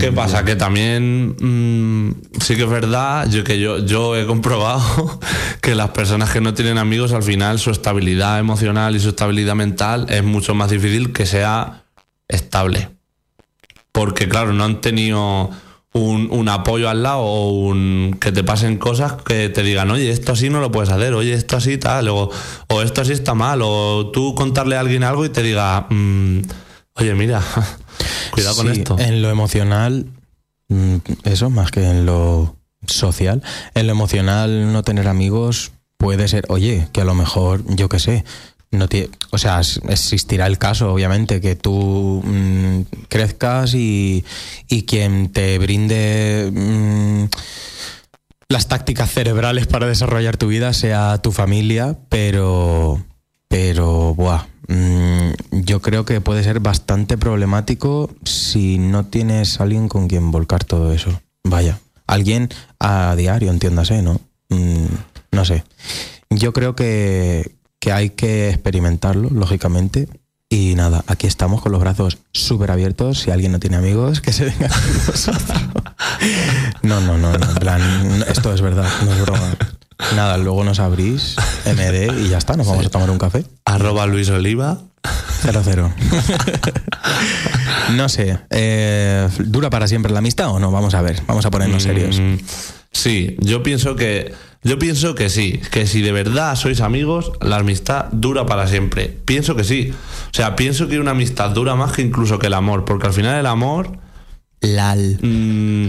¿Qué 0.00 0.12
pasa? 0.12 0.46
Que 0.46 0.56
también 0.56 1.36
mm, 1.38 2.40
sí 2.40 2.56
que 2.56 2.62
es 2.62 2.70
verdad, 2.70 3.28
yo 3.28 3.44
que 3.44 3.60
yo, 3.60 3.76
yo 3.84 4.16
he 4.16 4.24
comprobado 4.24 5.20
que 5.60 5.74
las 5.74 5.90
personas 5.90 6.30
que 6.30 6.40
no 6.40 6.54
tienen 6.54 6.78
amigos 6.78 7.12
al 7.12 7.22
final 7.22 7.58
su 7.58 7.70
estabilidad 7.70 8.38
emocional 8.38 8.96
y 8.96 9.00
su 9.00 9.10
estabilidad 9.10 9.56
mental 9.56 10.06
es 10.08 10.24
mucho 10.24 10.54
más 10.54 10.70
difícil 10.70 11.12
que 11.12 11.26
sea 11.26 11.84
estable. 12.28 12.88
Porque 13.92 14.26
claro, 14.26 14.54
no 14.54 14.64
han 14.64 14.80
tenido 14.80 15.50
un, 15.92 16.28
un 16.30 16.48
apoyo 16.48 16.88
al 16.88 17.02
lado 17.02 17.20
o 17.20 17.50
un, 17.50 18.16
que 18.20 18.32
te 18.32 18.42
pasen 18.42 18.78
cosas 18.78 19.14
que 19.22 19.48
te 19.48 19.62
digan, 19.62 19.90
oye, 19.90 20.10
esto 20.10 20.32
así 20.32 20.48
no 20.48 20.60
lo 20.60 20.72
puedes 20.72 20.90
hacer, 20.90 21.14
oye, 21.14 21.34
esto 21.34 21.56
así 21.56 21.76
tal, 21.78 22.08
o, 22.08 22.30
o 22.68 22.82
esto 22.82 23.02
así 23.02 23.12
está 23.12 23.34
mal, 23.34 23.60
o 23.62 24.10
tú 24.10 24.34
contarle 24.34 24.76
a 24.76 24.80
alguien 24.80 25.04
algo 25.04 25.24
y 25.24 25.28
te 25.28 25.42
diga, 25.42 25.86
mm, 25.90 26.40
oye, 26.94 27.14
mira, 27.14 27.42
cuidado 28.30 28.56
con 28.56 28.70
esto. 28.70 28.96
En 28.98 29.20
lo 29.22 29.30
emocional, 29.30 30.06
mm, 30.68 30.96
eso 31.24 31.50
más 31.50 31.70
que 31.70 31.88
en 31.88 32.06
lo 32.06 32.56
social. 32.86 33.42
En 33.74 33.86
lo 33.86 33.92
emocional, 33.92 34.72
no 34.72 34.82
tener 34.82 35.08
amigos 35.08 35.72
puede 35.98 36.26
ser, 36.26 36.44
oye, 36.48 36.88
que 36.92 37.02
a 37.02 37.04
lo 37.04 37.14
mejor, 37.14 37.62
yo 37.68 37.88
qué 37.88 38.00
sé, 38.00 38.24
no 38.72 38.88
tie- 38.88 39.08
o 39.30 39.38
sea, 39.38 39.60
existirá 39.88 40.46
el 40.46 40.58
caso, 40.58 40.92
obviamente, 40.92 41.40
que 41.40 41.54
tú 41.56 42.22
mm, 42.24 42.80
crezcas 43.08 43.74
y, 43.74 44.24
y 44.68 44.82
quien 44.82 45.30
te 45.30 45.58
brinde 45.58 46.50
mm, 46.52 47.24
las 48.48 48.68
tácticas 48.68 49.10
cerebrales 49.10 49.66
para 49.66 49.86
desarrollar 49.86 50.36
tu 50.36 50.48
vida 50.48 50.72
sea 50.72 51.18
tu 51.22 51.32
familia, 51.32 51.96
pero, 52.08 53.02
pero, 53.48 54.14
buah, 54.14 54.46
mm, 54.68 55.30
yo 55.64 55.80
creo 55.80 56.04
que 56.04 56.20
puede 56.20 56.42
ser 56.42 56.60
bastante 56.60 57.16
problemático 57.16 58.10
si 58.24 58.78
no 58.78 59.06
tienes 59.06 59.60
alguien 59.60 59.88
con 59.88 60.08
quien 60.08 60.30
volcar 60.30 60.64
todo 60.64 60.92
eso. 60.92 61.20
Vaya, 61.44 61.78
alguien 62.06 62.48
a 62.78 63.14
diario, 63.16 63.50
entiéndase, 63.50 64.02
¿no? 64.02 64.20
No 65.30 65.44
sé. 65.46 65.64
Yo 66.28 66.52
creo 66.52 66.74
que, 66.76 67.52
que 67.82 67.90
hay 67.90 68.10
que 68.10 68.48
experimentarlo, 68.48 69.28
lógicamente. 69.30 70.08
Y 70.48 70.76
nada, 70.76 71.02
aquí 71.08 71.26
estamos 71.26 71.60
con 71.62 71.72
los 71.72 71.80
brazos 71.80 72.18
súper 72.32 72.70
abiertos. 72.70 73.18
Si 73.18 73.32
alguien 73.32 73.50
no 73.50 73.58
tiene 73.58 73.76
amigos, 73.76 74.20
que 74.20 74.32
se 74.32 74.44
venga 74.44 74.68
con 74.68 75.06
nosotros. 75.08 75.60
No, 76.84 77.00
no, 77.00 77.18
no, 77.18 77.36
no, 77.36 77.50
en 77.50 77.54
plan, 77.56 78.24
esto 78.28 78.54
es 78.54 78.60
verdad, 78.60 78.88
no 79.04 79.12
es 79.12 79.20
broma. 79.22 79.56
Nada, 80.14 80.36
luego 80.38 80.62
nos 80.62 80.78
abrís 80.78 81.34
MD 81.66 82.20
y 82.24 82.28
ya 82.28 82.38
está, 82.38 82.54
nos 82.54 82.68
vamos 82.68 82.86
a 82.86 82.88
tomar 82.88 83.10
un 83.10 83.18
café. 83.18 83.44
Arroba 83.64 84.06
Luis 84.06 84.28
Oliva. 84.30 84.78
Cero, 85.40 85.62
cero. 85.64 85.92
No 87.96 88.08
sé, 88.08 88.38
eh, 88.50 89.28
¿dura 89.40 89.70
para 89.70 89.88
siempre 89.88 90.12
la 90.12 90.20
amistad 90.20 90.50
o 90.50 90.60
no? 90.60 90.70
Vamos 90.70 90.94
a 90.94 91.02
ver, 91.02 91.20
vamos 91.26 91.44
a 91.46 91.50
ponernos 91.50 91.82
serios. 91.82 92.20
Mm, 92.20 92.36
Sí, 92.92 93.36
yo 93.40 93.62
pienso 93.62 93.96
que 93.96 94.32
yo 94.62 94.78
pienso 94.78 95.14
que 95.14 95.28
sí, 95.28 95.60
que 95.70 95.86
si 95.86 96.02
de 96.02 96.12
verdad 96.12 96.54
sois 96.56 96.80
amigos, 96.80 97.32
la 97.40 97.56
amistad 97.56 98.06
dura 98.12 98.46
para 98.46 98.66
siempre. 98.66 99.08
Pienso 99.24 99.56
que 99.56 99.64
sí. 99.64 99.92
O 99.92 100.34
sea, 100.34 100.56
pienso 100.56 100.88
que 100.88 101.00
una 101.00 101.10
amistad 101.12 101.50
dura 101.50 101.74
más 101.74 101.92
que 101.92 102.02
incluso 102.02 102.38
que 102.38 102.46
el 102.46 102.54
amor, 102.54 102.84
porque 102.84 103.06
al 103.06 103.12
final 103.12 103.38
el 103.38 103.46
amor 103.46 103.98
Lal. 104.62 105.18
Mm, 105.20 105.88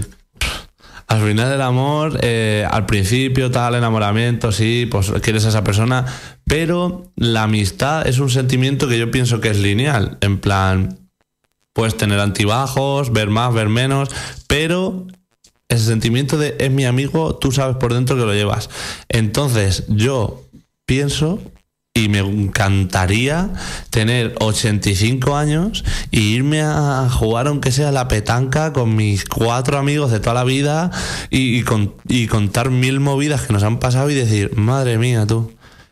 al 1.08 1.22
final 1.22 1.50
del 1.50 1.62
amor, 1.62 2.20
eh, 2.22 2.68
al 2.70 2.86
principio 2.86 3.52
tal 3.52 3.76
enamoramiento, 3.76 4.52
sí, 4.52 4.88
pues 4.90 5.12
quieres 5.22 5.46
a 5.46 5.50
esa 5.50 5.64
persona, 5.64 6.06
pero 6.46 7.12
la 7.16 7.44
amistad 7.44 8.08
es 8.08 8.20
un 8.20 8.30
sentimiento 8.30 8.88
que 8.88 8.98
yo 8.98 9.12
pienso 9.12 9.40
que 9.40 9.50
es 9.50 9.60
lineal, 9.60 10.18
en 10.22 10.40
plan, 10.40 10.98
puedes 11.74 11.96
tener 11.98 12.20
antibajos, 12.20 13.14
ver 13.14 13.30
más, 13.30 13.54
ver 13.54 13.70
menos, 13.70 14.10
pero 14.48 15.06
ese 15.74 15.86
sentimiento 15.86 16.38
de 16.38 16.56
es 16.60 16.72
mi 16.72 16.86
amigo, 16.86 17.36
tú 17.36 17.52
sabes 17.52 17.76
por 17.78 17.94
dentro 17.94 18.16
que 18.16 18.24
lo 18.26 18.34
llevas. 18.34 18.70
Entonces, 19.10 19.84
yo 19.90 20.44
pienso 20.86 21.40
y 21.96 22.10
me 22.10 22.20
encantaría 22.20 23.54
tener 23.92 24.34
85 24.40 25.36
años 25.36 25.84
y 26.10 26.22
irme 26.34 26.62
a 26.62 27.08
jugar 27.12 27.48
aunque 27.48 27.72
sea 27.72 27.92
la 27.92 28.08
petanca 28.08 28.74
con 28.74 28.96
mis 28.96 29.26
cuatro 29.26 29.78
amigos 29.78 30.12
de 30.12 30.20
toda 30.20 30.34
la 30.34 30.44
vida 30.44 30.90
y, 31.30 31.58
y 31.60 31.62
con- 31.64 31.94
y 32.08 32.26
contar 32.28 32.72
mil 32.72 33.00
movidas 33.00 33.42
que 33.44 33.54
nos 33.54 33.62
han 33.64 33.78
pasado 33.80 34.10
y 34.10 34.16
decir, 34.16 34.56
madre 34.56 34.98
mía 34.98 35.28
tú, 35.28 35.52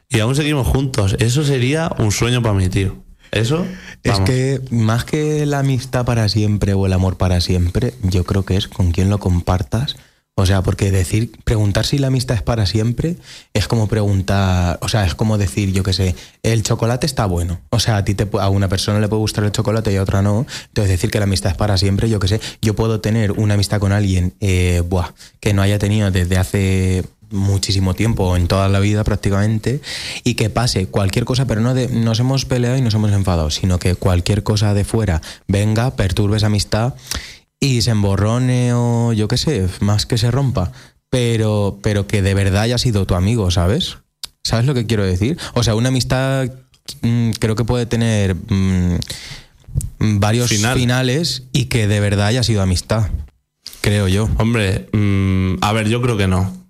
y 0.09 0.19
aún 0.19 0.36
seguimos 0.36 0.65
juntos. 0.67 1.15
Eso 1.19 1.43
sería 1.43 1.91
un 1.99 2.11
sueño 2.11 2.41
para 2.41 2.55
mí, 2.55 2.67
tío. 2.67 2.95
Eso... 3.32 3.65
Es 4.03 4.19
que 4.21 4.59
más 4.71 5.05
que 5.05 5.45
la 5.45 5.59
amistad 5.59 6.05
para 6.05 6.27
siempre 6.27 6.73
o 6.73 6.88
el 6.88 6.93
amor 6.93 7.17
para 7.17 7.39
siempre, 7.39 7.93
yo 8.01 8.23
creo 8.23 8.45
que 8.45 8.57
es 8.57 8.67
con 8.67 8.91
quién 8.91 9.11
lo 9.11 9.19
compartas. 9.19 9.95
O 10.36 10.45
sea, 10.45 10.63
porque 10.63 10.91
decir, 10.91 11.32
preguntar 11.43 11.86
si 11.86 11.99
la 11.99 12.07
amistad 12.07 12.36
es 12.36 12.41
para 12.41 12.65
siempre 12.65 13.17
es 13.53 13.67
como 13.67 13.88
preguntar, 13.88 14.79
o 14.82 14.88
sea, 14.88 15.05
es 15.05 15.13
como 15.13 15.38
decir, 15.38 15.71
yo 15.71 15.84
qué 15.84 15.93
sé, 15.93 16.15
el 16.41 16.63
chocolate 16.63 17.05
está 17.05 17.25
bueno. 17.25 17.59
O 17.69 17.79
sea, 17.79 17.97
a 17.97 18.05
ti 18.05 18.15
te, 18.15 18.27
a 18.39 18.49
una 18.49 18.67
persona 18.67 18.99
le 18.99 19.07
puede 19.07 19.19
gustar 19.19 19.43
el 19.43 19.51
chocolate 19.51 19.91
y 19.91 19.97
a 19.97 20.01
otra 20.01 20.21
no. 20.21 20.47
Entonces 20.69 20.89
decir 20.89 21.11
que 21.11 21.19
la 21.19 21.25
amistad 21.25 21.51
es 21.51 21.57
para 21.57 21.77
siempre, 21.77 22.09
yo 22.09 22.19
qué 22.19 22.27
sé, 22.27 22.41
yo 22.61 22.75
puedo 22.75 23.01
tener 23.01 23.34
una 23.34 23.53
amistad 23.53 23.79
con 23.79 23.91
alguien, 23.91 24.34
eh, 24.39 24.82
buah, 24.88 25.13
que 25.39 25.53
no 25.53 25.61
haya 25.61 25.77
tenido 25.77 26.09
desde 26.09 26.38
hace 26.38 27.03
muchísimo 27.32 27.93
tiempo, 27.93 28.36
en 28.36 28.47
toda 28.47 28.69
la 28.69 28.79
vida 28.79 29.03
prácticamente, 29.03 29.82
y 30.23 30.36
que 30.36 30.49
pase 30.49 30.88
cualquier 30.88 31.25
cosa, 31.25 31.45
pero 31.45 31.61
no 31.61 31.73
de 31.73 31.88
nos 31.88 32.19
hemos 32.19 32.45
peleado 32.45 32.77
y 32.77 32.82
nos 32.82 32.93
hemos 32.93 33.11
enfadado, 33.11 33.49
sino 33.49 33.79
que 33.79 33.95
cualquier 33.95 34.43
cosa 34.43 34.73
de 34.73 34.84
fuera 34.84 35.21
venga, 35.47 35.95
perturbe 35.95 36.38
esa 36.38 36.47
amistad 36.47 36.93
y 37.59 37.82
se 37.82 37.91
emborrone 37.91 38.73
o 38.73 39.13
yo 39.13 39.27
qué 39.27 39.38
sé, 39.38 39.67
más 39.79 40.05
que 40.05 40.17
se 40.17 40.32
rompa, 40.32 40.71
pero, 41.09 41.79
pero 41.82 42.07
que 42.07 42.21
de 42.21 42.34
verdad 42.34 42.63
haya 42.63 42.77
sido 42.77 43.05
tu 43.05 43.15
amigo, 43.15 43.51
¿sabes? 43.51 43.97
¿Sabes 44.43 44.65
lo 44.65 44.73
que 44.73 44.86
quiero 44.86 45.03
decir? 45.03 45.38
O 45.53 45.63
sea, 45.63 45.75
una 45.75 45.89
amistad 45.89 46.49
mm, 47.01 47.32
creo 47.32 47.55
que 47.55 47.65
puede 47.65 47.86
tener 47.86 48.36
mm, 48.36 48.97
varios 49.99 50.49
Final. 50.49 50.77
finales 50.77 51.43
y 51.53 51.65
que 51.65 51.88
de 51.88 51.99
verdad 51.99 52.27
haya 52.27 52.43
sido 52.43 52.61
amistad, 52.61 53.09
creo 53.82 54.07
yo. 54.07 54.29
Hombre, 54.38 54.88
mm, 54.91 55.55
a 55.61 55.73
ver, 55.73 55.88
yo 55.88 56.01
creo 56.01 56.17
que 56.17 56.27
no. 56.27 56.61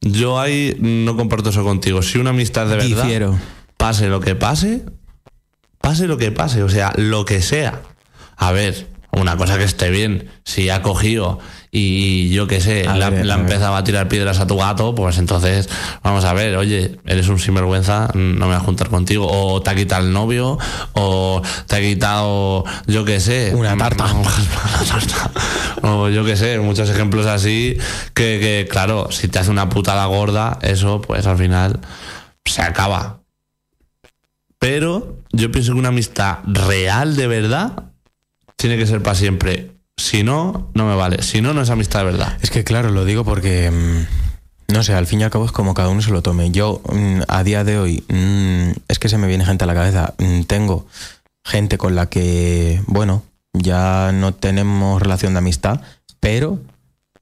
Yo 0.00 0.40
ahí 0.40 0.76
no 0.80 1.16
comparto 1.16 1.50
eso 1.50 1.64
contigo. 1.64 2.02
Si 2.02 2.18
una 2.18 2.30
amistad 2.30 2.66
de 2.66 2.76
verdad, 2.76 3.02
Difiero. 3.02 3.38
pase 3.76 4.08
lo 4.08 4.20
que 4.20 4.34
pase, 4.34 4.84
pase 5.80 6.06
lo 6.06 6.16
que 6.18 6.30
pase, 6.30 6.62
o 6.62 6.68
sea, 6.68 6.92
lo 6.96 7.24
que 7.24 7.42
sea. 7.42 7.82
A 8.36 8.52
ver, 8.52 8.88
una 9.20 9.36
cosa 9.36 9.58
que 9.58 9.64
esté 9.64 9.90
bien, 9.90 10.30
si 10.44 10.70
ha 10.70 10.82
cogido 10.82 11.38
y 11.70 12.30
yo 12.30 12.46
qué 12.46 12.60
sé, 12.60 12.84
la, 12.84 13.10
ver, 13.10 13.26
la 13.26 13.34
a 13.34 13.38
empezaba 13.38 13.78
a 13.78 13.84
tirar 13.84 14.08
piedras 14.08 14.40
a 14.40 14.46
tu 14.46 14.56
gato, 14.56 14.94
pues 14.94 15.18
entonces 15.18 15.68
vamos 16.02 16.24
a 16.24 16.32
ver, 16.32 16.56
oye, 16.56 16.98
eres 17.04 17.28
un 17.28 17.38
sinvergüenza, 17.38 18.08
no 18.14 18.46
me 18.46 18.46
voy 18.46 18.54
a 18.54 18.60
juntar 18.60 18.88
contigo. 18.88 19.28
O 19.30 19.60
te 19.60 19.70
ha 19.70 19.74
quitado 19.74 20.06
el 20.06 20.12
novio, 20.12 20.58
o 20.94 21.42
te 21.66 21.76
ha 21.76 21.80
quitado, 21.80 22.64
yo 22.86 23.04
qué 23.04 23.20
sé, 23.20 23.52
Una 23.54 23.76
tarta. 23.76 24.04
Una 24.14 24.30
tarta. 24.88 25.30
O 25.82 26.08
yo 26.08 26.24
qué 26.24 26.36
sé, 26.36 26.58
muchos 26.58 26.88
ejemplos 26.88 27.26
así 27.26 27.76
que, 28.14 28.38
que, 28.40 28.66
claro, 28.70 29.10
si 29.10 29.28
te 29.28 29.38
hace 29.38 29.50
una 29.50 29.68
putada 29.68 30.06
gorda, 30.06 30.58
eso 30.62 31.02
pues 31.02 31.26
al 31.26 31.36
final 31.36 31.80
se 32.44 32.62
acaba. 32.62 33.20
Pero 34.58 35.18
yo 35.32 35.52
pienso 35.52 35.72
que 35.72 35.78
una 35.78 35.88
amistad 35.88 36.38
real 36.44 37.14
de 37.14 37.26
verdad 37.26 37.84
tiene 38.58 38.76
que 38.76 38.86
ser 38.86 39.02
para 39.02 39.14
siempre. 39.14 39.70
Si 39.96 40.22
no, 40.22 40.70
no 40.74 40.86
me 40.86 40.94
vale. 40.94 41.22
Si 41.22 41.40
no, 41.40 41.54
no 41.54 41.62
es 41.62 41.70
amistad 41.70 42.00
de 42.00 42.06
verdad. 42.06 42.36
Es 42.42 42.50
que 42.50 42.64
claro, 42.64 42.90
lo 42.90 43.04
digo 43.04 43.24
porque, 43.24 43.70
mm, 43.70 44.72
no 44.74 44.82
sé, 44.82 44.94
al 44.94 45.06
fin 45.06 45.20
y 45.20 45.24
al 45.24 45.30
cabo 45.30 45.46
es 45.46 45.52
como 45.52 45.74
cada 45.74 45.88
uno 45.88 46.02
se 46.02 46.10
lo 46.10 46.22
tome. 46.22 46.50
Yo, 46.50 46.82
mm, 46.92 47.20
a 47.28 47.42
día 47.44 47.64
de 47.64 47.78
hoy, 47.78 48.04
mm, 48.08 48.72
es 48.88 48.98
que 48.98 49.08
se 49.08 49.16
me 49.16 49.28
viene 49.28 49.46
gente 49.46 49.64
a 49.64 49.66
la 49.66 49.74
cabeza. 49.74 50.14
Tengo 50.46 50.86
gente 51.44 51.78
con 51.78 51.94
la 51.94 52.06
que, 52.06 52.82
bueno, 52.86 53.22
ya 53.52 54.10
no 54.12 54.34
tenemos 54.34 55.00
relación 55.00 55.34
de 55.34 55.38
amistad, 55.38 55.80
pero, 56.20 56.58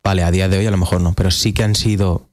vale, 0.02 0.24
a 0.24 0.30
día 0.30 0.48
de 0.48 0.58
hoy 0.58 0.66
a 0.66 0.70
lo 0.70 0.78
mejor 0.78 1.00
no, 1.00 1.12
pero 1.12 1.30
sí 1.30 1.52
que 1.52 1.64
han 1.64 1.74
sido 1.74 2.26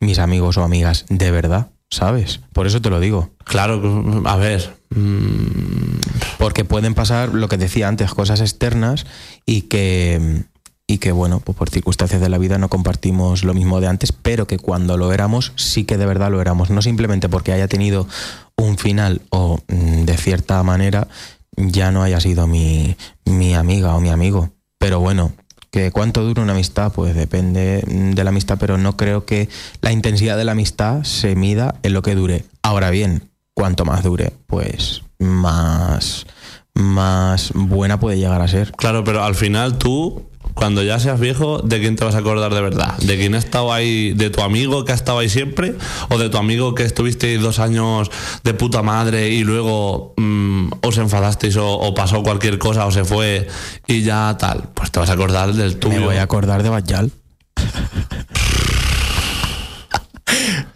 mis 0.00 0.18
amigos 0.18 0.56
o 0.56 0.62
amigas 0.62 1.06
de 1.08 1.30
verdad, 1.30 1.68
¿sabes? 1.94 2.40
Por 2.52 2.66
eso 2.66 2.80
te 2.82 2.90
lo 2.90 3.00
digo. 3.00 3.30
Claro, 3.44 4.22
a 4.24 4.36
ver. 4.36 4.76
mm, 4.90 5.98
Porque 6.38 6.64
pueden 6.64 6.94
pasar, 6.94 7.30
lo 7.34 7.48
que 7.48 7.56
decía 7.56 7.88
antes, 7.88 8.12
cosas 8.14 8.40
externas 8.40 9.06
y 9.46 9.62
que, 9.62 10.44
y 10.86 10.98
que, 10.98 11.12
bueno, 11.12 11.40
pues 11.40 11.56
por 11.56 11.70
circunstancias 11.70 12.20
de 12.20 12.28
la 12.28 12.38
vida 12.38 12.58
no 12.58 12.68
compartimos 12.68 13.44
lo 13.44 13.54
mismo 13.54 13.80
de 13.80 13.86
antes, 13.86 14.12
pero 14.12 14.46
que 14.46 14.58
cuando 14.58 14.96
lo 14.96 15.12
éramos, 15.12 15.52
sí 15.56 15.84
que 15.84 15.96
de 15.96 16.06
verdad 16.06 16.30
lo 16.30 16.40
éramos. 16.40 16.70
No 16.70 16.82
simplemente 16.82 17.28
porque 17.28 17.52
haya 17.52 17.68
tenido 17.68 18.06
un 18.56 18.76
final 18.78 19.22
o 19.30 19.58
mm, 19.68 20.04
de 20.04 20.16
cierta 20.16 20.62
manera 20.62 21.08
ya 21.56 21.90
no 21.92 22.02
haya 22.02 22.20
sido 22.20 22.46
mi, 22.46 22.96
mi 23.24 23.54
amiga 23.54 23.94
o 23.94 24.00
mi 24.00 24.10
amigo. 24.10 24.50
Pero 24.78 25.00
bueno, 25.00 25.32
que 25.74 25.90
cuánto 25.90 26.22
dura 26.22 26.40
una 26.40 26.52
amistad, 26.52 26.92
pues 26.92 27.16
depende 27.16 27.82
de 27.84 28.22
la 28.22 28.30
amistad, 28.30 28.58
pero 28.60 28.78
no 28.78 28.96
creo 28.96 29.24
que 29.24 29.48
la 29.80 29.90
intensidad 29.90 30.36
de 30.36 30.44
la 30.44 30.52
amistad 30.52 31.02
se 31.02 31.34
mida 31.34 31.74
en 31.82 31.94
lo 31.94 32.00
que 32.00 32.14
dure. 32.14 32.44
Ahora 32.62 32.90
bien, 32.90 33.28
cuanto 33.54 33.84
más 33.84 34.04
dure, 34.04 34.32
pues 34.46 35.02
más, 35.18 36.26
más 36.74 37.50
buena 37.56 37.98
puede 37.98 38.18
llegar 38.18 38.40
a 38.40 38.46
ser. 38.46 38.70
Claro, 38.70 39.02
pero 39.02 39.24
al 39.24 39.34
final 39.34 39.76
tú, 39.76 40.22
cuando 40.54 40.82
ya 40.82 40.98
seas 41.00 41.18
viejo, 41.20 41.58
¿de 41.58 41.80
quién 41.80 41.96
te 41.96 42.04
vas 42.04 42.14
a 42.14 42.18
acordar 42.18 42.54
de 42.54 42.60
verdad? 42.60 42.96
¿De 42.98 43.16
quién 43.18 43.34
ha 43.34 43.38
estado 43.38 43.72
ahí, 43.72 44.12
de 44.14 44.30
tu 44.30 44.40
amigo 44.40 44.84
que 44.84 44.92
ha 44.92 44.94
estado 44.94 45.18
ahí 45.18 45.28
siempre? 45.28 45.74
¿O 46.10 46.18
de 46.18 46.28
tu 46.30 46.38
amigo 46.38 46.74
que 46.74 46.84
estuviste 46.84 47.36
dos 47.38 47.58
años 47.58 48.10
de 48.44 48.54
puta 48.54 48.82
madre 48.82 49.30
y 49.30 49.42
luego 49.44 50.14
mm, 50.16 50.68
os 50.82 50.98
enfadasteis 50.98 51.56
o, 51.56 51.68
o 51.72 51.94
pasó 51.94 52.22
cualquier 52.22 52.58
cosa 52.58 52.86
o 52.86 52.90
se 52.92 53.04
fue 53.04 53.48
y 53.86 54.02
ya 54.02 54.36
tal? 54.38 54.68
Pues 54.74 54.90
te 54.90 55.00
vas 55.00 55.10
a 55.10 55.14
acordar 55.14 55.52
del 55.52 55.76
tuyo. 55.76 56.00
Me 56.00 56.06
voy 56.06 56.16
a 56.16 56.22
acordar 56.22 56.62
de 56.62 56.68
Bajal. 56.70 57.10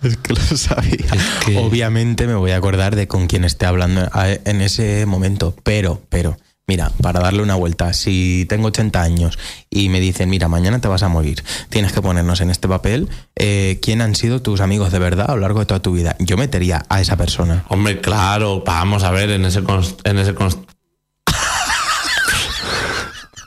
es 0.03 0.17
que 0.19 0.35
lo 0.35 0.41
sabía. 0.41 1.07
Es 1.13 1.45
que- 1.47 1.57
Obviamente 1.59 2.27
me 2.27 2.35
voy 2.35 2.53
a 2.53 2.57
acordar 2.57 2.97
de 2.97 3.09
con 3.09 3.27
quién 3.27 3.45
esté 3.45 3.67
hablando 3.67 4.09
a- 4.13 4.31
en 4.31 4.61
ese 4.61 5.07
momento, 5.07 5.55
pero, 5.63 6.03
pero, 6.09 6.37
mira, 6.69 6.93
para 7.03 7.19
darle 7.19 7.43
una 7.43 7.57
vuelta, 7.57 7.93
si 7.93 8.47
tengo 8.49 8.69
80 8.69 9.03
años 9.03 9.39
y 9.71 9.89
me 9.89 9.99
dicen, 9.99 10.31
mira, 10.31 10.47
mañana 10.47 10.81
te 10.81 10.87
vas 10.87 11.03
a 11.03 11.09
morir, 11.09 11.43
tienes 11.71 11.93
que 11.93 12.01
ponernos 12.01 12.41
en 12.41 12.51
este 12.51 12.69
papel 12.69 13.09
eh, 13.35 13.81
quién 13.83 14.03
han 14.03 14.15
sido 14.15 14.41
tus 14.41 14.61
amigos 14.61 14.93
de 14.93 15.01
verdad 15.01 15.31
a 15.31 15.35
lo 15.35 15.41
largo 15.41 15.61
de 15.61 15.67
toda 15.67 15.81
tu 15.81 15.93
vida. 15.93 16.15
Yo 16.21 16.37
metería 16.37 16.85
a 16.89 17.01
esa 17.01 17.17
persona. 17.17 17.65
Hombre, 17.69 18.01
claro, 18.01 18.63
vamos 18.65 19.03
a 19.03 19.11
ver 19.11 19.31
en 19.31 19.45
ese 19.47 19.61
en 20.05 20.19
ese 20.19 20.35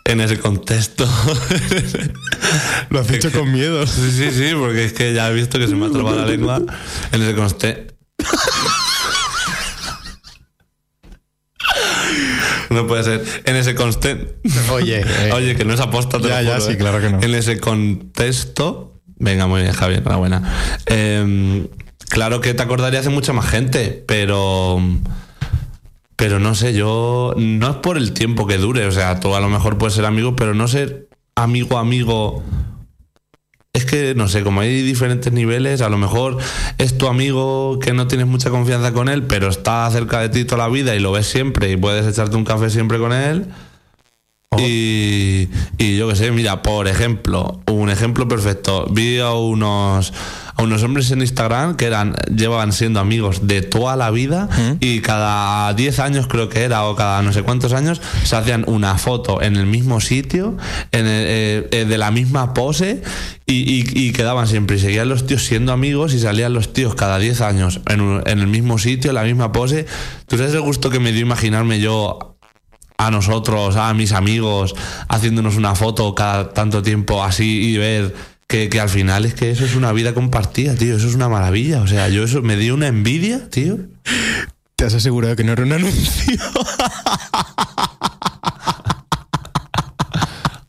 en 0.06 0.20
ese 0.20 0.40
contexto. 0.40 1.08
Lo 2.90 3.00
has 3.00 3.12
hecho 3.12 3.32
con 3.32 3.52
miedo. 3.52 3.86
Sí, 3.88 4.12
sí, 4.12 4.32
sí, 4.32 4.52
porque 4.58 4.86
es 4.86 4.94
que 4.94 5.14
ya 5.14 5.30
he 5.30 5.34
visto 5.34 5.58
que 5.58 5.68
se 5.68 5.76
me 5.76 5.86
ha 5.86 5.90
trabado 5.90 6.18
la 6.18 6.26
lengua 6.26 6.62
en 7.12 7.22
ese 7.22 7.36
conste. 7.36 7.88
No 12.76 12.88
puede 12.88 13.04
ser. 13.04 13.24
En 13.46 13.56
ese 13.58 13.76
conste. 13.76 14.36
Oye, 14.72 15.02
eh. 15.02 15.32
Oye, 15.34 15.56
que 15.56 15.66
no 15.66 15.74
es 15.74 15.80
aposta. 15.80 16.20
te 16.20 16.30
Ya, 16.30 16.42
lo 16.42 16.52
ya, 16.54 16.60
sí, 16.62 16.74
eh. 16.74 16.78
claro 16.78 17.02
que 17.02 17.10
no. 17.10 17.22
En 17.22 17.36
ese 17.36 17.60
contexto. 17.60 18.94
Venga, 19.18 19.46
muy 19.46 19.62
bien, 19.62 19.74
Javier, 19.74 20.00
enhorabuena. 20.00 20.80
Eh, 20.88 21.68
claro 22.10 22.42
que 22.42 22.54
te 22.54 22.64
acordarías 22.64 23.04
de 23.04 23.10
mucha 23.12 23.34
más 23.34 23.46
gente, 23.48 24.04
pero. 24.08 24.80
Pero 26.16 26.40
no 26.40 26.56
sé, 26.56 26.74
yo. 26.74 27.34
No 27.38 27.70
es 27.70 27.76
por 27.78 27.98
el 27.98 28.14
tiempo 28.14 28.48
que 28.48 28.58
dure. 28.58 28.88
O 28.88 28.92
sea, 28.92 29.20
tú 29.20 29.36
a 29.36 29.42
lo 29.42 29.50
mejor 29.50 29.78
puedes 29.78 29.94
ser 29.94 30.06
amigo, 30.06 30.36
pero 30.36 30.54
no 30.54 30.68
ser 30.68 31.10
amigo, 31.36 31.78
amigo. 31.78 32.44
Es 33.74 33.86
que, 33.86 34.16
no 34.16 34.28
sé, 34.28 34.44
como 34.44 34.60
hay 34.60 34.82
diferentes 34.82 35.32
niveles, 35.32 35.82
a 35.82 35.88
lo 35.88 35.98
mejor 35.98 36.38
es 36.78 36.98
tu 36.98 37.08
amigo 37.08 37.80
que 37.80 37.94
no 37.94 38.06
tienes 38.06 38.28
mucha 38.28 38.50
confianza 38.50 38.92
con 38.92 39.08
él, 39.08 39.24
pero 39.24 39.48
está 39.48 39.90
cerca 39.92 40.20
de 40.20 40.28
ti 40.28 40.44
toda 40.44 40.68
la 40.68 40.70
vida 40.70 40.94
y 40.94 41.00
lo 41.00 41.14
ves 41.14 41.28
siempre 41.28 41.72
y 41.72 41.78
puedes 41.78 42.06
echarte 42.06 42.36
un 42.36 42.44
café 42.44 42.70
siempre 42.70 43.00
con 43.00 43.14
él. 43.14 43.46
Y, 44.58 45.48
y 45.78 45.98
yo 45.98 46.10
qué 46.10 46.18
sé, 46.18 46.32
mira, 46.32 46.62
por 46.62 46.90
ejemplo, 46.90 47.62
un 47.68 47.90
ejemplo 47.90 48.28
perfecto. 48.28 48.88
Vi 48.92 49.20
a 49.20 49.32
unos, 49.32 50.12
a 50.62 50.64
unos 50.64 50.84
hombres 50.84 51.10
en 51.12 51.22
Instagram 51.22 51.76
que 51.76 51.86
eran, 51.86 52.16
llevaban 52.36 52.72
siendo 52.72 53.00
amigos 53.00 53.48
de 53.48 53.62
toda 53.62 53.96
la 53.96 54.12
vida 54.12 54.48
y 54.80 55.02
cada 55.02 55.74
10 55.74 56.00
años 56.00 56.28
creo 56.28 56.50
que 56.50 56.62
era, 56.64 56.86
o 56.86 56.96
cada 56.96 57.22
no 57.22 57.34
sé 57.34 57.44
cuántos 57.44 57.74
años, 57.74 58.02
se 58.24 58.36
hacían 58.36 58.64
una 58.68 58.98
foto 58.98 59.42
en 59.42 59.56
el 59.56 59.66
mismo 59.66 60.00
sitio, 60.02 60.58
en 60.92 61.08
el- 61.08 61.26
eh, 61.28 61.68
eh, 61.72 61.86
de 61.86 61.98
la 61.98 62.12
misma 62.12 62.54
pose 62.54 63.02
y, 63.46 63.54
y- 63.54 64.08
y 64.08 64.12
quedaban 64.14 64.48
siempre. 64.48 64.78
Y 64.78 64.80
seguían 64.80 65.10
los 65.10 65.26
tíos 65.26 65.44
siendo 65.46 65.72
amigos 65.74 66.14
y 66.14 66.20
salían 66.20 66.54
los 66.54 66.74
tíos 66.74 66.96
cada 66.96 67.18
10 67.18 67.42
años 67.42 67.82
en, 67.88 68.02
un- 68.02 68.24
en 68.26 68.40
el 68.40 68.48
mismo 68.48 68.78
sitio, 68.78 69.12
en 69.12 69.16
la 69.16 69.24
misma 69.24 69.52
pose. 69.52 69.86
¿Tú 70.28 70.38
sabes 70.38 70.54
el 70.54 70.62
gusto 70.62 70.90
que 70.90 71.00
me 71.00 71.12
dio 71.12 71.22
imaginarme 71.22 71.80
yo 71.80 72.38
a 72.98 73.10
nosotros, 73.10 73.78
a 73.78 73.92
mis 73.96 74.12
amigos, 74.12 74.76
haciéndonos 75.10 75.56
una 75.58 75.74
foto 75.74 76.14
cada 76.14 76.50
tanto 76.54 76.84
tiempo 76.84 77.24
así 77.24 77.72
y 77.72 77.78
ver 77.78 78.14
que, 78.52 78.68
que 78.68 78.82
al 78.82 78.90
final 78.90 79.24
es 79.24 79.34
que 79.34 79.50
eso 79.50 79.64
es 79.64 79.76
una 79.76 79.94
vida 79.94 80.14
compartida, 80.14 80.76
tío. 80.76 80.98
Eso 80.98 81.08
es 81.08 81.16
una 81.16 81.30
maravilla. 81.30 81.82
O 81.82 81.88
sea, 81.88 82.10
yo 82.10 82.26
eso 82.26 82.42
me 82.42 82.58
dio 82.58 82.74
una 82.74 82.88
envidia, 82.88 83.50
tío. 83.50 83.78
¿Te 84.76 84.84
has 84.84 84.94
asegurado 84.94 85.38
que 85.38 85.46
no 85.46 85.54
era 85.54 85.64
un 85.64 85.72
anuncio? 85.72 86.38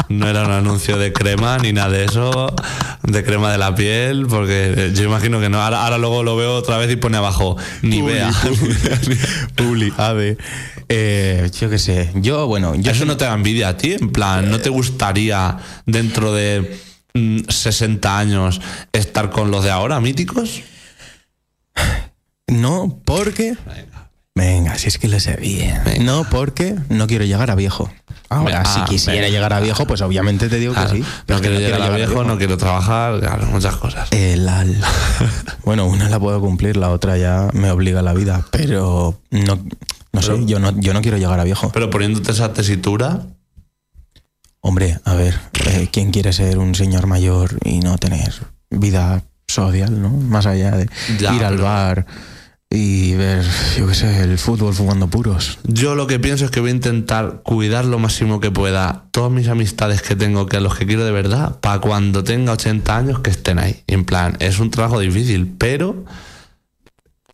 No 0.09 0.29
era 0.29 0.45
un 0.45 0.51
anuncio 0.51 0.99
de 0.99 1.11
crema 1.13 1.57
ni 1.59 1.73
nada 1.73 1.89
de 1.89 2.05
eso, 2.05 2.55
de 3.03 3.25
crema 3.25 3.51
de 3.51 3.57
la 3.57 3.75
piel, 3.75 4.27
porque 4.29 4.93
yo 4.95 5.05
imagino 5.05 5.41
que 5.41 5.49
no. 5.49 5.63
Ahora, 5.63 5.85
ahora 5.85 5.97
luego 5.97 6.23
lo 6.23 6.37
veo 6.37 6.55
otra 6.55 6.77
vez 6.77 6.91
y 6.93 6.97
pone 6.97 7.17
abajo, 7.17 7.57
ni 7.81 8.03
vea. 8.03 8.31
Publi, 9.57 9.91
ave. 9.97 10.37
Eh, 10.91 11.51
yo 11.59 11.71
qué 11.71 11.79
sé. 11.79 12.11
Yo, 12.17 12.47
bueno, 12.47 12.75
yo 12.75 12.93
¿Eso 12.93 13.07
no 13.07 13.17
te 13.17 13.25
da 13.25 13.33
envidia 13.33 13.69
a 13.69 13.77
ti? 13.79 13.95
En 13.95 14.13
plan, 14.13 14.51
¿no 14.51 14.61
te 14.61 14.69
gustaría 14.69 15.57
dentro 15.87 16.35
de 16.35 16.92
60 17.15 18.19
años 18.19 18.61
estar 18.93 19.31
con 19.31 19.51
los 19.51 19.65
de 19.65 19.71
ahora, 19.71 20.01
míticos? 20.01 20.63
no 22.49 23.01
porque. 23.05 23.57
Venga, 24.35 24.79
si 24.79 24.89
es 24.89 24.97
que 24.99 25.09
lo 25.09 25.21
sé 25.21 25.37
bien. 25.37 25.79
No 26.01 26.25
porque 26.29 26.75
no 26.89 27.07
quiero 27.07 27.25
llegar 27.27 27.51
a 27.51 27.55
viejo. 27.55 27.93
Ahora, 28.31 28.63
Ah, 28.65 28.75
si 28.75 28.81
quisiera 28.91 29.21
venga. 29.21 29.29
llegar 29.31 29.53
a 29.53 29.61
viejo, 29.61 29.87
pues 29.87 30.01
obviamente 30.01 30.49
te 30.49 30.59
digo 30.59 30.73
Claro, 30.73 30.91
que 30.93 30.97
sí. 31.03 31.05
pero 31.27 31.39
no 31.39 31.43
que 31.43 31.49
quiero 31.51 31.63
llegar 31.63 31.83
a 31.83 31.95
viejo, 31.97 32.25
no 32.25 32.39
quiero 32.39 32.57
trabajar, 32.57 33.21
claro, 33.21 33.47
muchas 33.49 33.77
cosas. 33.77 34.09
El 34.11 34.49
al. 34.49 34.75
Bueno, 35.65 35.87
una 35.87 36.09
la 36.09 36.19
puedo 36.19 36.41
cumplir, 36.41 36.77
la 36.79 36.89
otra 36.91 37.19
ya 37.19 37.49
me 37.53 37.71
obliga 37.71 38.01
a 38.01 38.03
la 38.03 38.15
vida. 38.15 38.45
Pero 38.51 39.21
no, 39.31 39.63
no 40.13 40.23
sé, 40.23 40.33
yo 40.47 40.59
no, 40.59 40.73
yo 40.81 40.95
no 40.95 41.03
quiero 41.03 41.19
llegar 41.19 41.39
a 41.39 41.45
viejo. 41.45 41.71
Pero 41.73 41.91
poniéndote 41.91 42.33
esa 42.33 42.53
tesitura, 42.55 43.21
Hombre, 44.65 44.99
a 45.05 45.15
ver, 45.15 45.35
eh, 45.67 45.89
¿quién 45.93 46.13
quiere 46.13 46.33
ser 46.33 46.59
un 46.59 46.77
señor 46.77 47.09
mayor 47.09 47.59
y 47.65 47.81
no 47.81 47.99
tener 47.99 48.33
vida 48.71 49.25
social, 49.49 50.01
¿no? 50.01 50.11
Más 50.11 50.47
allá 50.47 50.71
de 50.77 50.89
Ya, 51.19 51.35
ir 51.35 51.45
al 51.45 51.59
bar 51.59 52.07
y 52.71 53.15
ver, 53.15 53.45
yo 53.77 53.89
qué 53.89 53.95
sé, 53.95 54.23
el 54.23 54.39
fútbol 54.39 54.73
fumando 54.73 55.09
puros. 55.09 55.59
yo 55.65 55.97
lo 55.97 56.07
que 56.07 56.21
pienso 56.21 56.45
es 56.45 56.53
que 56.53 56.61
voy 56.61 56.71
a 56.71 56.75
intentar 56.75 57.43
cuidar 57.43 57.85
lo 57.85 57.99
máximo 57.99 58.39
que 58.39 58.53
pueda 58.53 59.07
todas 59.11 59.33
mis 59.33 59.49
amistades 59.49 60.01
que 60.01 60.15
tengo, 60.15 60.47
que 60.47 60.59
a 60.59 60.61
los 60.61 60.77
que 60.77 60.87
quiero 60.87 61.05
de 61.05 61.11
verdad, 61.11 61.59
para 61.61 61.81
cuando 61.81 62.23
tenga 62.23 62.53
80 62.53 62.97
años 62.97 63.19
que 63.19 63.31
estén 63.31 63.59
ahí. 63.59 63.83
En 63.89 64.05
plan, 64.05 64.37
es 64.39 64.61
un 64.61 64.71
trabajo 64.71 65.01
difícil, 65.01 65.53
pero 65.59 66.05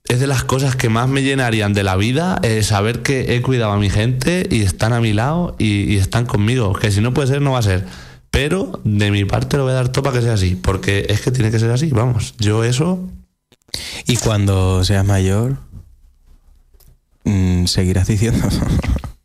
es 0.08 0.20
de 0.20 0.26
las 0.26 0.42
cosas 0.44 0.74
que 0.74 0.88
más 0.88 1.08
me 1.08 1.22
llenarían 1.22 1.74
de 1.74 1.84
la 1.84 1.96
vida 1.96 2.40
eh, 2.42 2.62
saber 2.62 3.02
que 3.02 3.36
he 3.36 3.42
cuidado 3.42 3.72
a 3.72 3.78
mi 3.78 3.90
gente 3.90 4.46
y 4.50 4.62
están 4.62 4.92
a 4.92 5.00
mi 5.00 5.12
lado 5.12 5.54
y, 5.58 5.92
y 5.92 5.96
están 5.98 6.26
conmigo. 6.26 6.72
Que 6.72 6.90
si 6.90 7.00
no 7.00 7.12
puede 7.12 7.28
ser, 7.28 7.42
no 7.42 7.52
va 7.52 7.58
a 7.58 7.62
ser. 7.62 7.84
Pero 8.30 8.80
de 8.84 9.10
mi 9.10 9.24
parte 9.24 9.56
lo 9.56 9.64
voy 9.64 9.72
a 9.72 9.76
dar 9.76 9.88
todo 9.88 10.04
para 10.04 10.16
que 10.16 10.22
sea 10.22 10.34
así, 10.34 10.54
porque 10.54 11.06
es 11.08 11.20
que 11.20 11.30
tiene 11.30 11.50
que 11.50 11.58
ser 11.58 11.70
así, 11.70 11.90
vamos. 11.90 12.34
Yo 12.38 12.64
eso 12.64 13.00
Y 14.06 14.16
cuando 14.16 14.84
seas 14.84 15.04
mayor, 15.04 15.58
mm, 17.24 17.66
seguirás 17.66 18.08
diciendo 18.08 18.48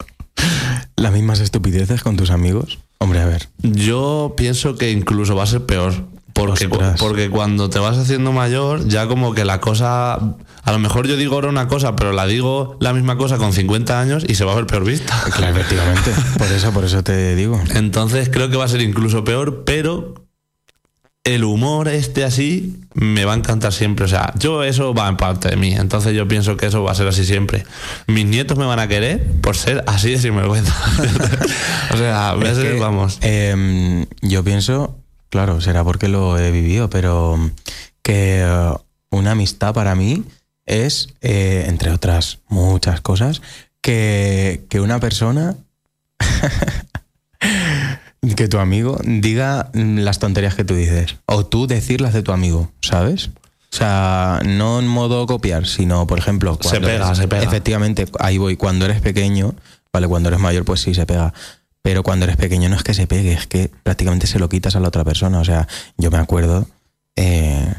las 0.96 1.14
mismas 1.14 1.40
estupideces 1.40 2.02
con 2.02 2.18
tus 2.18 2.30
amigos. 2.30 2.80
Hombre, 2.98 3.20
a 3.20 3.26
ver. 3.26 3.50
Yo 3.60 4.34
pienso 4.38 4.76
que 4.76 4.92
incluso 4.92 5.36
va 5.36 5.44
a 5.44 5.48
ser 5.48 5.66
peor. 5.66 6.08
Porque, 6.34 6.66
Ostras. 6.66 7.00
porque 7.00 7.30
cuando 7.30 7.70
te 7.70 7.78
vas 7.80 7.98
haciendo 7.98 8.32
mayor, 8.32 8.88
ya 8.88 9.08
como 9.08 9.34
que 9.34 9.46
la 9.46 9.60
cosa. 9.62 10.14
A 10.16 10.72
lo 10.72 10.80
mejor 10.80 11.08
yo 11.08 11.16
digo 11.16 11.36
ahora 11.36 11.50
una 11.50 11.68
cosa, 11.68 11.96
pero 11.96 12.12
la 12.12 12.26
digo 12.26 12.78
la 12.80 12.94
misma 12.94 13.18
cosa 13.18 13.38
con 13.38 13.54
50 13.54 14.00
años 14.00 14.26
y 14.28 14.36
se 14.36 14.44
va 14.44 14.54
a 14.54 14.56
ver 14.56 14.66
peor 14.66 14.84
vista. 14.84 15.14
Claro, 15.36 15.56
efectivamente. 15.56 16.12
Por 16.38 16.52
eso, 16.52 16.72
por 16.72 16.86
eso 16.86 17.04
te 17.04 17.36
digo. 17.36 17.62
Entonces 17.76 18.30
creo 18.30 18.50
que 18.50 18.58
va 18.58 18.66
a 18.66 18.68
ser 18.68 18.82
incluso 18.82 19.24
peor, 19.24 19.64
pero 19.66 20.16
el 21.26 21.46
humor 21.46 21.88
este 21.88 22.26
así 22.26 22.82
me 22.94 23.24
va 23.26 23.34
a 23.34 23.36
encantar 23.38 23.72
siempre. 23.72 24.06
O 24.06 24.08
sea, 24.08 24.34
yo 24.38 24.64
eso 24.64 24.94
va 24.94 25.08
en 25.08 25.18
parte 25.18 25.50
de 25.50 25.56
mí. 25.56 25.74
Entonces 25.74 26.14
yo 26.14 26.28
pienso 26.28 26.58
que 26.58 26.66
eso 26.66 26.84
va 26.84 26.92
a 26.92 26.96
ser 26.96 27.08
así 27.08 27.26
siempre. 27.26 27.64
Mis 28.08 28.26
nietos 28.26 28.58
me 28.58 28.66
van 28.66 28.80
a 28.80 28.88
querer 28.88 29.26
por 29.42 29.56
ser 29.56 29.84
así 29.88 30.12
de 30.12 30.18
sinvergüenza. 30.20 30.74
o 31.94 31.98
sea, 31.98 32.34
voy 32.34 32.48
a 32.48 32.56
ser, 32.56 32.74
que, 32.74 32.80
vamos. 32.80 33.20
em, 33.22 34.06
yo 34.22 34.44
pienso, 34.44 35.03
claro, 35.34 35.60
será 35.62 35.84
porque 35.84 36.08
lo 36.08 36.38
he 36.38 36.52
vivido, 36.52 36.92
pero 36.92 37.40
que 38.04 38.44
eh, 38.46 38.74
una 39.10 39.32
amistad 39.32 39.74
para 39.74 39.96
mí 39.96 40.24
es, 40.68 41.08
eh, 41.22 41.66
entre 41.68 41.90
otras 41.90 42.38
muchas 42.50 43.02
cosas, 43.02 43.42
que, 43.82 44.64
que 44.70 44.80
una 44.80 45.00
persona, 45.00 45.56
que 48.36 48.48
tu 48.48 48.60
amigo 48.60 48.98
diga 49.04 49.70
las 49.74 50.20
tonterías 50.20 50.56
que 50.56 50.64
tú 50.64 50.76
dices, 50.76 51.18
o 51.26 51.46
tú 51.46 51.68
decirlas 51.68 52.14
de 52.14 52.24
tu 52.24 52.32
amigo, 52.32 52.72
¿sabes? 52.82 53.30
O 53.72 53.76
sea, 53.76 54.40
no 54.46 54.80
en 54.80 54.88
modo 54.88 55.26
copiar, 55.26 55.66
sino, 55.66 56.06
por 56.06 56.20
ejemplo, 56.20 56.58
Se 56.62 56.70
cuando 56.70 56.88
pega, 56.88 57.06
eres- 57.08 57.18
se 57.18 57.28
pega. 57.28 57.44
Efectivamente, 57.44 58.06
ahí 58.20 58.38
voy. 58.38 58.56
Cuando 58.56 58.86
eres 58.86 59.02
pequeño, 59.02 59.56
vale, 59.92 60.08
cuando 60.08 60.30
eres 60.30 60.40
mayor, 60.40 60.64
pues 60.64 60.82
sí 60.82 60.94
se 60.94 61.08
pega. 61.08 61.34
Pero 61.84 62.02
cuando 62.02 62.24
eres 62.26 62.38
pequeño 62.38 62.70
no 62.70 62.76
es 62.76 62.84
que 62.84 62.94
se 62.96 63.06
pegue, 63.08 63.34
es 63.34 63.46
que 63.46 63.70
prácticamente 63.84 64.26
se 64.26 64.40
lo 64.40 64.50
quitas 64.50 64.76
a 64.76 64.80
la 64.80 64.88
otra 64.88 65.04
persona. 65.04 65.40
O 65.40 65.46
sea, 65.46 65.68
yo 65.98 66.10
me 66.10 66.18
acuerdo, 66.18 66.66
eh, 67.16 67.72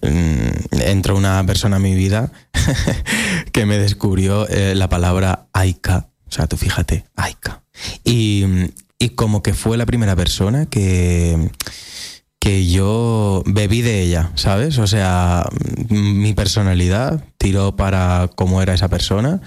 mm, 0.00 0.78
entró 0.80 1.16
una 1.16 1.44
persona 1.44 1.76
a 1.76 1.80
mi 1.80 1.94
vida 1.94 2.30
que 3.52 3.66
me 3.66 3.78
descubrió 3.78 4.48
eh, 4.48 4.74
la 4.74 4.88
palabra 4.88 5.46
Aika. 5.52 6.08
O 6.28 6.32
sea, 6.32 6.46
tú 6.46 6.56
fíjate, 6.56 7.04
Aika. 7.16 7.62
Y, 8.04 8.44
y 8.98 9.10
como 9.10 9.42
que 9.42 9.54
fue 9.54 9.76
la 9.76 9.86
primera 9.86 10.14
persona 10.14 10.66
que, 10.66 11.50
que 12.38 12.66
yo 12.70 13.42
bebí 13.46 13.82
de 13.82 14.02
ella, 14.02 14.30
¿sabes? 14.36 14.78
O 14.78 14.86
sea, 14.86 15.44
m- 15.90 16.12
mi 16.14 16.32
personalidad 16.32 17.24
tiró 17.38 17.74
para 17.76 18.30
cómo 18.36 18.62
era 18.62 18.74
esa 18.74 18.88
persona 18.88 19.40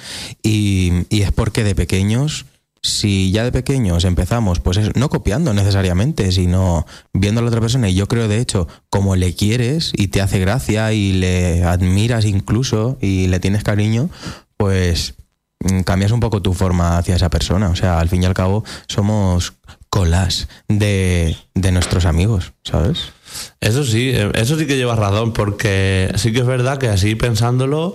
y, 0.43 1.05
y 1.09 1.21
es 1.21 1.31
porque 1.31 1.63
de 1.63 1.75
pequeños, 1.75 2.45
si 2.83 3.31
ya 3.31 3.43
de 3.43 3.51
pequeños 3.51 4.05
empezamos, 4.05 4.59
pues 4.59 4.77
es- 4.77 4.95
no 4.95 5.09
copiando 5.09 5.53
necesariamente, 5.53 6.31
sino 6.31 6.85
viendo 7.13 7.39
a 7.39 7.43
la 7.43 7.49
otra 7.49 7.61
persona 7.61 7.89
y 7.89 7.95
yo 7.95 8.07
creo 8.07 8.27
de 8.27 8.39
hecho, 8.39 8.67
como 8.89 9.15
le 9.15 9.35
quieres 9.35 9.91
y 9.95 10.07
te 10.07 10.21
hace 10.21 10.39
gracia 10.39 10.91
y 10.93 11.13
le 11.13 11.63
admiras 11.63 12.25
incluso 12.25 12.97
y 13.01 13.27
le 13.27 13.39
tienes 13.39 13.63
cariño, 13.63 14.09
pues 14.57 15.13
mm, 15.59 15.81
cambias 15.81 16.11
un 16.11 16.19
poco 16.19 16.41
tu 16.41 16.53
forma 16.53 16.97
hacia 16.97 17.15
esa 17.15 17.29
persona. 17.29 17.69
O 17.69 17.75
sea, 17.75 17.99
al 17.99 18.09
fin 18.09 18.23
y 18.23 18.25
al 18.25 18.33
cabo 18.33 18.63
somos 18.87 19.53
colas 19.89 20.47
de, 20.67 21.35
de 21.53 21.71
nuestros 21.71 22.05
amigos, 22.05 22.53
¿sabes? 22.63 23.11
Eso 23.59 23.83
sí, 23.83 24.09
eh, 24.13 24.31
eso 24.35 24.57
sí 24.57 24.65
que 24.65 24.77
llevas 24.77 24.97
razón, 24.97 25.33
porque 25.33 26.11
sí 26.15 26.31
que 26.31 26.39
es 26.39 26.45
verdad 26.45 26.77
que 26.79 26.87
así 26.87 27.13
pensándolo, 27.15 27.93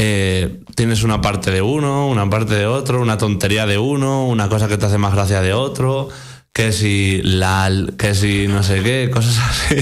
eh, 0.00 0.60
tienes 0.76 1.02
una 1.02 1.20
parte 1.20 1.50
de 1.50 1.60
uno, 1.60 2.08
una 2.08 2.30
parte 2.30 2.54
de 2.54 2.66
otro, 2.66 3.02
una 3.02 3.18
tontería 3.18 3.66
de 3.66 3.78
uno, 3.78 4.28
una 4.28 4.48
cosa 4.48 4.68
que 4.68 4.78
te 4.78 4.86
hace 4.86 4.96
más 4.96 5.12
gracia 5.12 5.40
de 5.40 5.52
otro, 5.52 6.08
que 6.52 6.70
si 6.70 7.20
lal, 7.24 7.94
que 7.98 8.14
si 8.14 8.46
no 8.46 8.62
sé 8.62 8.80
qué, 8.84 9.10
cosas 9.12 9.38
así. 9.38 9.76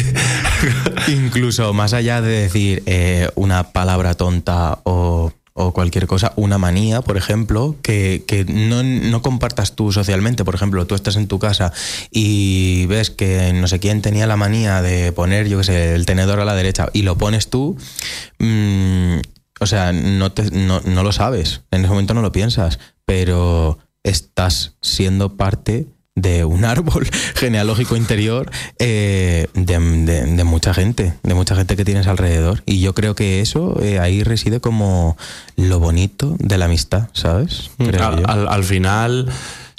Incluso 1.12 1.74
más 1.74 1.92
allá 1.92 2.22
de 2.22 2.28
decir 2.28 2.82
eh, 2.86 3.28
una 3.34 3.72
palabra 3.72 4.14
tonta 4.14 4.80
o, 4.84 5.32
cualquier 5.74 6.06
cosa, 6.06 6.32
una 6.36 6.58
manía, 6.58 7.00
por 7.00 7.16
ejemplo, 7.18 7.76
que, 7.82 8.46
no, 8.48 9.22
compartas 9.22 9.74
tú 9.74 9.90
socialmente. 9.92 10.44
Por 10.44 10.54
ejemplo, 10.54 10.86
tú 10.86 10.94
estás 10.94 11.16
en 11.16 11.28
tu 11.28 11.38
casa 11.38 11.72
y 12.10 12.86
ves 12.86 13.10
que 13.10 13.52
no 13.54 13.66
sé 13.66 13.80
quién 13.80 14.02
tenía 14.02 14.26
la 14.26 14.36
manía 14.36 14.82
de 14.82 15.12
poner, 15.12 15.48
yo 15.48 15.58
qué 15.58 15.64
sé, 15.64 15.94
el 15.94 16.04
tenedor 16.04 16.40
a 16.40 16.44
la 16.44 16.54
derecha 16.54 16.88
y 16.92 17.02
lo 17.02 17.16
pones 17.16 17.48
tú. 17.48 17.76
mm, 18.38 19.05
o 19.60 19.66
sea, 19.66 19.92
no, 19.92 20.32
te, 20.32 20.50
no, 20.50 20.80
no 20.80 21.02
lo 21.02 21.12
sabes, 21.12 21.62
en 21.70 21.80
ese 21.80 21.88
momento 21.90 22.14
no 22.14 22.22
lo 22.22 22.32
piensas, 22.32 22.78
pero 23.04 23.78
estás 24.04 24.74
siendo 24.82 25.36
parte 25.36 25.86
de 26.14 26.44
un 26.44 26.64
árbol 26.64 27.06
genealógico 27.34 27.94
interior 27.96 28.50
eh, 28.78 29.48
de, 29.54 29.78
de- 29.78 30.24
de 30.26 30.44
mucha 30.44 30.72
gente, 30.72 31.14
de 31.22 31.34
mucha 31.34 31.54
gente 31.54 31.76
que 31.76 31.84
tienes 31.84 32.06
alrededor. 32.06 32.62
Y 32.66 32.80
yo 32.80 32.94
creo 32.94 33.14
que 33.14 33.40
eso 33.40 33.78
eh, 33.82 33.98
ahí 33.98 34.22
reside 34.22 34.60
como 34.60 35.16
lo 35.56 35.78
bonito 35.78 36.34
de 36.38 36.56
la 36.58 36.64
amistad, 36.66 37.08
¿sabes? 37.12 37.70
Al, 38.06 38.22
al- 38.30 38.48
al 38.48 38.64
final, 38.64 39.28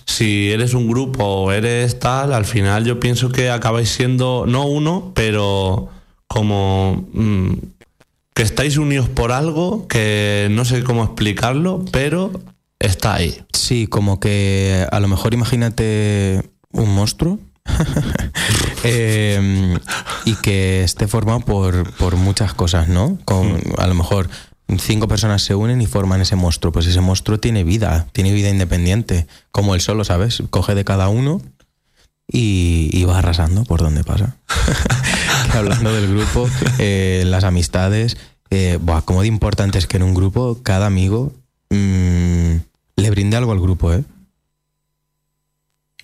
si 0.05 0.51
eres 0.51 0.73
un 0.75 0.88
grupo 0.88 1.23
o 1.25 1.51
eres 1.51 1.97
tal, 1.99 2.34
al 2.34 2.45
final 2.45 2.86
yo 2.86 2.99
pienso 2.99 3.30
que 3.30 3.49
acabáis 3.49 3.89
siendo, 3.89 4.45
no 4.47 4.65
uno, 4.65 5.11
pero 5.15 5.89
como 6.28 7.07
mm, 7.13 7.53
que 8.38 8.43
estáis 8.43 8.77
unidos 8.77 9.09
por 9.09 9.31
algo 9.31 9.88
que 9.88 10.47
no 10.51 10.63
sé 10.63 10.83
cómo 10.83 11.03
explicarlo, 11.03 11.83
pero 11.91 12.29
está 12.77 13.15
ahí. 13.15 13.43
Sí, 13.51 13.88
como 13.88 14.19
que 14.19 14.85
a 14.91 14.99
lo 14.99 15.07
mejor 15.07 15.33
imagínate 15.33 16.47
un 16.71 16.93
monstruo 16.93 17.39
eh, 18.83 19.79
y 20.25 20.35
que 20.35 20.83
esté 20.83 21.07
formado 21.07 21.39
por, 21.39 21.91
por 21.95 22.15
muchas 22.15 22.53
cosas, 22.53 22.88
¿no? 22.88 23.17
Con, 23.25 23.59
a 23.79 23.88
lo 23.88 23.95
mejor 23.95 24.29
cinco 24.77 25.07
personas 25.07 25.41
se 25.41 25.55
unen 25.55 25.81
y 25.81 25.88
forman 25.88 26.21
ese 26.21 26.35
monstruo. 26.35 26.71
Pues 26.71 26.85
ese 26.85 27.01
monstruo 27.01 27.39
tiene 27.39 27.63
vida, 27.63 28.05
tiene 28.11 28.31
vida 28.33 28.49
independiente, 28.49 29.25
como 29.51 29.73
él 29.73 29.81
solo, 29.81 30.03
¿sabes? 30.03 30.43
Coge 30.51 30.75
de 30.75 30.85
cada 30.85 31.09
uno 31.09 31.41
y, 32.31 32.91
y 32.93 33.03
va 33.05 33.17
arrasando 33.17 33.63
por 33.63 33.81
donde 33.81 34.03
pasa. 34.03 34.38
hablando 35.54 35.93
del 35.93 36.16
grupo, 36.16 36.50
eh, 36.80 37.24
las 37.26 37.43
amistades, 37.43 38.18
eh, 38.50 38.78
buah, 38.82 39.02
cómo 39.02 39.22
de 39.22 39.28
importante 39.28 39.78
es 39.78 39.88
que 39.88 39.98
en 39.98 40.04
un 40.04 40.14
grupo 40.14 40.60
cada 40.64 40.86
amigo 40.86 41.34
mm, 41.70 42.56
le 42.95 43.10
brinde 43.10 43.38
algo 43.38 43.52
al 43.52 43.60
grupo, 43.60 43.93
¿eh? 43.93 44.04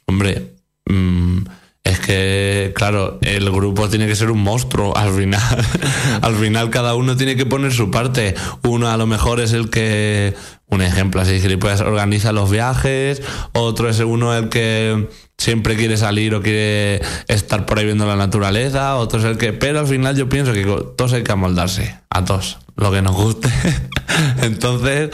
Hombre, 0.06 0.54
mm, 0.86 1.44
es 1.84 2.00
que, 2.00 2.72
claro, 2.76 3.20
el 3.22 3.50
grupo 3.52 3.90
tiene 3.90 4.08
que 4.08 4.16
ser 4.16 4.32
un 4.32 4.42
monstruo 4.42 4.96
al 4.96 5.14
final. 5.14 5.66
al 6.22 6.36
final 6.36 6.70
cada 6.70 6.96
uno 6.96 7.18
tiene 7.18 7.36
que 7.36 7.46
poner 7.46 7.74
su 7.74 7.92
parte. 7.92 8.36
Uno 8.64 8.90
a 8.90 8.98
lo 8.98 9.06
mejor 9.06 9.40
es 9.40 9.54
el 9.54 9.70
que, 9.70 10.34
un 10.74 10.82
ejemplo 10.82 11.22
así, 11.22 11.40
gilipollas, 11.40 11.82
organiza 11.82 12.32
los 12.32 12.50
viajes, 12.50 13.22
otro 13.54 13.90
es 13.90 14.00
uno 14.00 14.36
el 14.36 14.50
que 14.50 15.10
siempre 15.38 15.76
quiere 15.76 15.98
salir 15.98 16.34
o 16.36 16.42
quiere 16.42 17.02
estar 17.28 17.66
por 17.66 17.80
ahí 17.80 17.86
viendo 17.86 18.06
la 18.06 18.16
naturaleza, 18.16 18.96
otro 18.96 19.20
es 19.20 19.26
el 19.26 19.38
que... 19.38 19.54
Pero 19.54 19.80
al 19.80 19.88
final 19.88 20.16
yo 20.16 20.30
pienso 20.30 20.54
que 20.54 20.64
todos 20.96 21.14
hay 21.14 21.24
que 21.24 21.32
amoldarse, 21.32 22.00
a 22.10 22.26
todos, 22.26 22.58
lo 22.76 22.92
que 22.92 23.02
nos 23.02 23.16
guste. 23.16 23.50
Entonces, 24.42 25.10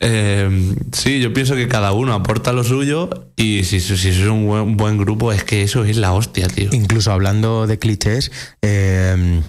eh, 0.00 0.74
sí, 0.92 1.20
yo 1.20 1.32
pienso 1.32 1.54
que 1.54 1.68
cada 1.68 1.92
uno 1.92 2.14
aporta 2.14 2.52
lo 2.52 2.64
suyo 2.64 3.10
y 3.36 3.64
si, 3.64 3.80
si, 3.80 4.08
es 4.08 4.18
un 4.20 4.76
buen, 4.76 4.98
grupo 4.98 5.32
es 5.32 5.44
que 5.44 5.62
eso 5.62 5.84
es 5.84 5.96
la 5.96 6.12
hostia, 6.12 6.48
tío. 6.48 6.70
Incluso 6.72 7.12
hablando 7.12 7.66
de 7.66 7.78
clichés, 7.78 8.30
eh, 8.62 9.42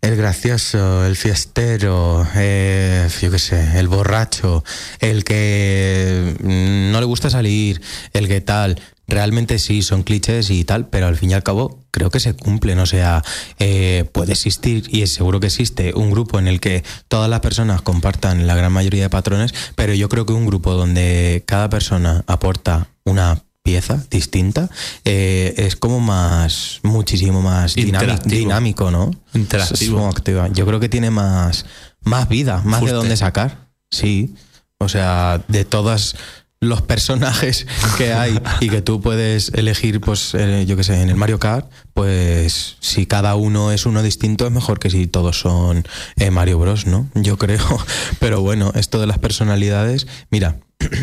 el 0.00 0.16
gracioso, 0.16 1.06
el 1.06 1.16
fiestero, 1.16 2.26
eh, 2.36 3.08
yo 3.20 3.30
qué 3.30 3.38
sé, 3.38 3.78
el 3.78 3.88
borracho, 3.88 4.64
el 5.00 5.24
que 5.24 6.36
no 6.40 7.00
le 7.00 7.06
gusta 7.06 7.30
salir, 7.30 7.80
el 8.12 8.28
que 8.28 8.40
tal. 8.40 8.80
Realmente 9.06 9.58
sí, 9.58 9.82
son 9.82 10.02
clichés 10.02 10.50
y 10.50 10.64
tal, 10.64 10.88
pero 10.88 11.06
al 11.06 11.16
fin 11.16 11.30
y 11.30 11.34
al 11.34 11.42
cabo 11.42 11.87
creo 11.98 12.10
que 12.10 12.20
se 12.20 12.34
cumplen. 12.34 12.78
O 12.78 12.86
sea, 12.86 13.22
eh, 13.58 14.08
puede 14.12 14.32
existir, 14.32 14.84
y 14.88 15.02
es 15.02 15.12
seguro 15.12 15.40
que 15.40 15.48
existe, 15.48 15.92
un 15.94 16.10
grupo 16.10 16.38
en 16.38 16.46
el 16.46 16.60
que 16.60 16.84
todas 17.08 17.28
las 17.28 17.40
personas 17.40 17.82
compartan 17.82 18.46
la 18.46 18.54
gran 18.54 18.72
mayoría 18.72 19.02
de 19.02 19.10
patrones, 19.10 19.52
pero 19.74 19.92
yo 19.94 20.08
creo 20.08 20.24
que 20.24 20.32
un 20.32 20.46
grupo 20.46 20.74
donde 20.74 21.42
cada 21.46 21.68
persona 21.68 22.24
aporta 22.26 22.88
una 23.04 23.42
pieza 23.64 24.02
distinta 24.10 24.70
eh, 25.04 25.54
es 25.58 25.76
como 25.76 26.00
más, 26.00 26.80
muchísimo 26.84 27.42
más 27.42 27.74
dinámico, 27.74 28.04
Interactivo. 28.04 28.38
dinámico, 28.38 28.90
¿no? 28.90 29.10
Interactivo. 29.34 30.06
Activa. 30.06 30.48
Yo 30.52 30.64
creo 30.64 30.80
que 30.80 30.88
tiene 30.88 31.10
más, 31.10 31.66
más 32.02 32.28
vida, 32.28 32.62
más 32.64 32.80
Fuste. 32.80 32.92
de 32.92 32.96
dónde 32.96 33.16
sacar. 33.16 33.68
Sí. 33.90 34.34
O 34.78 34.88
sea, 34.88 35.42
de 35.48 35.64
todos 35.64 36.14
los 36.60 36.82
personajes 36.82 37.66
que 37.96 38.12
hay 38.12 38.40
y 38.60 38.68
que 38.68 38.82
tú 38.82 39.00
puedes 39.00 39.50
elegir, 39.54 40.00
pues, 40.00 40.34
eh, 40.34 40.64
yo 40.66 40.76
qué 40.76 40.84
sé, 40.84 41.00
en 41.00 41.08
el 41.08 41.16
Mario 41.16 41.38
Kart, 41.38 41.70
pues 41.94 42.76
si 42.80 43.06
cada 43.06 43.36
uno 43.36 43.70
es 43.72 43.86
uno 43.86 44.02
distinto, 44.02 44.46
es 44.46 44.52
mejor 44.52 44.78
que 44.78 44.90
si 44.90 45.06
todos 45.06 45.38
son 45.38 45.86
eh, 46.16 46.30
Mario 46.30 46.58
Bros, 46.58 46.86
¿no? 46.86 47.08
Yo 47.14 47.38
creo. 47.38 47.64
Pero 48.18 48.40
bueno, 48.40 48.72
esto 48.74 49.00
de 49.00 49.06
las 49.06 49.18
personalidades, 49.18 50.06
mira. 50.30 50.56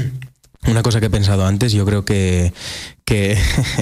Una 0.67 0.81
cosa 0.81 0.99
que 0.99 1.05
he 1.05 1.11
pensado 1.11 1.45
antes, 1.45 1.73
yo 1.73 1.85
creo 1.85 2.05
que, 2.05 2.51
que 3.05 3.37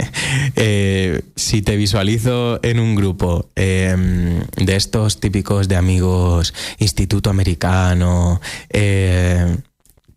eh, 0.58 1.22
si 1.36 1.62
te 1.62 1.78
visualizo 1.78 2.60
en 2.62 2.80
un 2.80 2.96
grupo 2.96 3.50
eh, 3.56 3.96
de 4.58 4.76
estos 4.76 5.22
típicos 5.22 5.70
de 5.70 5.78
amigos, 5.78 6.54
instituto 6.80 7.30
americano, 7.30 8.42
eh, 8.70 9.58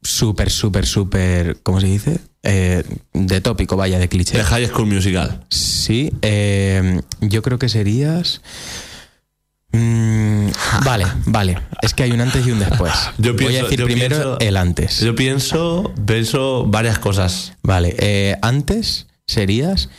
súper, 0.07 0.50
súper, 0.50 0.86
súper, 0.86 1.59
¿cómo 1.62 1.80
se 1.80 1.86
dice? 1.86 2.18
Eh, 2.42 2.84
de 3.12 3.40
tópico, 3.40 3.76
vaya, 3.76 3.98
de 3.98 4.09
cliché. 4.09 4.36
De 4.38 4.44
High 4.44 4.68
School 4.68 4.86
Musical. 4.86 5.44
Sí, 5.50 6.12
eh, 6.22 7.00
yo 7.20 7.42
creo 7.42 7.59
que 7.59 7.68
serías... 7.68 8.40
Mm, 9.72 10.48
vale, 10.84 11.07
vale. 11.26 11.59
Es 11.82 11.92
que 11.92 12.04
hay 12.04 12.12
un 12.12 12.20
antes 12.20 12.46
y 12.46 12.50
un 12.52 12.61
después. 12.61 12.92
Yo 13.18 13.34
Voy 13.34 13.44
a 13.44 13.48
pienso- 13.48 13.62
decir 13.64 13.84
primero 13.84 14.16
pienso- 14.16 14.38
el 14.40 14.57
antes. 14.57 15.00
Yo 15.00 15.14
pienso, 15.14 15.92
pienso 16.07 16.64
varias 16.66 16.98
cosas. 16.98 17.52
Vale, 17.62 17.94
eh, 17.98 18.36
antes 18.42 19.07
serías, 19.26 19.90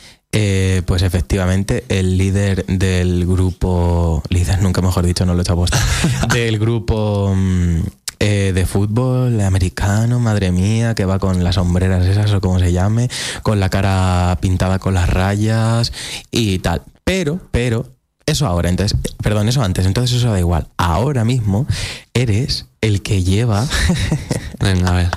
pues 0.86 1.02
efectivamente, 1.02 1.84
el 1.88 2.16
líder 2.16 2.64
del 2.66 3.26
grupo, 3.26 4.22
líder 4.30 4.62
nunca 4.62 4.80
mejor 4.82 5.04
dicho, 5.04 5.24
no 5.26 5.34
lo 5.34 5.40
he 5.40 5.42
hecho 5.42 5.52
aposta, 5.52 5.78
del 6.32 6.58
grupo 6.58 7.32
mm, 7.36 7.80
eh, 8.20 8.52
de 8.54 8.66
fútbol 8.66 9.40
americano, 9.40 10.20
madre 10.20 10.50
mía, 10.50 10.94
que 10.94 11.04
va 11.04 11.18
con 11.18 11.44
las 11.44 11.56
sombreras 11.56 12.06
esas 12.06 12.32
o 12.32 12.40
como 12.40 12.58
se 12.58 12.72
llame, 12.72 13.08
con 13.42 13.60
la 13.60 13.68
cara 13.68 14.36
pintada 14.40 14.78
con 14.78 14.94
las 14.94 15.08
rayas 15.08 15.92
y 16.30 16.58
tal. 16.58 16.82
Pero, 17.04 17.40
pero, 17.50 17.86
eso 18.26 18.46
ahora, 18.46 18.68
entonces, 18.68 18.98
perdón, 19.22 19.48
eso 19.48 19.62
antes, 19.62 19.86
entonces 19.86 20.16
eso 20.16 20.30
da 20.30 20.38
igual. 20.38 20.68
Ahora 20.76 21.24
mismo 21.24 21.66
eres 22.12 22.66
el 22.80 23.02
que 23.02 23.22
lleva 23.22 23.66
Venga, 24.60 24.88
a 24.90 24.92
ver. 24.94 25.10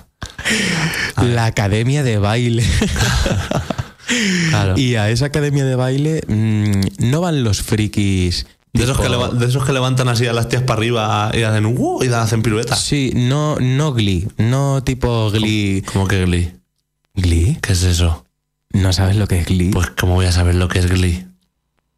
la 1.25 1.45
academia 1.45 2.03
de 2.03 2.17
baile. 2.17 2.63
Claro. 4.49 4.77
Y 4.77 4.95
a 4.95 5.09
esa 5.09 5.27
academia 5.27 5.63
de 5.63 5.75
baile 5.75 6.21
mm, 6.27 7.09
no 7.09 7.21
van 7.21 7.45
los 7.45 7.61
frikis. 7.61 8.45
De, 8.73 8.83
esos 8.83 8.99
que 8.99 9.09
de 9.09 9.45
esos 9.45 9.65
que 9.65 9.73
levantan 9.73 10.07
así 10.07 10.27
a 10.27 10.33
las 10.33 10.47
tías 10.47 10.63
para 10.63 10.77
arriba 10.77 11.31
y 11.33 11.43
hacen 11.43 11.65
uh, 11.65 12.03
y 12.03 12.07
hacen 12.07 12.41
piruetas. 12.41 12.79
Sí, 12.79 13.11
no, 13.15 13.57
no 13.59 13.93
Glee, 13.93 14.27
no 14.37 14.83
tipo 14.83 15.29
Glee. 15.31 15.83
¿Cómo 15.91 16.07
que 16.07 16.23
Glee? 16.25 16.53
¿Glee? 17.13 17.57
¿Qué 17.61 17.73
es 17.73 17.83
eso? 17.83 18.25
¿No 18.71 18.93
sabes 18.93 19.17
lo 19.17 19.27
que 19.27 19.39
es 19.39 19.45
Glee? 19.45 19.71
Pues 19.71 19.91
cómo 19.99 20.15
voy 20.15 20.25
a 20.25 20.31
saber 20.31 20.55
lo 20.55 20.67
que 20.67 20.79
es 20.79 20.87
Glee. 20.87 21.25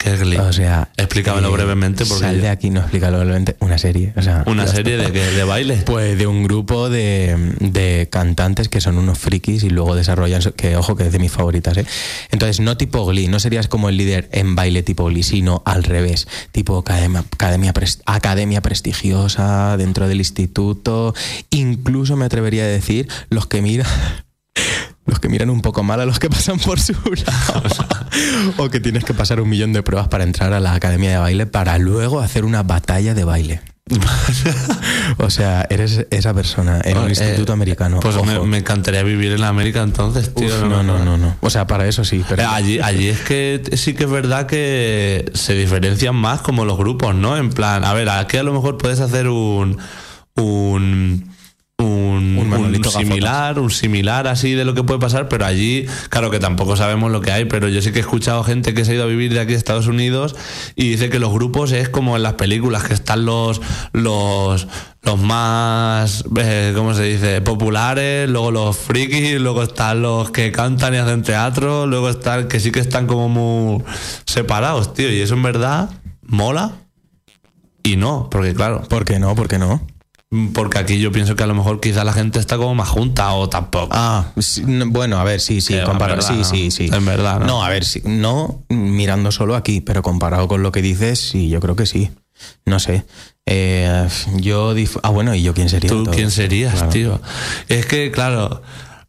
¿Qué 0.04 0.14
es 0.14 0.20
Glee? 0.20 0.38
o 0.38 0.52
sea, 0.52 0.90
Explícamelo 0.98 1.48
eh, 1.48 1.52
brevemente 1.52 2.06
porque 2.06 2.24
Sal 2.26 2.42
de 2.42 2.50
aquí, 2.50 2.70
no 2.70 2.82
explícalo 2.82 3.20
brevemente. 3.20 3.56
Una 3.62 3.78
serie, 3.78 4.12
o 4.18 4.22
sea. 4.22 4.44
Una 4.48 4.68
serie 4.68 4.98
de, 4.98 5.12
que- 5.12 5.24
de 5.32 5.44
baile. 5.46 5.78
Pues 5.86 6.18
de 6.18 6.28
un 6.28 6.44
grupo 6.44 6.90
de, 6.90 7.54
de 7.60 8.10
cantantes 8.12 8.68
que 8.68 8.82
son 8.82 8.98
unos 8.98 9.18
frikis 9.18 9.64
y 9.64 9.70
luego 9.70 9.96
desarrollan, 9.96 10.42
que 10.58 10.76
ojo 10.76 10.96
que 10.98 11.04
es 11.08 11.12
de 11.14 11.20
mis 11.20 11.32
favoritas, 11.32 11.78
¿eh? 11.78 11.86
Entonces, 12.32 12.60
no 12.60 12.76
tipo 12.76 13.06
Glee, 13.06 13.28
no 13.30 13.40
serías 13.40 13.68
como 13.68 13.88
el 13.90 13.96
líder 13.98 14.28
en 14.34 14.56
baile 14.56 14.84
tipo 14.84 15.06
Glee, 15.06 15.24
sino 15.24 15.62
al 15.66 15.84
revés, 15.84 16.28
tipo 16.52 16.78
academia, 16.80 17.20
academia, 17.32 17.74
academia 18.06 18.62
prestigiosa 18.62 19.78
dentro 19.78 20.08
del 20.08 20.18
instituto, 20.20 21.14
incluso 21.50 22.16
me 22.18 22.26
atrevería 22.26 22.64
a 22.64 22.68
decir 22.68 23.08
los 23.30 23.48
que 23.48 23.62
miran... 23.62 23.88
Los 25.06 25.20
que 25.20 25.28
miran 25.30 25.50
un 25.50 25.62
poco 25.62 25.84
mal 25.84 26.00
a 26.00 26.06
los 26.06 26.18
que 26.20 26.30
pasan 26.32 26.60
por 26.60 26.80
su 26.80 26.94
lado. 26.94 27.64
o 28.58 28.70
que 28.70 28.80
tienes 28.80 29.04
que 29.04 29.14
pasar 29.14 29.42
un 29.42 29.50
millón 29.50 29.74
de 29.74 29.84
pruebas 29.84 30.08
para 30.08 30.24
entrar 30.24 30.54
a 30.54 30.60
la 30.60 30.74
academia 30.74 31.10
de 31.12 31.18
baile 31.18 31.46
para 31.46 31.78
luego 31.78 32.22
hacer 32.22 32.46
una 32.46 32.64
batalla 32.64 33.14
de 33.14 33.24
baile. 33.26 33.62
o 35.18 35.30
sea, 35.30 35.68
eres 35.70 36.06
esa 36.10 36.34
persona 36.34 36.80
en 36.86 36.98
un 36.98 37.08
Eh, 37.08 37.10
instituto 37.10 37.52
americano. 37.52 38.00
Pues 38.00 38.16
me, 38.46 38.58
encantaría 38.58 39.04
vivir 39.04 39.34
en 39.34 39.44
América 39.44 39.82
entonces, 39.82 40.34
tío. 40.34 40.66
No, 40.68 40.84
no, 40.84 41.04
no, 41.04 41.18
no. 41.18 41.36
O 41.42 41.50
sea, 41.50 41.68
para 41.68 41.86
eso 41.86 42.06
sí, 42.06 42.24
pero 42.28 42.44
Eh, 42.44 42.46
Allí, 42.50 42.80
allí 42.80 43.10
es 43.10 43.20
que 43.20 43.62
sí 43.74 43.94
que 43.94 44.06
es 44.06 44.10
verdad 44.10 44.48
que 44.48 45.30
se 45.34 45.54
diferencian 45.54 46.16
más 46.16 46.42
como 46.42 46.64
los 46.64 46.78
grupos, 46.78 47.14
¿no? 47.14 47.36
En 47.36 47.50
plan, 47.50 47.84
a 47.84 47.94
ver, 47.94 48.08
aquí 48.10 48.38
a 48.38 48.44
lo 48.44 48.54
mejor 48.54 48.78
puedes 48.78 49.02
hacer 49.02 49.28
un. 49.28 49.78
un. 50.38 51.33
Un, 51.84 52.38
Un 52.38 52.50
Manolito 52.50 52.90
un 52.90 52.96
similar, 52.96 53.60
un 53.60 53.70
similar 53.70 54.28
así 54.28 54.54
de 54.54 54.66
lo 54.66 54.74
que 54.74 54.84
puede 54.84 55.00
pasar, 55.00 55.28
pero 55.28 55.46
allí, 55.46 55.86
claro 56.10 56.32
que 56.32 56.40
tampoco 56.40 56.76
sabemos 56.76 57.12
lo 57.12 57.22
que 57.22 57.32
hay, 57.32 57.46
pero 57.46 57.68
yo 57.70 57.82
sí 57.82 57.92
que 57.92 58.00
he 58.00 58.02
escuchado 58.02 58.44
gente 58.44 58.74
que 58.74 58.86
se 58.86 58.92
ha 58.92 58.96
ido 58.96 59.04
a 59.04 59.08
vivir 59.08 59.34
de 59.34 59.40
aquí 59.40 59.54
a 59.54 59.58
Estados 59.58 59.88
Unidos 59.88 60.36
y 60.76 60.90
dice 60.90 61.10
que 61.10 61.20
los 61.20 61.32
grupos 61.32 61.72
es 61.72 61.90
como 61.90 62.16
en 62.16 62.24
las 62.24 62.34
películas, 62.34 62.84
que 62.84 62.94
están 62.94 63.26
los 63.26 63.62
los 63.92 64.68
los 65.04 65.20
más, 65.20 66.24
eh, 66.38 66.72
¿cómo 66.76 66.94
se 66.94 67.04
dice? 67.04 67.42
Populares, 67.42 68.30
luego 68.30 68.52
los 68.52 68.78
frikis, 68.78 69.40
luego 69.40 69.64
están 69.64 70.02
los 70.02 70.32
que 70.32 70.52
cantan 70.52 70.94
y 70.94 70.98
hacen 70.98 71.24
teatro, 71.24 71.88
luego 71.88 72.10
están 72.10 72.48
que 72.48 72.60
sí 72.60 72.72
que 72.72 72.80
están 72.80 73.06
como 73.06 73.28
muy 73.28 73.84
separados, 74.26 74.94
tío, 74.94 75.12
y 75.12 75.20
eso 75.20 75.34
en 75.34 75.44
verdad 75.44 75.90
mola 76.22 76.72
y 77.84 77.98
no, 77.98 78.30
porque 78.32 78.54
claro, 78.54 78.82
¿por 78.84 79.04
qué 79.04 79.20
no? 79.20 79.36
¿Por 79.36 79.50
qué 79.50 79.60
no? 79.60 79.86
Porque 80.54 80.78
aquí 80.80 81.00
yo 81.00 81.12
pienso 81.12 81.36
que 81.36 81.44
a 81.44 81.48
lo 81.48 81.54
mejor 81.56 81.80
quizá 81.80 82.04
la 82.04 82.14
gente 82.14 82.40
está 82.40 82.58
como 82.58 82.74
más 82.76 82.90
junta 82.90 83.32
o 83.34 83.50
tampoco. 83.50 83.90
Ah, 83.92 84.26
sí, 84.40 84.64
bueno, 84.88 85.20
a 85.20 85.24
ver, 85.24 85.40
sí, 85.40 85.62
sí, 85.62 85.76
comparado. 85.86 86.18
verdad, 86.22 86.28
Sí, 86.30 86.38
¿no? 86.40 86.44
sí, 86.44 86.72
sí. 86.72 86.90
En 86.94 87.06
verdad, 87.06 87.40
¿no? 87.40 87.64
a 87.64 87.70
ver, 87.70 87.86
sí, 87.86 88.02
no 88.06 88.62
mirando 88.70 89.32
solo 89.32 89.56
aquí, 89.56 89.82
pero 89.82 90.02
comparado 90.02 90.48
con 90.48 90.64
lo 90.64 90.72
que 90.72 90.82
dices, 90.82 91.20
sí, 91.20 91.50
yo 91.50 91.60
creo 91.60 91.76
que 91.76 91.86
sí. 91.86 92.10
No 92.66 92.80
sé. 92.80 93.06
Eh, 93.46 94.08
yo. 94.38 94.74
Ah, 95.04 95.10
bueno, 95.10 95.36
¿y 95.36 95.44
yo 95.44 95.54
quién 95.54 95.70
sería? 95.70 95.90
¿Tú 95.90 96.00
entonces? 96.00 96.16
quién 96.20 96.32
serías, 96.32 96.74
Claro. 96.76 96.90
tío? 96.90 97.22
Es 97.70 97.86
que, 97.86 98.12
claro, 98.12 98.62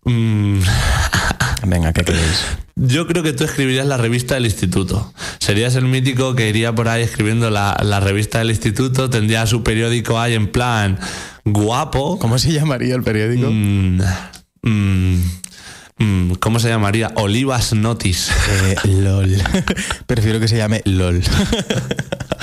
mm, 0.04 0.58
Venga, 1.66 1.92
¿qué 1.92 2.02
queréis? 2.02 2.44
yo 2.76 3.06
creo 3.06 3.22
que 3.22 3.32
tú 3.32 3.44
escribirías 3.44 3.86
la 3.86 3.96
revista 3.96 4.34
del 4.34 4.46
instituto. 4.46 5.12
Serías 5.38 5.74
el 5.76 5.84
mítico 5.84 6.34
que 6.34 6.48
iría 6.48 6.74
por 6.74 6.88
ahí 6.88 7.02
escribiendo 7.02 7.50
la, 7.50 7.76
la 7.82 8.00
revista 8.00 8.38
del 8.38 8.50
instituto, 8.50 9.10
tendría 9.10 9.46
su 9.46 9.62
periódico 9.62 10.18
ahí 10.18 10.34
en 10.34 10.48
plan 10.48 10.98
guapo. 11.44 12.18
¿Cómo 12.18 12.38
se 12.38 12.52
llamaría 12.52 12.94
el 12.94 13.02
periódico? 13.02 13.48
Mm, 13.50 14.00
mm, 14.62 15.22
mm, 15.98 16.32
¿Cómo 16.40 16.58
se 16.58 16.68
llamaría? 16.68 17.12
Olivas 17.16 17.72
Notis. 17.74 18.30
Eh, 18.62 18.76
LOL. 18.84 19.36
Prefiero 20.06 20.40
que 20.40 20.48
se 20.48 20.56
llame 20.56 20.82
LOL. 20.84 21.22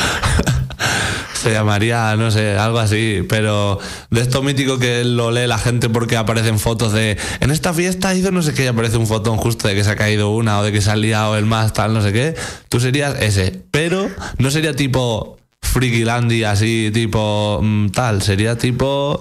Se 1.42 1.52
llamaría, 1.52 2.16
no 2.18 2.30
sé, 2.30 2.56
algo 2.56 2.78
así, 2.78 3.26
pero 3.28 3.80
de 4.12 4.22
esto 4.22 4.44
mítico 4.44 4.78
que 4.78 5.04
lo 5.04 5.32
lee 5.32 5.48
la 5.48 5.58
gente 5.58 5.90
porque 5.90 6.16
aparecen 6.16 6.60
fotos 6.60 6.94
de 6.94 7.18
en 7.40 7.50
esta 7.50 7.74
fiesta 7.74 8.14
hizo 8.14 8.30
no 8.30 8.44
sé 8.44 8.54
qué 8.54 8.66
y 8.66 8.68
aparece 8.68 8.98
un 8.98 9.08
fotón 9.08 9.38
justo 9.38 9.68
de 9.68 9.74
que 9.74 9.84
se 9.84 9.90
ha 9.90 9.96
caído 9.96 10.30
una 10.30 10.60
o 10.60 10.64
de 10.64 10.72
que 10.72 10.82
se 10.82 10.92
ha 10.92 10.96
liado 10.96 11.36
el 11.36 11.48
más, 11.48 11.74
tal, 11.74 11.96
no 11.96 12.04
sé 12.04 12.14
qué. 12.14 12.36
Tú 12.70 12.80
serías 12.80 13.20
ese, 13.20 13.60
pero 13.72 14.08
no 14.38 14.52
sería 14.52 14.76
tipo 14.76 15.40
Frikilandia, 15.64 16.52
así, 16.52 16.92
tipo 16.94 17.60
mm, 17.60 17.90
tal, 17.90 18.22
sería 18.22 18.56
tipo 18.56 19.20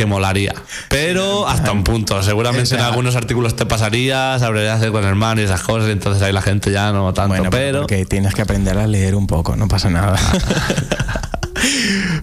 que 0.00 0.06
molaría. 0.06 0.54
Pero 0.88 1.46
hasta 1.46 1.72
un 1.72 1.84
punto. 1.84 2.22
Seguramente 2.22 2.74
en 2.74 2.80
algunos 2.80 3.16
artículos 3.16 3.54
te 3.54 3.66
pasarías, 3.66 4.40
hablarías 4.40 4.80
de 4.80 4.90
con 4.90 5.04
hermano 5.04 5.42
y 5.42 5.44
esas 5.44 5.60
cosas, 5.60 5.90
y 5.90 5.92
entonces 5.92 6.22
ahí 6.22 6.32
la 6.32 6.40
gente 6.40 6.72
ya 6.72 6.90
no 6.90 7.12
tanto. 7.12 7.34
Bueno, 7.34 7.50
pero 7.50 7.84
tienes 7.86 8.32
que 8.32 8.40
aprender 8.40 8.78
a 8.78 8.86
leer 8.86 9.14
un 9.14 9.26
poco, 9.26 9.56
no 9.56 9.68
pasa 9.68 9.90
nada. 9.90 10.18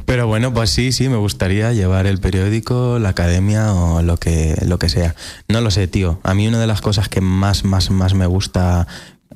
Pero 0.07 0.25
bueno, 0.25 0.51
pues 0.51 0.71
sí, 0.71 0.91
sí, 0.91 1.09
me 1.09 1.17
gustaría 1.17 1.71
llevar 1.71 2.07
el 2.07 2.17
periódico, 2.17 2.97
la 2.97 3.09
academia 3.09 3.71
o 3.73 4.01
lo 4.01 4.17
que, 4.17 4.55
lo 4.65 4.79
que 4.79 4.89
sea. 4.89 5.13
No 5.47 5.61
lo 5.61 5.69
sé, 5.69 5.87
tío. 5.87 6.19
A 6.23 6.33
mí 6.33 6.47
una 6.47 6.59
de 6.59 6.65
las 6.65 6.81
cosas 6.81 7.09
que 7.09 7.21
más, 7.21 7.63
más, 7.63 7.91
más 7.91 8.15
me 8.15 8.25
gusta 8.25 8.87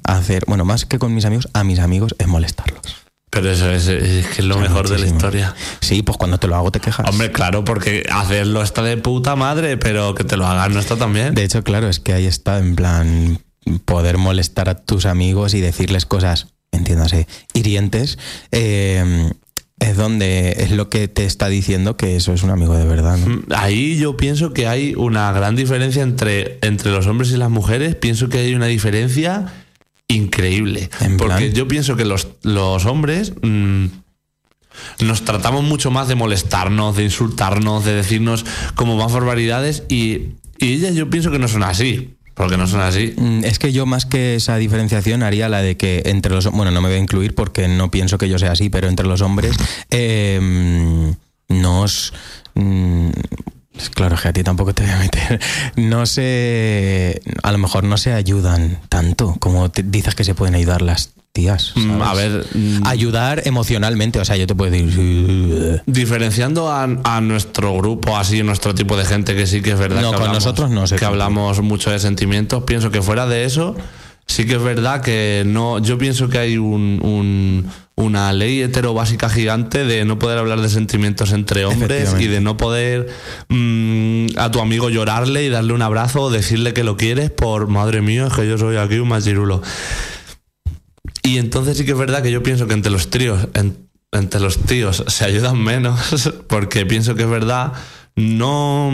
hacer, 0.04 0.46
bueno, 0.48 0.66
más 0.66 0.86
que 0.86 0.98
con 0.98 1.14
mis 1.14 1.26
amigos, 1.26 1.48
a 1.54 1.64
mis 1.64 1.78
amigos 1.78 2.16
es 2.18 2.28
molestarlos. 2.28 3.01
Pero 3.32 3.50
eso 3.50 3.72
es, 3.72 3.88
es 3.88 4.28
que 4.28 4.42
es 4.42 4.46
lo 4.46 4.58
mejor 4.58 4.90
de 4.90 5.00
la 5.00 5.08
historia. 5.08 5.56
Sí, 5.80 6.04
pues 6.04 6.18
cuando 6.18 6.38
te 6.38 6.48
lo 6.48 6.56
hago 6.58 6.70
te 6.70 6.82
quejas. 6.82 7.08
Hombre, 7.10 7.32
claro, 7.32 7.64
porque 7.64 8.06
hacerlo 8.12 8.62
está 8.62 8.84
de 8.84 8.98
puta 8.98 9.38
madre, 9.38 9.78
pero 9.78 10.14
que 10.14 10.26
te 10.26 10.36
lo 10.36 10.46
hagan 10.46 10.74
no 10.74 10.82
está 10.82 10.98
tan 10.98 11.14
bien. 11.14 11.34
De 11.34 11.44
hecho, 11.46 11.64
claro, 11.64 11.88
es 11.88 12.02
que 12.02 12.12
ahí 12.12 12.26
está, 12.26 12.60
en 12.60 12.76
plan, 12.76 13.40
poder 13.86 14.18
molestar 14.18 14.68
a 14.68 14.76
tus 14.76 15.06
amigos 15.06 15.54
y 15.54 15.62
decirles 15.62 16.06
cosas, 16.06 16.48
entiéndase, 16.74 17.26
hirientes, 17.54 18.20
eh, 18.52 19.32
es 19.82 19.98
donde 19.98 20.58
es 20.60 20.72
lo 20.72 20.90
que 20.90 21.08
te 21.08 21.26
está 21.26 21.48
diciendo 21.48 21.98
que 21.98 22.16
eso 22.16 22.34
es 22.34 22.44
un 22.44 22.52
amigo 22.52 22.78
de 22.78 22.86
verdad, 22.86 23.18
¿no? 23.18 23.38
Mm, 23.38 23.46
Ahí 23.56 23.98
yo 23.98 24.16
pienso 24.16 24.54
que 24.54 24.68
hay 24.68 24.94
una 24.96 25.32
gran 25.32 25.56
diferencia 25.56 26.04
entre, 26.04 26.60
entre 26.62 26.92
los 26.92 27.08
hombres 27.08 27.32
y 27.32 27.38
las 27.38 27.50
mujeres. 27.50 27.96
Pienso 27.96 28.30
que 28.30 28.38
hay 28.40 28.54
una 28.54 28.68
diferencia 28.68 29.52
increíble. 30.14 30.90
En 31.02 31.18
Porque 31.18 31.36
plan. 31.36 31.54
yo 31.54 31.68
pienso 31.68 31.96
que 31.96 32.06
los, 32.06 32.28
los 32.44 32.86
hombres 32.86 33.34
mm, 33.42 33.86
nos 35.02 35.24
tratamos 35.26 35.64
mucho 35.64 35.92
más 35.92 36.08
de 36.08 36.16
molestarnos, 36.16 36.96
de 36.96 37.04
insultarnos, 37.04 37.86
de 37.86 37.94
decirnos 37.94 38.46
como 38.76 38.96
más 38.98 39.12
barbaridades 39.12 39.84
y, 39.90 40.36
y 40.60 40.74
ellas 40.74 40.96
yo 40.96 41.10
pienso 41.10 41.32
que 41.32 41.40
no 41.40 41.48
son 41.48 41.64
así. 41.64 42.16
Porque 42.34 42.56
no 42.58 42.66
son 42.66 42.80
así. 42.80 43.14
Mm, 43.18 43.44
Es 43.44 43.60
que 43.60 43.74
yo 43.74 43.86
más 43.86 44.06
que 44.06 44.36
esa 44.36 44.56
diferenciación 44.56 45.22
haría 45.22 45.50
la 45.50 45.62
de 45.62 45.76
que 45.76 46.02
entre 46.06 46.34
los... 46.34 46.50
Bueno, 46.50 46.72
no 46.72 46.82
me 46.82 46.88
voy 46.88 46.98
a 46.98 47.02
incluir 47.02 47.36
porque 47.36 47.68
no 47.68 47.92
pienso 47.92 48.18
que 48.18 48.30
yo 48.30 48.40
sea 48.40 48.54
así, 48.54 48.70
pero 48.70 48.88
entre 48.88 49.06
los 49.06 49.22
hombres 49.22 49.56
eh, 49.92 50.40
mm, 50.42 51.60
nos... 51.62 52.14
mm, 52.56 53.10
Claro, 53.96 54.16
que 54.22 54.28
a 54.28 54.34
ti 54.34 54.44
tampoco 54.44 54.74
te 54.74 54.84
voy 54.84 54.92
a 54.92 54.98
meter. 55.00 55.40
No 55.76 56.06
se... 56.06 57.22
A 57.44 57.52
lo 57.52 57.58
mejor 57.58 57.84
no 57.84 57.98
se 57.98 58.14
ayudan 58.14 58.80
tanto 58.90 59.36
como 59.40 59.70
te- 59.72 59.84
dices 59.84 60.14
que 60.16 60.24
se 60.24 60.36
pueden 60.36 60.56
ayudar 60.56 60.82
las 60.82 61.12
tías. 61.32 61.72
Mm, 61.76 61.88
¿sabes? 62.00 62.04
A 62.08 62.14
ver, 62.14 62.46
mm, 62.54 62.86
Ayudar 62.88 63.42
emocionalmente, 63.46 64.20
o 64.20 64.26
sea, 64.26 64.36
yo 64.36 64.46
te 64.48 64.54
puedo 64.56 64.72
decir... 64.72 65.82
Diferenciando 65.86 66.70
a, 66.70 66.84
a 67.04 67.22
nuestro 67.22 67.74
grupo, 67.78 68.18
así, 68.18 68.44
nuestro 68.44 68.76
tipo 68.76 68.98
de 68.98 69.06
gente, 69.06 69.36
que 69.36 69.48
sí 69.48 69.62
que 69.62 69.72
es 69.72 69.80
verdad 69.80 70.02
No, 70.02 70.12
que 70.12 70.18
con 70.18 70.26
hablamos, 70.28 70.44
nosotros 70.46 70.70
no 70.70 70.86
sé 70.88 70.98
que 70.98 71.06
hablamos 71.06 71.62
mucho 71.62 71.90
de 71.92 72.00
sentimientos, 72.00 72.64
pienso 72.64 72.92
que 72.92 73.02
fuera 73.02 73.26
de 73.28 73.46
eso, 73.46 73.76
sí 74.32 74.46
que 74.46 74.56
es 74.56 74.64
verdad 74.64 75.02
que 75.02 75.44
no. 75.46 75.80
Yo 75.80 75.98
pienso 75.98 76.30
que 76.30 76.38
hay 76.40 76.58
un, 76.58 77.00
un- 77.04 77.66
una 77.96 78.34
ley 78.34 78.62
hetero 78.62 78.94
básica 78.96 79.30
gigante 79.30 79.86
de 79.86 80.06
no 80.06 80.18
poder 80.18 80.40
hablar 80.40 80.60
de 80.62 80.70
sentimientos 80.70 81.34
entre 81.34 81.66
hombres 81.66 82.10
y 82.20 82.28
de 82.28 82.42
no 82.42 82.58
poder 82.58 83.10
mm, 83.50 84.28
a 84.38 84.50
tu 84.50 84.60
amigo 84.60 84.90
llorarle 84.90 85.44
y 85.44 85.50
darle 85.50 85.74
un 85.74 85.84
abrazo 85.84 86.22
o 86.22 86.32
decirle 86.32 86.74
que 86.74 86.84
lo 86.84 86.98
quieres 86.98 87.30
por 87.30 87.68
madre 87.68 88.02
mía, 88.02 88.26
es 88.28 88.34
que 88.34 88.48
yo 88.48 88.58
soy 88.58 88.78
aquí 88.78 88.96
un 88.96 89.10
machirulo. 89.10 89.62
Y 91.24 91.38
entonces 91.38 91.78
sí 91.78 91.86
que 91.86 91.92
es 91.92 91.98
verdad 91.98 92.24
que 92.24 92.32
yo 92.32 92.42
pienso 92.42 92.68
que 92.68 92.74
entre 92.74 92.92
los 92.92 93.10
tríos, 93.10 93.48
en- 93.54 93.78
entre 94.12 94.40
los 94.42 94.58
tíos 94.60 95.04
se 95.08 95.26
ayudan 95.26 95.62
menos, 95.64 96.34
porque 96.48 96.86
pienso 96.86 97.14
que 97.16 97.24
es 97.24 97.30
verdad, 97.30 97.74
no, 98.16 98.92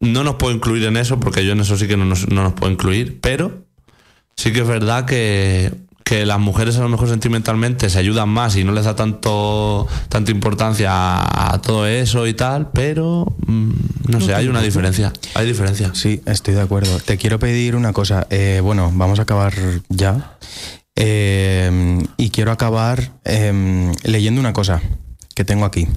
no 0.00 0.24
nos 0.24 0.34
puedo 0.34 0.54
incluir 0.54 0.84
en 0.84 0.96
eso, 0.96 1.20
porque 1.20 1.44
yo 1.46 1.52
en 1.52 1.60
eso 1.60 1.76
sí 1.76 1.86
que 1.86 1.96
no 1.96 2.04
nos, 2.04 2.28
no 2.28 2.42
nos 2.42 2.54
puedo 2.54 2.72
incluir, 2.72 3.20
pero 3.20 3.67
sí 4.38 4.52
que 4.52 4.60
es 4.60 4.68
verdad 4.68 5.04
que, 5.04 5.72
que 6.04 6.24
las 6.24 6.38
mujeres 6.38 6.76
a 6.78 6.82
lo 6.82 6.88
mejor 6.88 7.08
sentimentalmente 7.08 7.90
se 7.90 7.98
ayudan 7.98 8.28
más 8.28 8.54
y 8.54 8.62
no 8.62 8.70
les 8.70 8.84
da 8.84 8.94
tanto 8.94 9.88
tanta 10.08 10.30
importancia 10.30 10.92
a, 10.92 11.54
a 11.54 11.60
todo 11.60 11.88
eso 11.88 12.24
y 12.28 12.34
tal, 12.34 12.70
pero 12.70 13.34
mm, 13.46 13.70
no 14.06 14.20
sé, 14.20 14.34
hay 14.36 14.46
una 14.46 14.62
diferencia, 14.62 15.12
hay 15.34 15.44
diferencia. 15.44 15.90
Sí, 15.92 16.22
estoy 16.24 16.54
de 16.54 16.60
acuerdo. 16.60 17.00
Te 17.00 17.16
quiero 17.18 17.40
pedir 17.40 17.74
una 17.74 17.92
cosa. 17.92 18.28
Eh, 18.30 18.60
bueno, 18.62 18.92
vamos 18.94 19.18
a 19.18 19.22
acabar 19.22 19.52
ya. 19.88 20.38
Eh, 20.94 21.98
y 22.16 22.30
quiero 22.30 22.52
acabar 22.52 23.10
eh, 23.24 23.92
leyendo 24.04 24.40
una 24.40 24.52
cosa 24.52 24.80
que 25.34 25.44
tengo 25.44 25.64
aquí. 25.64 25.88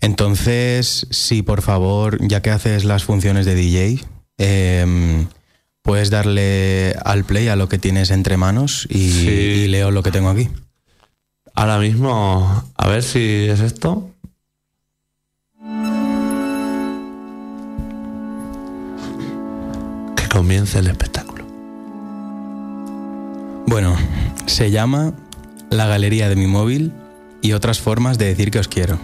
Entonces, 0.00 1.08
sí, 1.10 1.42
por 1.42 1.62
favor, 1.62 2.18
ya 2.20 2.42
que 2.42 2.50
haces 2.50 2.84
las 2.84 3.02
funciones 3.02 3.44
de 3.44 3.56
DJ, 3.56 4.04
eh, 4.38 5.26
puedes 5.88 6.10
darle 6.10 6.94
al 7.02 7.24
play 7.24 7.48
a 7.48 7.56
lo 7.56 7.70
que 7.70 7.78
tienes 7.78 8.10
entre 8.10 8.36
manos 8.36 8.86
y, 8.90 9.10
Sí. 9.10 9.28
y 9.30 9.68
leo 9.68 9.90
lo 9.90 10.02
que 10.02 10.10
tengo 10.10 10.28
aquí. 10.28 10.50
Ahora 11.54 11.78
mismo, 11.78 12.62
a 12.76 12.88
ver 12.88 13.02
si 13.02 13.46
es 13.48 13.60
esto. 13.60 14.10
Que 20.16 20.28
comience 20.28 20.78
el 20.78 20.88
espectáculo. 20.88 21.44
Bueno, 23.66 23.96
se 24.46 24.70
llama 24.70 25.14
La 25.70 25.86
Galería 25.86 26.28
de 26.28 26.36
mi 26.36 26.46
móvil 26.46 26.92
y 27.42 27.52
otras 27.52 27.80
formas 27.80 28.18
de 28.18 28.26
decir 28.26 28.50
que 28.50 28.58
os 28.58 28.68
quiero. 28.68 28.98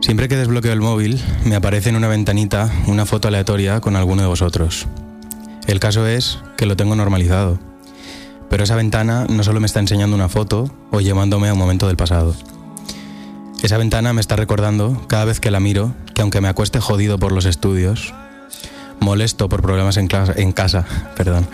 Siempre 0.00 0.28
que 0.28 0.36
desbloqueo 0.36 0.72
el 0.72 0.80
móvil, 0.80 1.20
me 1.44 1.56
aparece 1.56 1.88
en 1.88 1.96
una 1.96 2.08
ventanita 2.08 2.70
una 2.86 3.04
foto 3.04 3.28
aleatoria 3.28 3.80
con 3.80 3.96
alguno 3.96 4.22
de 4.22 4.28
vosotros. 4.28 4.86
El 5.66 5.80
caso 5.80 6.06
es 6.06 6.38
que 6.56 6.66
lo 6.66 6.76
tengo 6.76 6.94
normalizado. 6.94 7.58
Pero 8.48 8.64
esa 8.64 8.76
ventana 8.76 9.26
no 9.28 9.42
solo 9.42 9.60
me 9.60 9.66
está 9.66 9.80
enseñando 9.80 10.16
una 10.16 10.28
foto 10.28 10.70
o 10.90 11.00
llevándome 11.00 11.48
a 11.48 11.52
un 11.52 11.58
momento 11.58 11.88
del 11.88 11.96
pasado. 11.96 12.34
Esa 13.62 13.76
ventana 13.76 14.12
me 14.12 14.20
está 14.20 14.36
recordando, 14.36 15.04
cada 15.08 15.24
vez 15.24 15.40
que 15.40 15.50
la 15.50 15.60
miro, 15.60 15.92
que 16.14 16.22
aunque 16.22 16.40
me 16.40 16.48
acueste 16.48 16.80
jodido 16.80 17.18
por 17.18 17.32
los 17.32 17.44
estudios, 17.44 18.14
molesto 19.00 19.48
por 19.48 19.62
problemas 19.62 19.96
en, 19.96 20.08
en 20.36 20.52
casa, 20.52 20.86
perdón, 21.16 21.48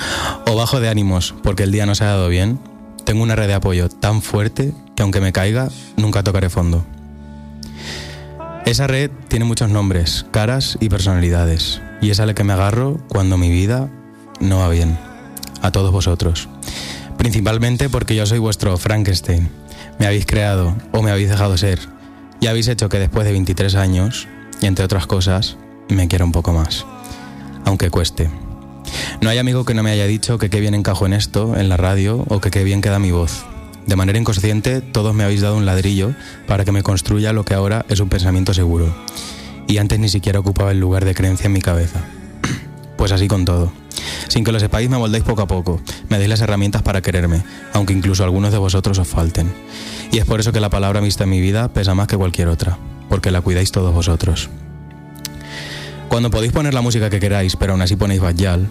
o 0.47 0.55
bajo 0.55 0.81
de 0.81 0.91
ánimos 0.91 1.35
porque 1.43 1.63
el 1.63 1.73
día 1.73 1.87
no 1.87 1.95
se 1.95 2.05
ha 2.05 2.09
dado 2.09 2.29
bien, 2.29 2.61
tengo 3.05 3.23
una 3.23 3.37
red 3.37 3.49
de 3.49 3.55
apoyo 3.55 3.89
tan 3.89 4.23
fuerte 4.23 4.75
que 4.95 5.03
aunque 5.03 5.21
me 5.21 5.33
caiga, 5.33 5.71
nunca 5.97 6.23
tocaré 6.23 6.51
fondo. 6.51 6.85
Esa 8.65 8.87
red 8.87 9.11
tiene 9.29 9.45
muchos 9.45 9.69
nombres, 9.69 10.25
caras 10.31 10.79
y 10.81 10.89
personalidades, 10.89 11.83
y 12.01 12.09
es 12.09 12.19
a 12.19 12.25
la 12.25 12.35
que 12.35 12.45
me 12.45 12.55
agarro 12.55 12.99
cuando 13.09 13.37
mi 13.37 13.51
vida 13.51 13.91
no 14.41 14.61
va 14.61 14.71
bien. 14.71 14.99
A 15.61 15.71
todos 15.71 15.93
vosotros. 15.93 16.49
Principalmente 17.19 17.91
porque 17.91 18.17
yo 18.17 18.25
soy 18.25 18.39
vuestro 18.39 18.79
Frankenstein. 18.79 19.51
Me 19.99 20.07
habéis 20.07 20.25
creado 20.25 20.75
o 20.93 21.03
me 21.03 21.11
habéis 21.11 21.29
dejado 21.29 21.59
ser. 21.59 21.79
Y 22.41 22.47
habéis 22.47 22.69
hecho 22.69 22.89
que 22.89 22.99
después 22.99 23.27
de 23.27 23.33
23 23.33 23.75
años, 23.75 24.29
y 24.63 24.67
entre 24.67 24.87
otras 24.87 25.07
cosas, 25.07 25.59
me 25.91 26.09
quiera 26.09 26.25
un 26.25 26.33
poco 26.33 26.55
más. 26.55 26.87
Aunque 27.67 27.91
cueste. 27.91 28.31
No 29.21 29.29
hay 29.29 29.37
amigo 29.37 29.67
que 29.67 29.75
no 29.75 29.83
me 29.83 29.91
haya 29.91 30.07
dicho 30.07 30.39
que 30.39 30.49
qué 30.49 30.61
bien 30.61 30.75
encajo 30.75 31.05
en 31.05 31.13
esto, 31.13 31.55
en 31.59 31.69
la 31.69 31.77
radio, 31.77 32.25
o 32.29 32.41
que 32.41 32.51
qué 32.51 32.65
bien 32.65 32.81
queda 32.81 32.99
mi 32.99 33.11
voz. 33.11 33.45
De 33.87 33.97
manera 33.97 34.19
inconsciente, 34.19 34.81
todos 34.81 35.15
me 35.15 35.25
habéis 35.25 35.43
dado 35.43 35.57
un 35.57 35.67
ladrillo 35.67 36.15
para 36.47 36.65
que 36.65 36.73
me 36.73 36.83
construya 36.83 37.33
lo 37.33 37.45
que 37.45 37.55
ahora 37.55 37.85
es 37.89 38.01
un 38.01 38.09
pensamiento 38.09 38.55
seguro. 38.55 38.95
Y 39.67 39.79
antes 39.79 39.99
ni 39.99 40.09
siquiera 40.09 40.41
ocupaba 40.41 40.71
el 40.71 40.81
lugar 40.81 41.05
de 41.05 41.15
creencia 41.15 41.47
en 41.47 41.53
mi 41.53 41.61
cabeza. 41.61 42.01
Pues 42.97 43.13
así 43.13 43.29
con 43.29 43.45
todo. 43.45 43.73
Sin 44.29 44.45
que 44.45 44.53
lo 44.53 44.59
sepáis, 44.59 44.89
me 44.89 44.97
moldáis 44.97 45.25
poco 45.25 45.43
a 45.43 45.47
poco. 45.47 45.81
Me 46.09 46.17
dais 46.17 46.29
las 46.29 46.41
herramientas 46.41 46.83
para 46.83 47.03
quererme, 47.03 47.43
aunque 47.73 47.93
incluso 47.93 48.25
algunos 48.25 48.53
de 48.53 48.59
vosotros 48.59 48.99
os 48.99 49.09
falten. 49.09 49.53
Y 50.11 50.19
es 50.19 50.25
por 50.25 50.41
eso 50.41 50.53
que 50.53 50.61
la 50.61 50.71
palabra 50.71 51.01
vista 51.01 51.25
en 51.25 51.31
mi 51.31 51.41
vida 51.41 51.69
pesa 51.69 51.95
más 51.95 52.07
que 52.07 52.17
cualquier 52.17 52.49
otra, 52.49 52.79
porque 53.09 53.31
la 53.31 53.41
cuidáis 53.41 53.73
todos 53.73 53.93
vosotros. 53.93 54.49
Cuando 56.09 56.31
podéis 56.31 56.53
poner 56.53 56.73
la 56.73 56.81
música 56.81 57.11
que 57.11 57.21
queráis, 57.21 57.57
pero 57.57 57.73
aún 57.73 57.83
así 57.83 57.97
ponéis 57.97 58.21
Bajal, 58.21 58.69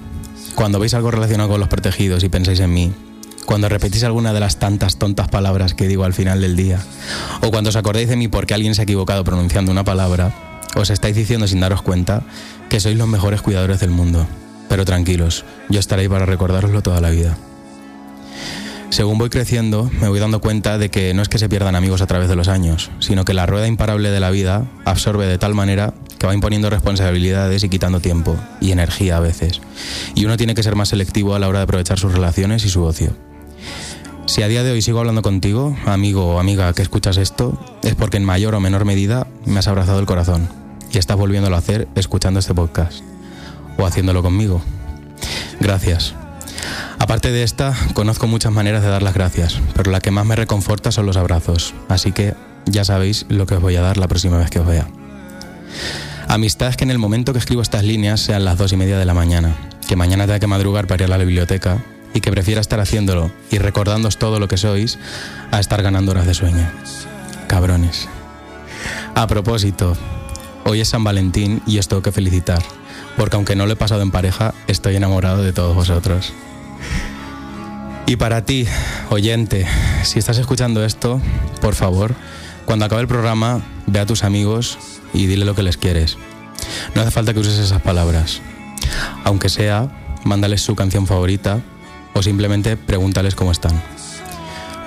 cuando 0.55 0.79
veis 0.79 0.93
algo 0.93 1.11
relacionado 1.11 1.49
con 1.49 1.59
los 1.59 1.69
protegidos 1.69 2.23
y 2.23 2.29
pensáis 2.29 2.59
en 2.61 2.73
mí, 2.73 2.93
cuando 3.45 3.69
repetís 3.69 4.03
alguna 4.03 4.33
de 4.33 4.39
las 4.39 4.57
tantas 4.57 4.97
tontas 4.97 5.27
palabras 5.27 5.73
que 5.73 5.87
digo 5.87 6.03
al 6.03 6.13
final 6.13 6.41
del 6.41 6.55
día, 6.55 6.79
o 7.41 7.51
cuando 7.51 7.69
os 7.69 7.75
acordáis 7.75 8.09
de 8.09 8.15
mí 8.15 8.27
porque 8.27 8.53
alguien 8.53 8.75
se 8.75 8.81
ha 8.81 8.83
equivocado 8.83 9.23
pronunciando 9.23 9.71
una 9.71 9.83
palabra, 9.83 10.33
os 10.75 10.89
estáis 10.89 11.15
diciendo 11.15 11.47
sin 11.47 11.59
daros 11.59 11.81
cuenta 11.81 12.23
que 12.69 12.79
sois 12.79 12.97
los 12.97 13.07
mejores 13.07 13.41
cuidadores 13.41 13.79
del 13.79 13.91
mundo. 13.91 14.25
Pero 14.69 14.85
tranquilos, 14.85 15.45
yo 15.69 15.79
estaré 15.79 16.03
ahí 16.03 16.09
para 16.09 16.25
recordároslo 16.25 16.81
toda 16.81 17.01
la 17.01 17.09
vida. 17.09 17.37
Según 18.89 19.17
voy 19.17 19.29
creciendo, 19.29 19.89
me 19.99 20.07
voy 20.07 20.19
dando 20.19 20.39
cuenta 20.39 20.77
de 20.77 20.89
que 20.89 21.15
no 21.15 21.23
es 21.23 21.29
que 21.29 21.39
se 21.39 21.49
pierdan 21.49 21.75
amigos 21.75 22.01
a 22.01 22.07
través 22.07 22.29
de 22.29 22.35
los 22.35 22.47
años, 22.47 22.91
sino 22.99 23.25
que 23.25 23.33
la 23.33 23.47
rueda 23.47 23.67
imparable 23.67 24.11
de 24.11 24.19
la 24.19 24.29
vida 24.29 24.65
absorbe 24.85 25.25
de 25.25 25.39
tal 25.39 25.55
manera 25.55 25.95
que 26.19 26.27
va 26.27 26.35
imponiendo 26.35 26.69
responsabilidades 26.69 27.63
y 27.63 27.69
quitando 27.69 28.01
tiempo 28.01 28.37
y 28.61 28.71
energía 28.71 29.17
a 29.17 29.19
veces. 29.19 29.61
Y 30.13 30.25
uno 30.25 30.37
tiene 30.37 30.53
que 30.53 30.61
ser 30.61 30.75
más 30.75 30.89
selectivo 30.89 31.33
a 31.33 31.39
la 31.39 31.47
hora 31.47 31.59
de 31.59 31.63
aprovechar 31.63 31.97
sus 31.97 32.13
relaciones 32.13 32.65
y 32.65 32.69
su 32.69 32.83
ocio. 32.83 33.13
Si 34.25 34.41
a 34.41 34.47
día 34.47 34.63
de 34.63 34.71
hoy 34.71 34.81
sigo 34.81 34.99
hablando 34.99 35.21
contigo, 35.21 35.75
amigo 35.85 36.25
o 36.35 36.39
amiga 36.39 36.71
que 36.73 36.81
escuchas 36.81 37.17
esto, 37.17 37.57
es 37.83 37.93
porque 37.95 38.17
en 38.17 38.23
mayor 38.23 38.55
o 38.55 38.59
menor 38.59 38.85
medida 38.85 39.27
me 39.45 39.59
has 39.59 39.67
abrazado 39.67 39.99
el 39.99 40.05
corazón 40.05 40.47
y 40.91 40.97
estás 40.97 41.17
volviéndolo 41.17 41.55
a 41.55 41.59
hacer 41.59 41.87
escuchando 41.95 42.39
este 42.39 42.53
podcast 42.53 43.03
o 43.77 43.85
haciéndolo 43.85 44.23
conmigo. 44.23 44.61
Gracias. 45.59 46.15
Aparte 46.99 47.31
de 47.31 47.43
esta, 47.43 47.75
conozco 47.93 48.27
muchas 48.27 48.53
maneras 48.53 48.81
de 48.81 48.89
dar 48.89 49.03
las 49.03 49.13
gracias, 49.13 49.59
pero 49.75 49.91
la 49.91 49.99
que 49.99 50.11
más 50.11 50.25
me 50.25 50.37
reconforta 50.37 50.91
son 50.91 51.05
los 51.05 51.17
abrazos, 51.17 51.73
así 51.89 52.13
que 52.13 52.33
ya 52.65 52.85
sabéis 52.85 53.25
lo 53.27 53.45
que 53.45 53.55
os 53.55 53.61
voy 53.61 53.75
a 53.75 53.81
dar 53.81 53.97
la 53.97 54.07
próxima 54.07 54.37
vez 54.37 54.49
que 54.49 54.59
os 54.59 54.65
vea. 54.65 54.87
Amistad 56.29 56.73
que 56.75 56.85
en 56.85 56.91
el 56.91 56.97
momento 56.97 57.33
que 57.33 57.39
escribo 57.39 57.61
estas 57.61 57.83
líneas 57.83 58.21
sean 58.21 58.45
las 58.45 58.57
dos 58.57 58.71
y 58.71 58.77
media 58.77 58.97
de 58.97 59.05
la 59.05 59.13
mañana, 59.13 59.53
que 59.87 59.97
mañana 59.97 60.25
tenga 60.25 60.39
que 60.39 60.47
madrugar 60.47 60.87
para 60.87 61.03
ir 61.03 61.11
a 61.11 61.17
la 61.17 61.23
biblioteca 61.23 61.83
y 62.13 62.21
que 62.21 62.31
prefiera 62.31 62.61
estar 62.61 62.79
haciéndolo 62.79 63.31
y 63.51 63.57
recordándoos 63.57 64.17
todo 64.17 64.39
lo 64.39 64.47
que 64.47 64.57
sois 64.57 64.99
a 65.51 65.59
estar 65.59 65.81
ganando 65.81 66.11
horas 66.11 66.27
de 66.27 66.33
sueño. 66.33 66.69
Cabrones. 67.47 68.07
A 69.15 69.27
propósito, 69.27 69.95
hoy 70.65 70.81
es 70.81 70.89
San 70.89 71.03
Valentín 71.03 71.61
y 71.65 71.79
os 71.79 71.87
tengo 71.87 72.01
que 72.01 72.11
felicitar, 72.11 72.61
porque 73.17 73.35
aunque 73.35 73.55
no 73.55 73.65
lo 73.65 73.73
he 73.73 73.77
pasado 73.77 74.01
en 74.01 74.11
pareja, 74.11 74.53
estoy 74.67 74.95
enamorado 74.95 75.43
de 75.43 75.53
todos 75.53 75.75
vosotros. 75.75 76.33
Y 78.05 78.17
para 78.17 78.43
ti, 78.43 78.67
oyente, 79.09 79.65
si 80.03 80.19
estás 80.19 80.37
escuchando 80.37 80.83
esto, 80.83 81.21
por 81.61 81.73
favor, 81.75 82.15
cuando 82.65 82.85
acabe 82.85 83.01
el 83.01 83.07
programa, 83.07 83.61
ve 83.87 83.99
a 83.99 84.05
tus 84.05 84.23
amigos 84.23 84.77
y 85.13 85.25
dile 85.25 85.45
lo 85.45 85.55
que 85.55 85.63
les 85.63 85.77
quieres. 85.77 86.17
No 86.95 87.01
hace 87.01 87.11
falta 87.11 87.33
que 87.33 87.39
uses 87.39 87.57
esas 87.57 87.81
palabras. 87.81 88.41
Aunque 89.23 89.49
sea, 89.49 89.89
mándales 90.23 90.61
su 90.61 90.75
canción 90.75 91.07
favorita 91.07 91.61
o 92.13 92.21
simplemente 92.21 92.77
pregúntales 92.77 93.35
cómo 93.35 93.51
están. 93.51 93.81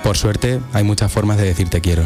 Por 0.03 0.17
suerte, 0.17 0.59
hay 0.73 0.83
muchas 0.83 1.11
formas 1.11 1.37
de 1.37 1.45
decir 1.45 1.69
te 1.69 1.81
quiero. 1.81 2.03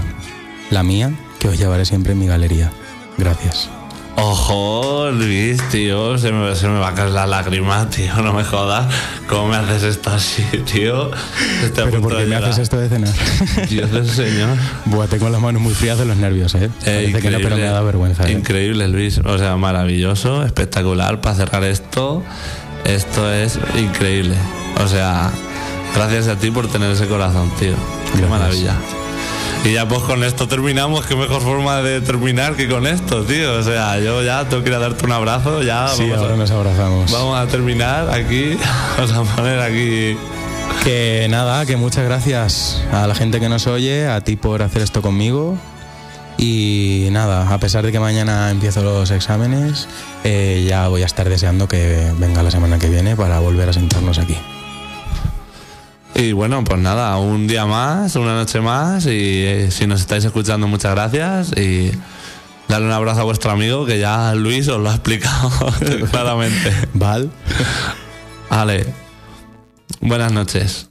La 0.69 0.83
mía, 0.83 1.11
que 1.39 1.49
os 1.49 1.57
llevaré 1.57 1.85
siempre 1.85 2.13
en 2.13 2.19
mi 2.19 2.27
galería. 2.27 2.71
Gracias. 3.17 3.69
Ojo, 4.15 5.09
Luis, 5.11 5.61
tío, 5.69 6.17
se 6.17 6.31
me, 6.31 6.53
se 6.55 6.67
me 6.67 6.79
va 6.79 6.89
a 6.89 6.93
caer 6.93 7.11
la 7.11 7.25
lágrima, 7.25 7.89
tío, 7.89 8.13
no 8.21 8.33
me 8.33 8.43
jodas. 8.43 8.93
¿Cómo 9.27 9.47
me 9.47 9.55
haces 9.55 9.83
esto 9.83 10.11
así, 10.11 10.43
tío? 10.71 11.11
Estoy 11.63 11.85
Pero 11.89 12.01
¿por 12.01 12.17
qué 12.17 12.25
me 12.25 12.35
haces 12.35 12.57
esto 12.59 12.77
de 12.77 12.89
cenar? 12.89 13.13
Dios 13.69 13.89
del 13.91 14.09
Señor. 14.09 14.57
Buah, 14.85 15.07
tengo 15.07 15.29
las 15.29 15.41
manos 15.41 15.61
muy 15.61 15.73
frías 15.73 15.97
de 15.97 16.05
los 16.05 16.17
nervios, 16.17 16.53
¿eh? 16.55 16.69
Eh, 16.85 17.09
Parece 17.11 17.21
que 17.21 17.31
no, 17.31 17.37
pero 17.39 17.55
me 17.55 17.63
da 17.63 17.81
vergüenza. 17.81 18.27
¿eh? 18.27 18.33
Increíble, 18.33 18.87
Luis. 18.89 19.19
O 19.19 19.37
sea, 19.37 19.55
maravilloso, 19.55 20.43
espectacular. 20.45 21.21
Para 21.21 21.35
cerrar 21.35 21.63
esto, 21.63 22.21
esto 22.85 23.31
es 23.31 23.59
increíble. 23.77 24.35
O 24.83 24.87
sea, 24.87 25.31
gracias 25.95 26.27
a 26.27 26.35
ti 26.37 26.51
por 26.51 26.67
tener 26.67 26.91
ese 26.91 27.07
corazón, 27.07 27.49
tío. 27.59 27.73
Qué 28.13 28.19
Gracias. 28.19 28.29
maravilla. 28.29 28.75
Y 29.63 29.73
ya 29.73 29.87
pues 29.87 30.01
con 30.01 30.23
esto 30.23 30.47
terminamos. 30.47 31.05
Qué 31.05 31.15
mejor 31.15 31.41
forma 31.41 31.81
de 31.83 32.01
terminar 32.01 32.55
que 32.55 32.67
con 32.67 32.87
esto, 32.87 33.23
tío. 33.23 33.53
O 33.59 33.63
sea, 33.63 33.99
yo 33.99 34.23
ya 34.23 34.47
tengo 34.49 34.63
que 34.63 34.69
ir 34.69 34.75
a 34.75 34.79
darte 34.79 35.05
un 35.05 35.11
abrazo. 35.11 35.61
Ya 35.61 35.87
Sí, 35.87 36.03
vamos, 36.09 36.17
ahora 36.17 36.33
a, 36.33 36.37
nos 36.37 36.51
abrazamos. 36.51 37.11
vamos 37.11 37.37
a 37.39 37.45
terminar 37.47 38.09
aquí. 38.09 38.57
Vamos 38.97 39.11
a 39.29 39.35
poner 39.35 39.59
aquí. 39.59 40.17
Que 40.83 41.27
nada, 41.29 41.65
que 41.67 41.77
muchas 41.77 42.03
gracias 42.05 42.81
a 42.91 43.05
la 43.05 43.13
gente 43.13 43.39
que 43.39 43.49
nos 43.49 43.67
oye, 43.67 44.07
a 44.07 44.21
ti 44.21 44.35
por 44.35 44.63
hacer 44.63 44.81
esto 44.81 45.01
conmigo. 45.03 45.57
Y 46.41 47.09
nada, 47.11 47.53
a 47.53 47.59
pesar 47.59 47.85
de 47.85 47.91
que 47.91 47.99
mañana 47.99 48.49
empiezo 48.49 48.81
los 48.81 49.11
exámenes, 49.11 49.87
eh, 50.23 50.65
ya 50.67 50.87
voy 50.87 51.03
a 51.03 51.05
estar 51.05 51.29
deseando 51.29 51.67
que 51.67 52.11
venga 52.17 52.41
la 52.41 52.49
semana 52.49 52.79
que 52.79 52.89
viene 52.89 53.15
para 53.15 53.39
volver 53.39 53.69
a 53.69 53.73
sentarnos 53.73 54.17
aquí. 54.17 54.35
Y 56.15 56.31
bueno, 56.31 56.63
pues 56.63 56.79
nada, 56.79 57.15
un 57.17 57.45
día 57.45 57.67
más, 57.67 58.15
una 58.15 58.33
noche 58.33 58.59
más. 58.59 59.05
Y 59.05 59.43
eh, 59.45 59.67
si 59.69 59.85
nos 59.85 60.01
estáis 60.01 60.25
escuchando, 60.25 60.67
muchas 60.67 60.95
gracias. 60.95 61.55
Y 61.55 61.91
darle 62.67 62.87
un 62.87 62.93
abrazo 62.93 63.21
a 63.21 63.23
vuestro 63.23 63.51
amigo, 63.51 63.85
que 63.85 63.99
ya 63.99 64.33
Luis 64.33 64.67
os 64.67 64.81
lo 64.81 64.89
ha 64.89 64.95
explicado 64.95 65.51
claramente. 66.11 66.73
¿Val? 66.95 67.29
Vale. 68.49 68.87
Buenas 70.01 70.31
noches. 70.31 70.90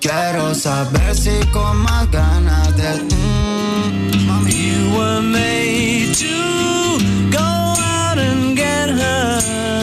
Quiero 0.00 0.54
saber 0.54 1.14
si 1.14 1.44
con 1.52 1.76
más 1.78 2.08
ganas 2.10 2.76
de. 2.76 3.02
Mm. 3.02 4.48
You 4.48 4.96
were 4.96 5.20
made 5.20 6.14
to 6.14 6.98
go 7.30 7.38
out 7.40 8.18
and 8.18 8.56
get 8.56 8.90
her. 8.90 9.77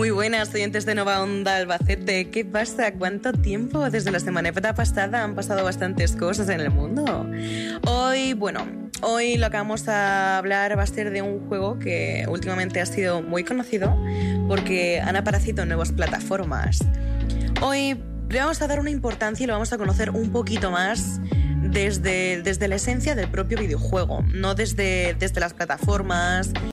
Muy 0.10 0.16
buenas, 0.16 0.52
oyentes 0.56 0.88
de 0.88 0.96
Nova 0.96 1.22
Onda 1.22 1.58
Albacete. 1.58 2.32
¿Qué 2.32 2.44
pasa? 2.44 2.94
¿Cuánto 2.94 3.32
tiempo? 3.32 3.92
Desde 3.92 4.10
la 4.10 4.20
semana 4.20 4.52
pasada 4.52 5.24
han 5.24 5.36
pasado 5.36 5.64
bastantes 5.64 6.16
cosas 6.16 6.50
en 6.50 6.62
el 6.62 6.72
mundo. 6.72 7.30
Hoy, 7.86 8.34
bueno, 8.34 8.66
hoy 9.04 9.38
lo 9.38 9.52
que 9.52 9.58
vamos 9.58 9.88
a 9.88 10.40
hablar 10.40 10.76
va 10.76 10.82
a 10.82 10.88
ser 10.88 11.12
de 11.12 11.22
un 11.22 11.48
juego 11.48 11.78
que 11.78 12.26
últimamente 12.28 12.82
ha 12.82 12.88
sido 12.88 13.22
muy 13.22 13.44
conocido 13.44 13.96
porque 14.48 15.00
han 15.00 15.16
aparecido 15.16 15.64
nuevas 15.68 15.92
plataformas. 15.92 16.80
Hoy 17.62 18.02
le 18.30 18.40
vamos 18.40 18.64
a 18.64 18.68
dar 18.68 18.80
una 18.80 18.90
importancia 18.90 19.44
y 19.44 19.48
lo 19.48 19.54
vamos 19.54 19.74
a 19.74 19.78
conocer 19.78 20.10
un 20.10 20.32
poquito 20.32 20.72
más 20.72 21.22
desde, 21.62 22.42
desde 22.42 22.68
la 22.68 22.78
esencia 22.78 23.14
del 23.14 23.30
propio 23.30 23.60
videojuego, 23.60 24.24
no 24.34 24.56
desde, 24.56 25.16
desde 25.20 25.40
las 25.40 25.54
plataformas 25.54 26.52